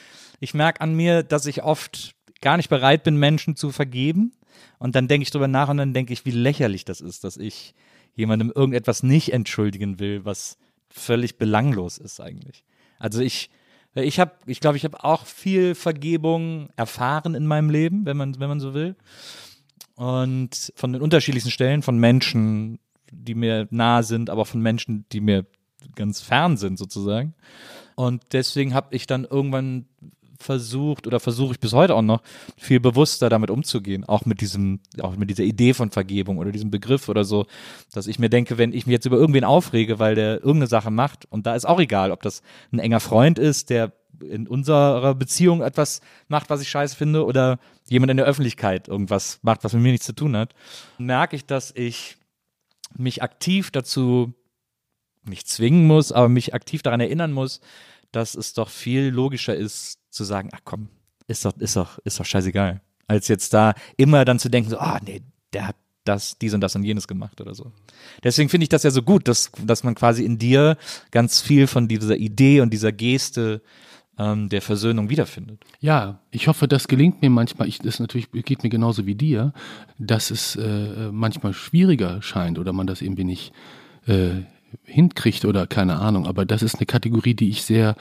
[0.41, 4.33] ich merke an mir, dass ich oft gar nicht bereit bin, Menschen zu vergeben.
[4.79, 7.37] Und dann denke ich drüber nach und dann denke ich, wie lächerlich das ist, dass
[7.37, 7.75] ich
[8.15, 10.59] jemandem irgendetwas nicht entschuldigen will, was
[10.89, 12.65] völlig belanglos ist eigentlich.
[12.99, 13.51] Also ich,
[13.95, 18.39] ich habe, ich glaube, ich habe auch viel Vergebung erfahren in meinem Leben, wenn man,
[18.41, 18.97] wenn man so will.
[19.95, 22.81] Und von den unterschiedlichsten Stellen, von Menschen,
[23.13, 25.47] die mir nahe sind, aber von Menschen, die mir
[25.95, 27.35] ganz fern sind sozusagen.
[27.95, 29.87] Und deswegen habe ich dann irgendwann
[30.39, 32.23] versucht oder versuche ich bis heute auch noch
[32.57, 36.71] viel bewusster damit umzugehen, auch mit diesem, auch mit dieser Idee von Vergebung oder diesem
[36.71, 37.47] Begriff oder so,
[37.93, 40.91] dass ich mir denke, wenn ich mich jetzt über irgendwen aufrege, weil der irgendeine Sache
[40.91, 45.15] macht und da ist auch egal, ob das ein enger Freund ist, der in unserer
[45.15, 47.59] Beziehung etwas macht, was ich scheiße finde oder
[47.89, 50.55] jemand in der Öffentlichkeit irgendwas macht, was mit mir nichts zu tun hat,
[50.99, 52.17] merke ich, dass ich
[52.97, 54.33] mich aktiv dazu
[55.25, 57.61] nicht zwingen muss, aber mich aktiv daran erinnern muss,
[58.13, 60.89] dass es doch viel logischer ist, zu sagen, ach komm,
[61.27, 62.81] ist doch, ist doch, ist doch scheißegal.
[63.07, 66.61] Als jetzt da immer dann zu denken, so, ah, nee, der hat das, dies und
[66.61, 67.73] das und jenes gemacht oder so.
[68.23, 70.77] Deswegen finde ich das ja so gut, dass, dass man quasi in dir
[71.11, 73.63] ganz viel von dieser Idee und dieser Geste
[74.19, 75.65] ähm, der Versöhnung wiederfindet.
[75.81, 77.69] Ja, ich hoffe, das gelingt mir manchmal.
[77.69, 79.53] Ich, das natürlich geht mir genauso wie dir,
[79.99, 83.53] dass es äh, manchmal schwieriger scheint oder man das irgendwie nicht
[84.07, 84.43] äh,
[84.85, 86.27] hinkriegt oder keine Ahnung.
[86.27, 87.97] Aber das ist eine Kategorie, die ich sehr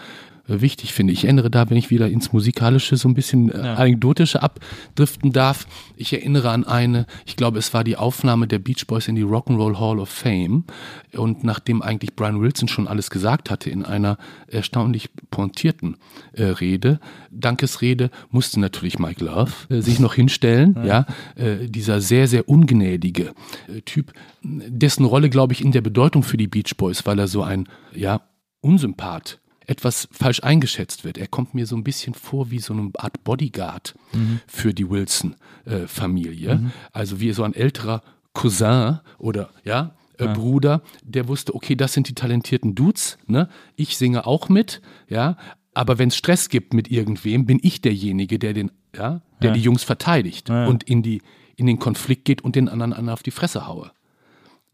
[0.46, 1.14] wichtig finde.
[1.14, 5.68] Ich erinnere da, wenn ich wieder ins Musikalische so ein bisschen äh, anekdotische abdriften darf.
[5.96, 9.24] Ich erinnere an eine, ich glaube, es war die Aufnahme der Beach Boys in die
[9.24, 10.66] Rock'n'Roll Hall of Fame.
[11.14, 14.18] Und nachdem eigentlich Brian Wilson schon alles gesagt hatte in einer
[14.48, 15.98] erstaunlich pointierten
[16.34, 17.00] äh, Rede,
[17.32, 20.78] Dankesrede, musste natürlich Mike Love äh, sich noch hinstellen.
[20.86, 23.34] Ja, äh, dieser sehr, sehr ungnädige
[23.68, 24.12] äh, Typ,
[24.44, 27.70] dessen Rolle, glaube ich, in der Bedeutung für die Beach Boys, weil er so ein,
[27.96, 28.22] ja,
[28.60, 31.18] Unsympath etwas falsch eingeschätzt wird.
[31.18, 33.96] Er kommt mir so ein bisschen vor wie so eine Art Bodyguard
[34.48, 36.72] für die Wilson-Familie.
[36.92, 38.02] Also wie so ein älterer
[38.34, 43.50] Cousin oder ja, äh, Bruder, der wusste, okay, das sind die talentierten Dudes, ne?
[43.76, 45.38] Ich singe auch mit, ja,
[45.74, 49.62] aber wenn es Stress gibt mit irgendwem, bin ich derjenige, der den, ja, der die
[49.62, 51.22] Jungs verteidigt und in die
[51.56, 53.92] in den Konflikt geht und den anderen anderen auf die Fresse haue.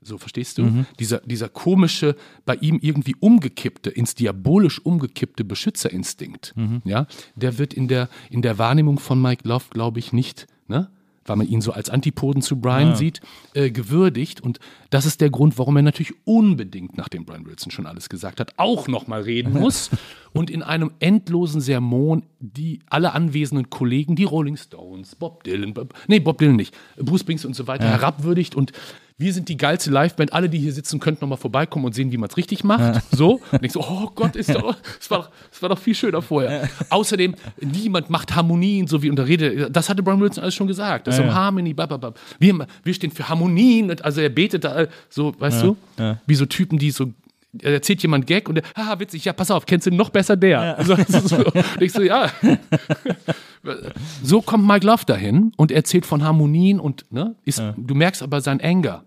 [0.01, 0.85] So, verstehst du?
[0.97, 2.15] Dieser, dieser komische,
[2.45, 6.53] bei ihm irgendwie umgekippte, ins diabolisch umgekippte Beschützerinstinkt,
[6.85, 7.05] ja,
[7.35, 10.89] der wird in der, in der Wahrnehmung von Mike Love, glaube ich, nicht, ne?
[11.29, 13.21] weil man ihn so als Antipoden zu Brian sieht,
[13.53, 14.41] äh, gewürdigt.
[14.41, 14.59] Und
[14.89, 18.53] das ist der Grund, warum er natürlich unbedingt, nachdem Brian Wilson schon alles gesagt hat,
[18.57, 19.91] auch nochmal reden muss.
[20.33, 25.93] und in einem endlosen Sermon die alle anwesenden Kollegen, die Rolling Stones, Bob Dylan, Bob,
[26.07, 28.71] nee, Bob Dylan nicht, Bruce Springsteen und so weiter, herabwürdigt und
[29.19, 32.17] wir sind die geilste Liveband, alle, die hier sitzen, könnten nochmal vorbeikommen und sehen, wie
[32.17, 33.03] man es richtig macht.
[33.11, 33.41] So.
[33.51, 36.21] Und denkst so, oh Gott, ist doch, das war, doch- das war doch viel schöner
[36.21, 36.67] vorher.
[36.89, 39.69] Außerdem, niemand macht Harmonien, so wie unter Rede.
[39.69, 41.05] Das hatte Brian Wilson alles schon gesagt.
[41.07, 42.17] Das ist um Harmony, bababab.
[42.39, 43.91] Wir, wir stehen für Harmonien.
[43.91, 45.77] Und Also er betet da so, weißt du?
[46.25, 47.11] Wie so Typen, die so
[47.61, 50.77] erzählt jemand Gag und der, haha, witzig, ja, pass auf, kennst du noch besser der?
[50.79, 50.83] Ja.
[50.83, 50.95] So,
[51.27, 52.31] so, und ich so, ja.
[54.23, 57.73] so kommt Mike Love dahin und erzählt von Harmonien und, ne, ist, ja.
[57.77, 59.03] du merkst aber sein Anger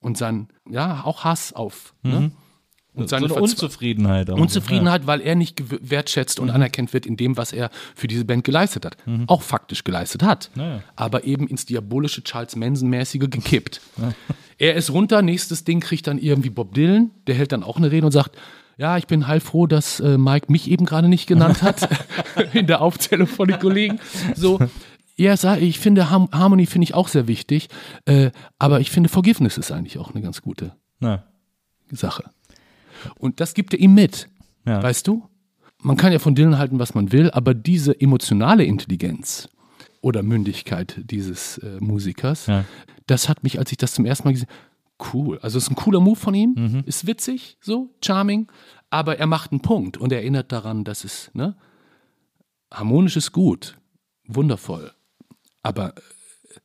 [0.00, 2.30] und sein, ja, auch Hass auf, ne?
[2.94, 4.30] Und seine so Unzufriedenheit.
[4.30, 4.38] Auch.
[4.38, 5.06] Unzufriedenheit, ja.
[5.08, 6.54] weil er nicht wertschätzt und mhm.
[6.54, 8.96] anerkannt wird in dem, was er für diese Band geleistet hat.
[9.04, 9.24] Mhm.
[9.28, 10.50] Auch faktisch geleistet hat.
[10.54, 10.82] Ja.
[10.94, 13.80] Aber eben ins diabolische Charles Manson-mäßige gekippt.
[13.96, 14.12] Ja.
[14.58, 17.90] Er ist runter, nächstes Ding kriegt dann irgendwie Bob Dylan, der hält dann auch eine
[17.90, 18.36] Rede und sagt,
[18.76, 21.88] ja, ich bin heilfroh, dass äh, Mike mich eben gerade nicht genannt hat
[22.52, 24.00] in der Aufzählung von den Kollegen.
[24.34, 24.58] So,
[25.16, 27.68] ja, ich finde Harmony finde ich auch sehr wichtig,
[28.04, 30.72] äh, aber ich finde Forgiveness ist eigentlich auch eine ganz gute
[31.90, 32.24] Sache.
[33.18, 34.28] Und das gibt er ihm mit.
[34.66, 34.82] Ja.
[34.82, 35.28] Weißt du?
[35.82, 39.48] Man kann ja von Dylan halten, was man will, aber diese emotionale Intelligenz
[40.00, 42.64] oder Mündigkeit dieses äh, Musikers, ja.
[43.06, 44.48] das hat mich, als ich das zum ersten Mal gesehen
[45.12, 45.38] cool.
[45.40, 46.82] Also es ist ein cooler Move von ihm, mhm.
[46.86, 48.48] ist witzig, so, charming,
[48.90, 51.56] aber er macht einen Punkt und erinnert daran, dass es, ne,
[52.72, 53.76] harmonisch ist gut,
[54.26, 54.92] wundervoll.
[55.62, 56.00] Aber äh,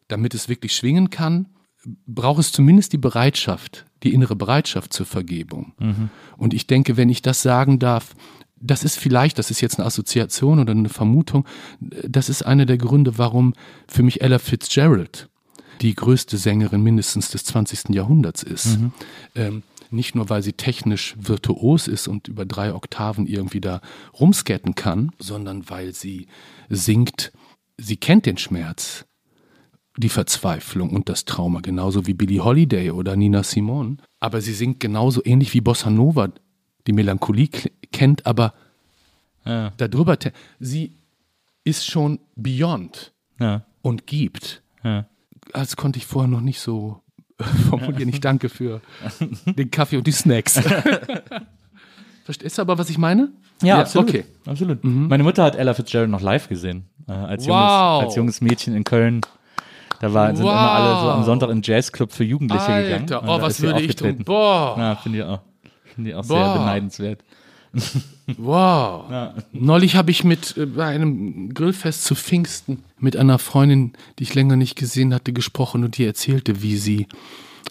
[0.07, 1.48] damit es wirklich schwingen kann,
[1.85, 5.73] braucht es zumindest die Bereitschaft, die innere Bereitschaft zur Vergebung.
[5.80, 6.10] Mhm.
[6.38, 8.15] Und ich denke, wenn ich das sagen darf,
[8.61, 11.45] das ist vielleicht, das ist jetzt eine Assoziation oder eine Vermutung,
[11.80, 13.53] das ist einer der Gründe, warum
[13.88, 15.30] für mich Ella Fitzgerald
[15.81, 17.95] die größte Sängerin mindestens des 20.
[17.95, 18.80] Jahrhunderts ist.
[18.80, 18.91] Mhm.
[19.35, 23.81] Ähm, nicht nur, weil sie technisch virtuos ist und über drei Oktaven irgendwie da
[24.19, 26.27] rumscatten kann, sondern weil sie
[26.69, 27.31] singt,
[27.77, 29.06] sie kennt den Schmerz
[30.00, 33.98] die Verzweiflung und das Trauma, genauso wie Billie Holiday oder Nina Simone.
[34.20, 36.30] Aber sie singt genauso ähnlich wie Bossa Nova,
[36.88, 37.50] die Melancholie
[37.92, 38.54] kennt, aber
[39.46, 39.74] ja.
[39.78, 40.18] darüber,
[40.60, 40.94] sie
[41.66, 43.66] ist schon beyond ja.
[43.82, 44.62] und gibt.
[44.84, 45.06] Ja.
[45.52, 47.02] Das konnte ich vorher noch nicht so
[47.70, 48.10] formulieren.
[48.10, 48.82] Ich danke für
[49.46, 50.62] den Kaffee und die Snacks.
[52.24, 53.32] Verstehst du aber, was ich meine?
[53.62, 54.10] Ja, ja absolut.
[54.10, 54.26] Okay.
[54.46, 54.84] absolut.
[54.84, 55.08] Mhm.
[55.08, 56.86] Meine Mutter hat Ella Fitzgerald noch live gesehen.
[57.08, 57.50] Äh, als, wow.
[57.50, 59.22] junges, als junges Mädchen in Köln.
[60.00, 60.52] Da war, sind wow.
[60.52, 63.28] immer alle so am Sonntag im Jazzclub für Jugendliche Alter, gegangen.
[63.28, 64.18] Oh, was würde ich tun?
[64.24, 64.76] Boah.
[64.78, 65.42] Ja, finde ich auch,
[65.94, 67.24] find ich auch sehr beneidenswert.
[68.38, 69.06] Wow.
[69.10, 69.34] Ja.
[69.52, 74.36] Neulich habe ich mit äh, bei einem Grillfest zu Pfingsten mit einer Freundin, die ich
[74.36, 77.08] länger nicht gesehen hatte, gesprochen und die erzählte, wie sie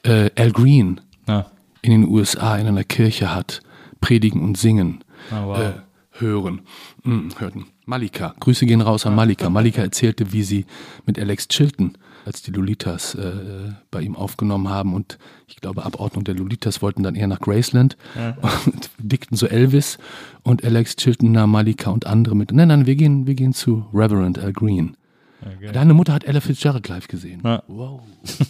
[0.02, 1.46] äh, Al Green ja.
[1.82, 3.60] in den USA in einer Kirche hat
[4.00, 5.58] predigen und singen oh, wow.
[5.58, 5.72] äh,
[6.12, 6.62] hören.
[7.04, 7.66] Hm, hörten.
[7.86, 9.48] Malika, Grüße gehen raus an Malika.
[9.48, 10.66] Malika erzählte, wie sie
[11.06, 11.96] mit Alex Chilton
[12.28, 17.02] als die Lolitas äh, bei ihm aufgenommen haben und ich glaube, Abordnung der Lolitas wollten
[17.02, 18.36] dann eher nach Graceland ja.
[18.66, 19.98] und dickten so Elvis
[20.42, 22.52] und Alex Chilton Malika und andere mit.
[22.52, 24.96] Nein, nein, wir gehen, wir gehen zu Reverend Al Green.
[25.40, 25.72] Okay.
[25.72, 27.40] Deine Mutter hat Ella Fitzgerald live gesehen.
[27.44, 27.62] Ja.
[27.66, 28.02] Wow.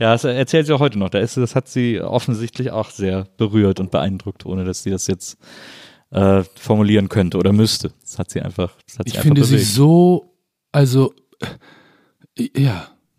[0.00, 1.10] Ja, das erzählt sie auch heute noch.
[1.10, 5.38] Das hat sie offensichtlich auch sehr berührt und beeindruckt, ohne dass sie das jetzt
[6.10, 7.90] äh, formulieren könnte oder müsste.
[8.02, 8.76] Das hat sie einfach.
[8.86, 9.58] Das hat ich sie finde bewegt.
[9.58, 10.36] sie so,
[10.70, 11.12] also
[12.36, 12.48] äh,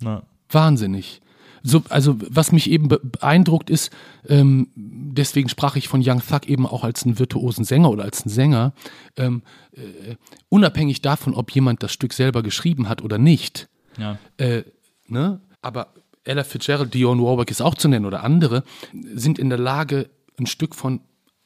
[0.01, 0.23] ja.
[0.49, 1.21] Wahnsinnig.
[1.61, 3.91] So, also was mich eben beeindruckt ist,
[4.27, 8.23] ähm, deswegen sprach ich von Young Thug eben auch als einen virtuosen Sänger oder als
[8.23, 8.73] einen Sänger,
[9.17, 9.43] ähm,
[9.73, 10.15] äh,
[10.47, 13.67] unabhängig davon, ob jemand das Stück selber geschrieben hat oder nicht.
[13.97, 14.17] Ja.
[14.37, 14.63] Äh,
[15.07, 15.41] ne?
[15.61, 15.93] Aber
[16.23, 18.63] Ella Fitzgerald, Dionne Warwick ist auch zu nennen oder andere,
[19.13, 20.09] sind in der Lage,
[20.39, 21.01] ein Stück von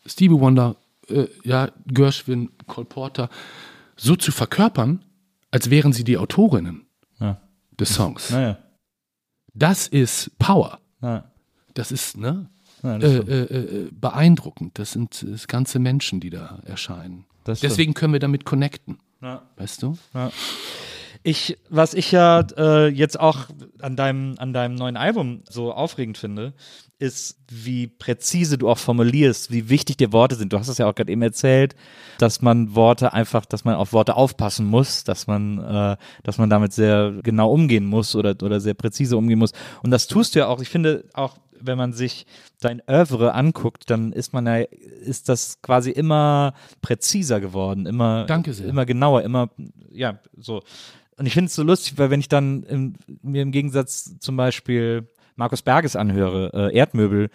[0.05, 0.75] Stevie Wonder,
[1.09, 3.29] äh, ja, Gershwin, Cole Porter
[3.95, 5.03] so zu verkörpern,
[5.51, 6.85] als wären sie die Autorinnen.
[7.79, 8.29] Des Songs.
[8.29, 8.57] Naja.
[9.53, 10.79] Das ist Power.
[11.01, 11.31] Ja.
[11.73, 12.49] Das ist, ne?
[12.83, 14.77] Ja, das äh, äh, äh, beeindruckend.
[14.77, 17.25] Das sind das ganze Menschen, die da erscheinen.
[17.47, 18.99] Deswegen können wir damit connecten.
[19.21, 19.41] Ja.
[19.57, 19.97] Weißt du?
[20.13, 20.31] Ja.
[21.23, 23.47] Ich, was ich ja äh, jetzt auch
[23.79, 26.53] an deinem, an deinem neuen Album so aufregend finde,
[27.03, 30.53] ist, wie präzise du auch formulierst, wie wichtig dir Worte sind.
[30.53, 31.75] Du hast es ja auch gerade eben erzählt,
[32.17, 36.49] dass man Worte einfach, dass man auf Worte aufpassen muss, dass man, äh, dass man
[36.49, 39.51] damit sehr genau umgehen muss oder, oder sehr präzise umgehen muss.
[39.83, 40.61] Und das tust du ja auch.
[40.61, 42.25] Ich finde auch, wenn man sich
[42.61, 48.53] dein Oeuvre anguckt, dann ist man ja, ist das quasi immer präziser geworden, immer, Danke
[48.53, 48.67] sehr.
[48.67, 49.49] immer genauer, immer,
[49.91, 50.61] ja, so.
[51.17, 54.35] Und ich finde es so lustig, weil wenn ich dann im, mir im Gegensatz zum
[54.35, 57.29] Beispiel Markus Berges anhöre, äh, Erdmöbel,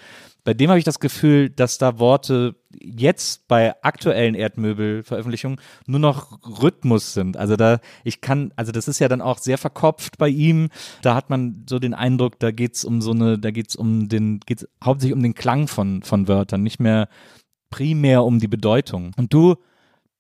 [0.48, 6.38] bei dem habe ich das Gefühl, dass da Worte jetzt bei aktuellen Erdmöbel-Veröffentlichungen nur noch
[6.62, 7.36] Rhythmus sind.
[7.36, 10.70] Also da, ich kann, also das ist ja dann auch sehr verkopft bei ihm.
[11.02, 14.40] Da hat man so den Eindruck, da geht's um so eine, da geht's um den,
[14.40, 17.10] geht's hauptsächlich um den Klang von, von Wörtern, nicht mehr
[17.68, 19.12] primär um die Bedeutung.
[19.18, 19.56] Und du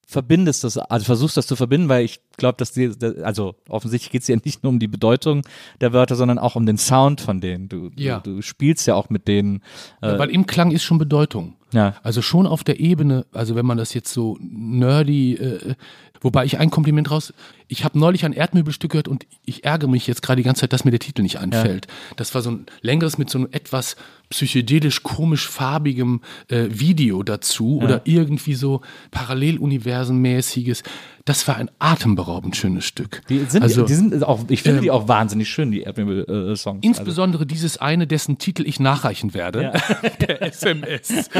[0.06, 2.90] verbindest das, also versuchst das zu verbinden, weil ich glaube, dass die,
[3.22, 5.42] also offensichtlich geht es ja nicht nur um die Bedeutung
[5.82, 7.68] der Wörter, sondern auch um den Sound von denen.
[7.68, 8.20] Du, Ja.
[8.20, 9.62] du, du spielst ja auch mit denen.
[10.00, 11.54] Äh, Weil im Klang ist schon Bedeutung.
[11.72, 11.96] Ja.
[12.02, 15.74] Also schon auf der Ebene, also wenn man das jetzt so nerdy, äh,
[16.22, 17.34] wobei ich ein Kompliment raus,
[17.66, 20.72] ich habe neulich ein Erdmöbelstück gehört und ich ärgere mich jetzt gerade die ganze Zeit,
[20.72, 21.86] dass mir der Titel nicht einfällt.
[22.16, 23.96] Das war so ein längeres mit so einem etwas
[24.30, 30.82] psychedelisch komisch farbigem äh, Video dazu oder irgendwie so Paralleluniversenmäßiges.
[31.24, 33.22] Das war ein atemberaubend schönes Stück.
[33.28, 36.80] die sind, also, die sind auch, ich finde ähm, die auch wahnsinnig schön, die Erdmöbel-Songs.
[36.82, 39.72] Insbesondere dieses eine, dessen Titel ich nachreichen werde.
[40.20, 41.30] Der SMS.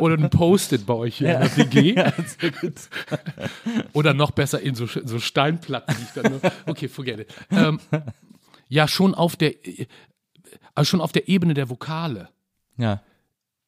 [0.00, 1.94] Oder ein Post-it bei euch hier in der WG.
[3.92, 5.96] Oder noch besser in so, so Steinplatten.
[5.96, 7.34] Die ich dann nur, okay, forget it.
[7.50, 7.80] Ähm,
[8.68, 9.54] ja, schon auf der,
[10.74, 12.28] also schon auf der Ebene der Vokale
[12.76, 13.02] ja.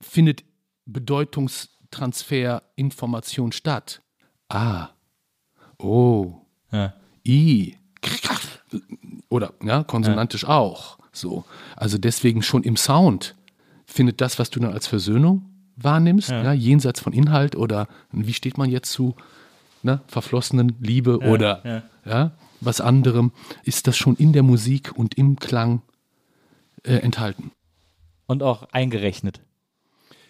[0.01, 0.45] findet
[0.87, 4.03] Bedeutungstransfer Information statt.
[4.53, 4.91] Ah.
[5.79, 6.35] Oh.
[6.71, 6.93] Ja.
[7.27, 7.77] I.
[9.29, 10.99] Oder ja, konsonantisch auch.
[11.13, 11.45] So.
[11.77, 13.35] Also deswegen schon im Sound
[13.87, 15.43] findet das, was du dann als Versöhnung
[15.77, 16.53] wahrnimmst, ja.
[16.53, 19.17] jenseits von Inhalt oder wie steht man jetzt zu
[19.83, 22.33] ne, verflossenen Liebe oder ja.
[22.61, 23.33] was anderem,
[23.65, 25.83] ist das schon in der Musik und im Klang
[26.85, 27.53] äh, enthalten.
[28.27, 29.41] Und auch eingerechnet.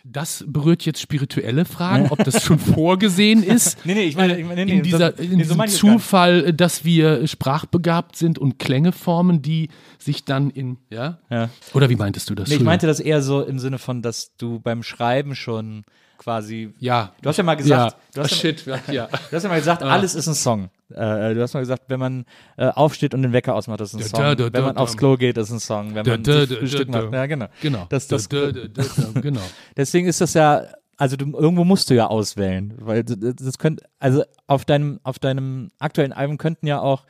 [0.04, 3.78] Das berührt jetzt spirituelle Fragen, ob das schon vorgesehen ist.
[3.84, 5.68] Nee, nee, ich meine, ich meine, nee, in, dieser, in nee, so diesem.
[5.68, 9.68] Zufall, äh, dass wir sprachbegabt sind und Klänge formen, die
[9.98, 11.18] sich dann in, ja?
[11.30, 11.50] Ja.
[11.74, 12.48] Oder wie meintest du das?
[12.48, 15.84] Nee, ich meinte das eher so im Sinne von, dass du beim Schreiben schon
[16.22, 16.72] quasi.
[16.78, 17.12] ja.
[17.22, 17.98] Du hast ja mal gesagt, ja.
[18.14, 19.06] du, hast Ah, ja, shit, ja.
[19.30, 20.70] du hast ja mal gesagt, alles ist ein Song.
[20.90, 22.24] Äh, du hast mal gesagt, wenn man
[22.56, 24.20] äh, aufsteht und den Wecker ausmacht, ist ein Da, Song.
[24.20, 24.98] da, da, wenn man da, aufs da.
[24.98, 25.94] Klo geht, ist ein Song.
[25.94, 27.12] Wenn Da, man da, da, Frühstück da, macht.
[27.12, 27.16] da.
[27.18, 27.46] Ja, genau.
[27.60, 27.86] Genau.
[27.88, 28.82] Das, das, Da, da, da,
[29.14, 29.40] da, genau.
[29.76, 30.64] Deswegen ist das ja,
[30.98, 35.18] also du, irgendwo musst du ja auswählen, weil das, das könnte, also auf deinem, auf
[35.18, 37.04] deinem aktuellen Album könnten ja auch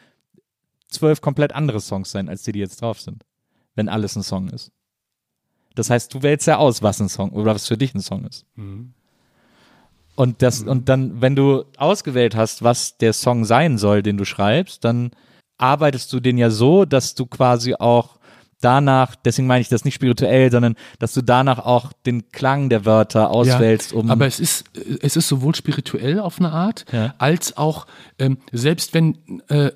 [0.88, 3.24] zwölf komplett andere Songs sein, als die, die jetzt drauf sind,
[3.74, 4.70] wenn alles ein Song ist.
[5.74, 8.24] Das heißt, du wählst ja aus, was ein Song oder was für dich ein Song
[8.26, 8.44] ist.
[10.14, 14.24] Und das, und dann, wenn du ausgewählt hast, was der Song sein soll, den du
[14.24, 15.10] schreibst, dann
[15.58, 18.18] arbeitest du den ja so, dass du quasi auch
[18.60, 22.84] danach, deswegen meine ich das nicht spirituell, sondern dass du danach auch den Klang der
[22.84, 24.10] Wörter auswählst, um.
[24.10, 24.64] Aber es ist,
[25.00, 27.14] es ist sowohl spirituell auf eine Art, Ja.
[27.18, 27.86] als auch,
[28.18, 29.18] ähm, selbst wenn,
[29.48, 29.72] äh,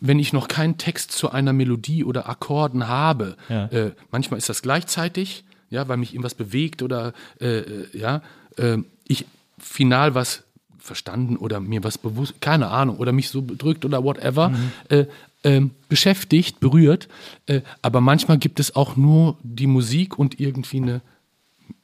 [0.00, 3.66] wenn ich noch keinen Text zu einer Melodie oder Akkorden habe, Ja.
[3.66, 8.22] äh, manchmal ist das gleichzeitig, ja, weil mich irgendwas bewegt oder äh, äh, ja,
[8.56, 9.26] äh, ich
[9.64, 10.44] final was
[10.78, 14.52] verstanden oder mir was bewusst, keine Ahnung, oder mich so bedrückt oder whatever,
[14.90, 15.06] äh,
[15.42, 17.08] ähm, beschäftigt, berührt.
[17.46, 21.00] Äh, aber manchmal gibt es auch nur die Musik und irgendwie eine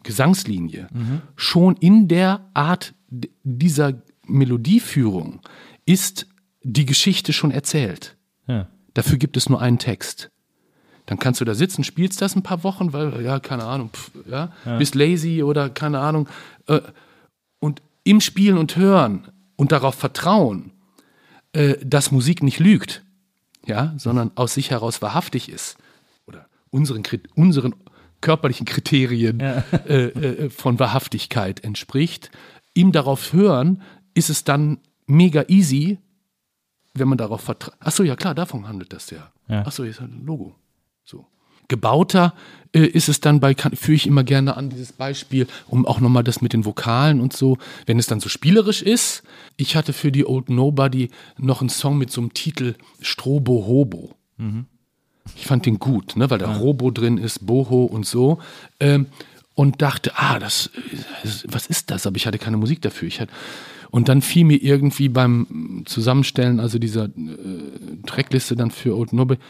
[0.02, 0.88] Gesangslinie.
[1.36, 2.94] Schon in der Art
[3.42, 3.94] dieser
[4.26, 5.40] Melodieführung
[5.86, 6.26] ist
[6.62, 8.16] die Geschichte schon erzählt.
[8.46, 8.66] ja.
[8.94, 10.30] Dafür gibt es nur einen Text.
[11.06, 14.10] Dann kannst du da sitzen, spielst das ein paar Wochen, weil, ja, keine Ahnung, pf,
[14.28, 16.28] ja, bist lazy oder keine Ahnung.
[16.66, 16.80] Äh,
[18.10, 20.72] im Spielen und Hören und darauf vertrauen,
[21.52, 23.04] äh, dass Musik nicht lügt,
[23.66, 25.76] ja, sondern aus sich heraus wahrhaftig ist
[26.26, 27.04] oder unseren,
[27.36, 27.76] unseren
[28.20, 32.32] körperlichen Kriterien äh, äh, von Wahrhaftigkeit entspricht,
[32.74, 33.80] ihm darauf hören,
[34.14, 35.98] ist es dann mega easy,
[36.94, 37.74] wenn man darauf vertraut.
[37.78, 39.30] Achso, ja klar, davon handelt das ja.
[39.46, 39.64] Ja.
[39.66, 40.56] Achso, jetzt ein Logo.
[41.70, 42.34] Gebauter
[42.72, 46.22] äh, ist es dann bei, führe ich immer gerne an dieses Beispiel, um auch nochmal
[46.22, 47.56] das mit den Vokalen und so,
[47.86, 49.22] wenn es dann so spielerisch ist.
[49.56, 54.14] Ich hatte für die Old Nobody noch einen Song mit so einem Titel Strobo Hobo.
[55.36, 58.38] Ich fand den gut, ne, weil da Robo drin ist, Boho und so.
[58.78, 59.06] Ähm,
[59.54, 60.70] und dachte, ah, das,
[61.22, 62.06] das, was ist das?
[62.06, 63.08] Aber ich hatte keine Musik dafür.
[63.08, 63.32] Ich hatte,
[63.90, 67.08] und dann fiel mir irgendwie beim Zusammenstellen, also dieser äh,
[68.06, 69.40] Trackliste dann für Old Nobody,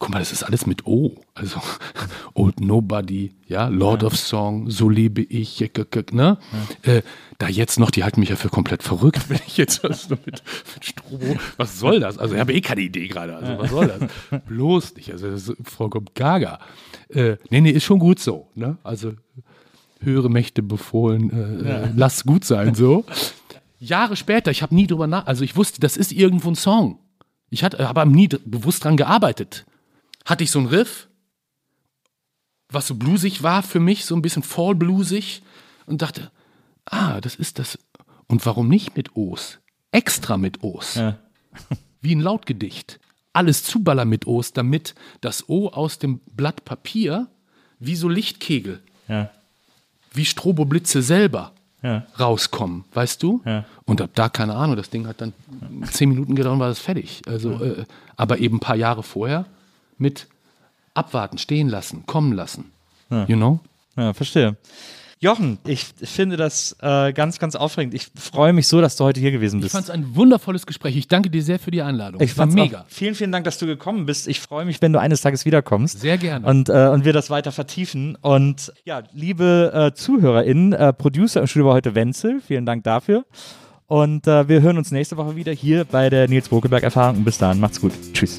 [0.00, 1.14] guck mal, das ist alles mit O.
[1.34, 1.60] Also
[2.34, 5.68] Old Nobody, ja, Lord of Song, so lebe ich, ja,
[6.10, 6.38] ne?
[6.82, 7.02] Äh,
[7.38, 10.24] da jetzt noch, die halten mich ja für komplett verrückt, wenn ich jetzt was mit,
[10.24, 10.42] mit
[10.80, 12.18] Strobo, was soll das?
[12.18, 14.42] Also ich habe eh keine Idee gerade, also was soll das?
[14.46, 16.60] Bloß nicht, also das ist vollkommen gaga.
[17.10, 18.78] Äh, nee, nee, ist schon gut so, ne?
[18.82, 19.12] Also
[20.00, 21.30] höhere Mächte befohlen,
[21.64, 23.04] äh, äh, lass gut sein, so.
[23.78, 26.98] Jahre später, ich habe nie drüber nach, also ich wusste, das ist irgendwo ein Song.
[27.50, 29.66] Ich hatte, habe aber nie bewusst dran gearbeitet.
[30.24, 31.08] Hatte ich so einen Riff,
[32.68, 35.42] was so bluesig war für mich, so ein bisschen fall bluesig
[35.86, 36.30] und dachte,
[36.86, 37.78] ah, das ist das.
[38.28, 39.58] Und warum nicht mit O's?
[39.90, 40.94] Extra mit O's.
[40.94, 41.18] Ja.
[42.00, 43.00] Wie ein Lautgedicht.
[43.32, 47.28] Alles zuballern mit O's, damit das O aus dem Blatt Papier
[47.78, 49.30] wie so Lichtkegel Ja.
[50.12, 51.52] wie Stroboblitze selber
[51.82, 52.06] Ja.
[52.18, 53.40] rauskommen, weißt du?
[53.44, 53.64] Ja.
[53.84, 55.32] Und ab da, keine Ahnung, das Ding hat dann
[55.90, 57.22] zehn Minuten gedauert und war das fertig.
[57.26, 57.84] Also, äh,
[58.16, 59.46] aber eben ein paar Jahre vorher
[60.00, 60.26] mit
[60.94, 62.72] abwarten, stehen lassen, kommen lassen.
[63.10, 63.60] You know?
[63.96, 64.56] Ja, verstehe.
[65.22, 67.92] Jochen, ich finde das äh, ganz, ganz aufregend.
[67.92, 69.72] Ich freue mich so, dass du heute hier gewesen Ich bist.
[69.74, 70.96] fand es ein wundervolles Gespräch.
[70.96, 72.22] Ich danke dir sehr für die Einladung.
[72.22, 72.80] Ich war fand's mega.
[72.80, 74.28] Auch, vielen, vielen Dank, dass du gekommen bist.
[74.28, 76.00] Ich freue mich, wenn du eines Tages wiederkommst.
[76.00, 76.46] Sehr gerne.
[76.46, 78.16] Und, äh, und wir das weiter vertiefen.
[78.22, 82.40] Und ja, liebe äh, ZuhörerInnen, äh, Producer im Studio war heute Wenzel.
[82.40, 83.26] Vielen Dank dafür.
[83.88, 87.18] Und äh, wir hören uns nächste Woche wieder hier bei der Nils Bokelberg-Erfahrung.
[87.18, 87.92] Und bis dahin, macht's gut.
[88.14, 88.38] Tschüss.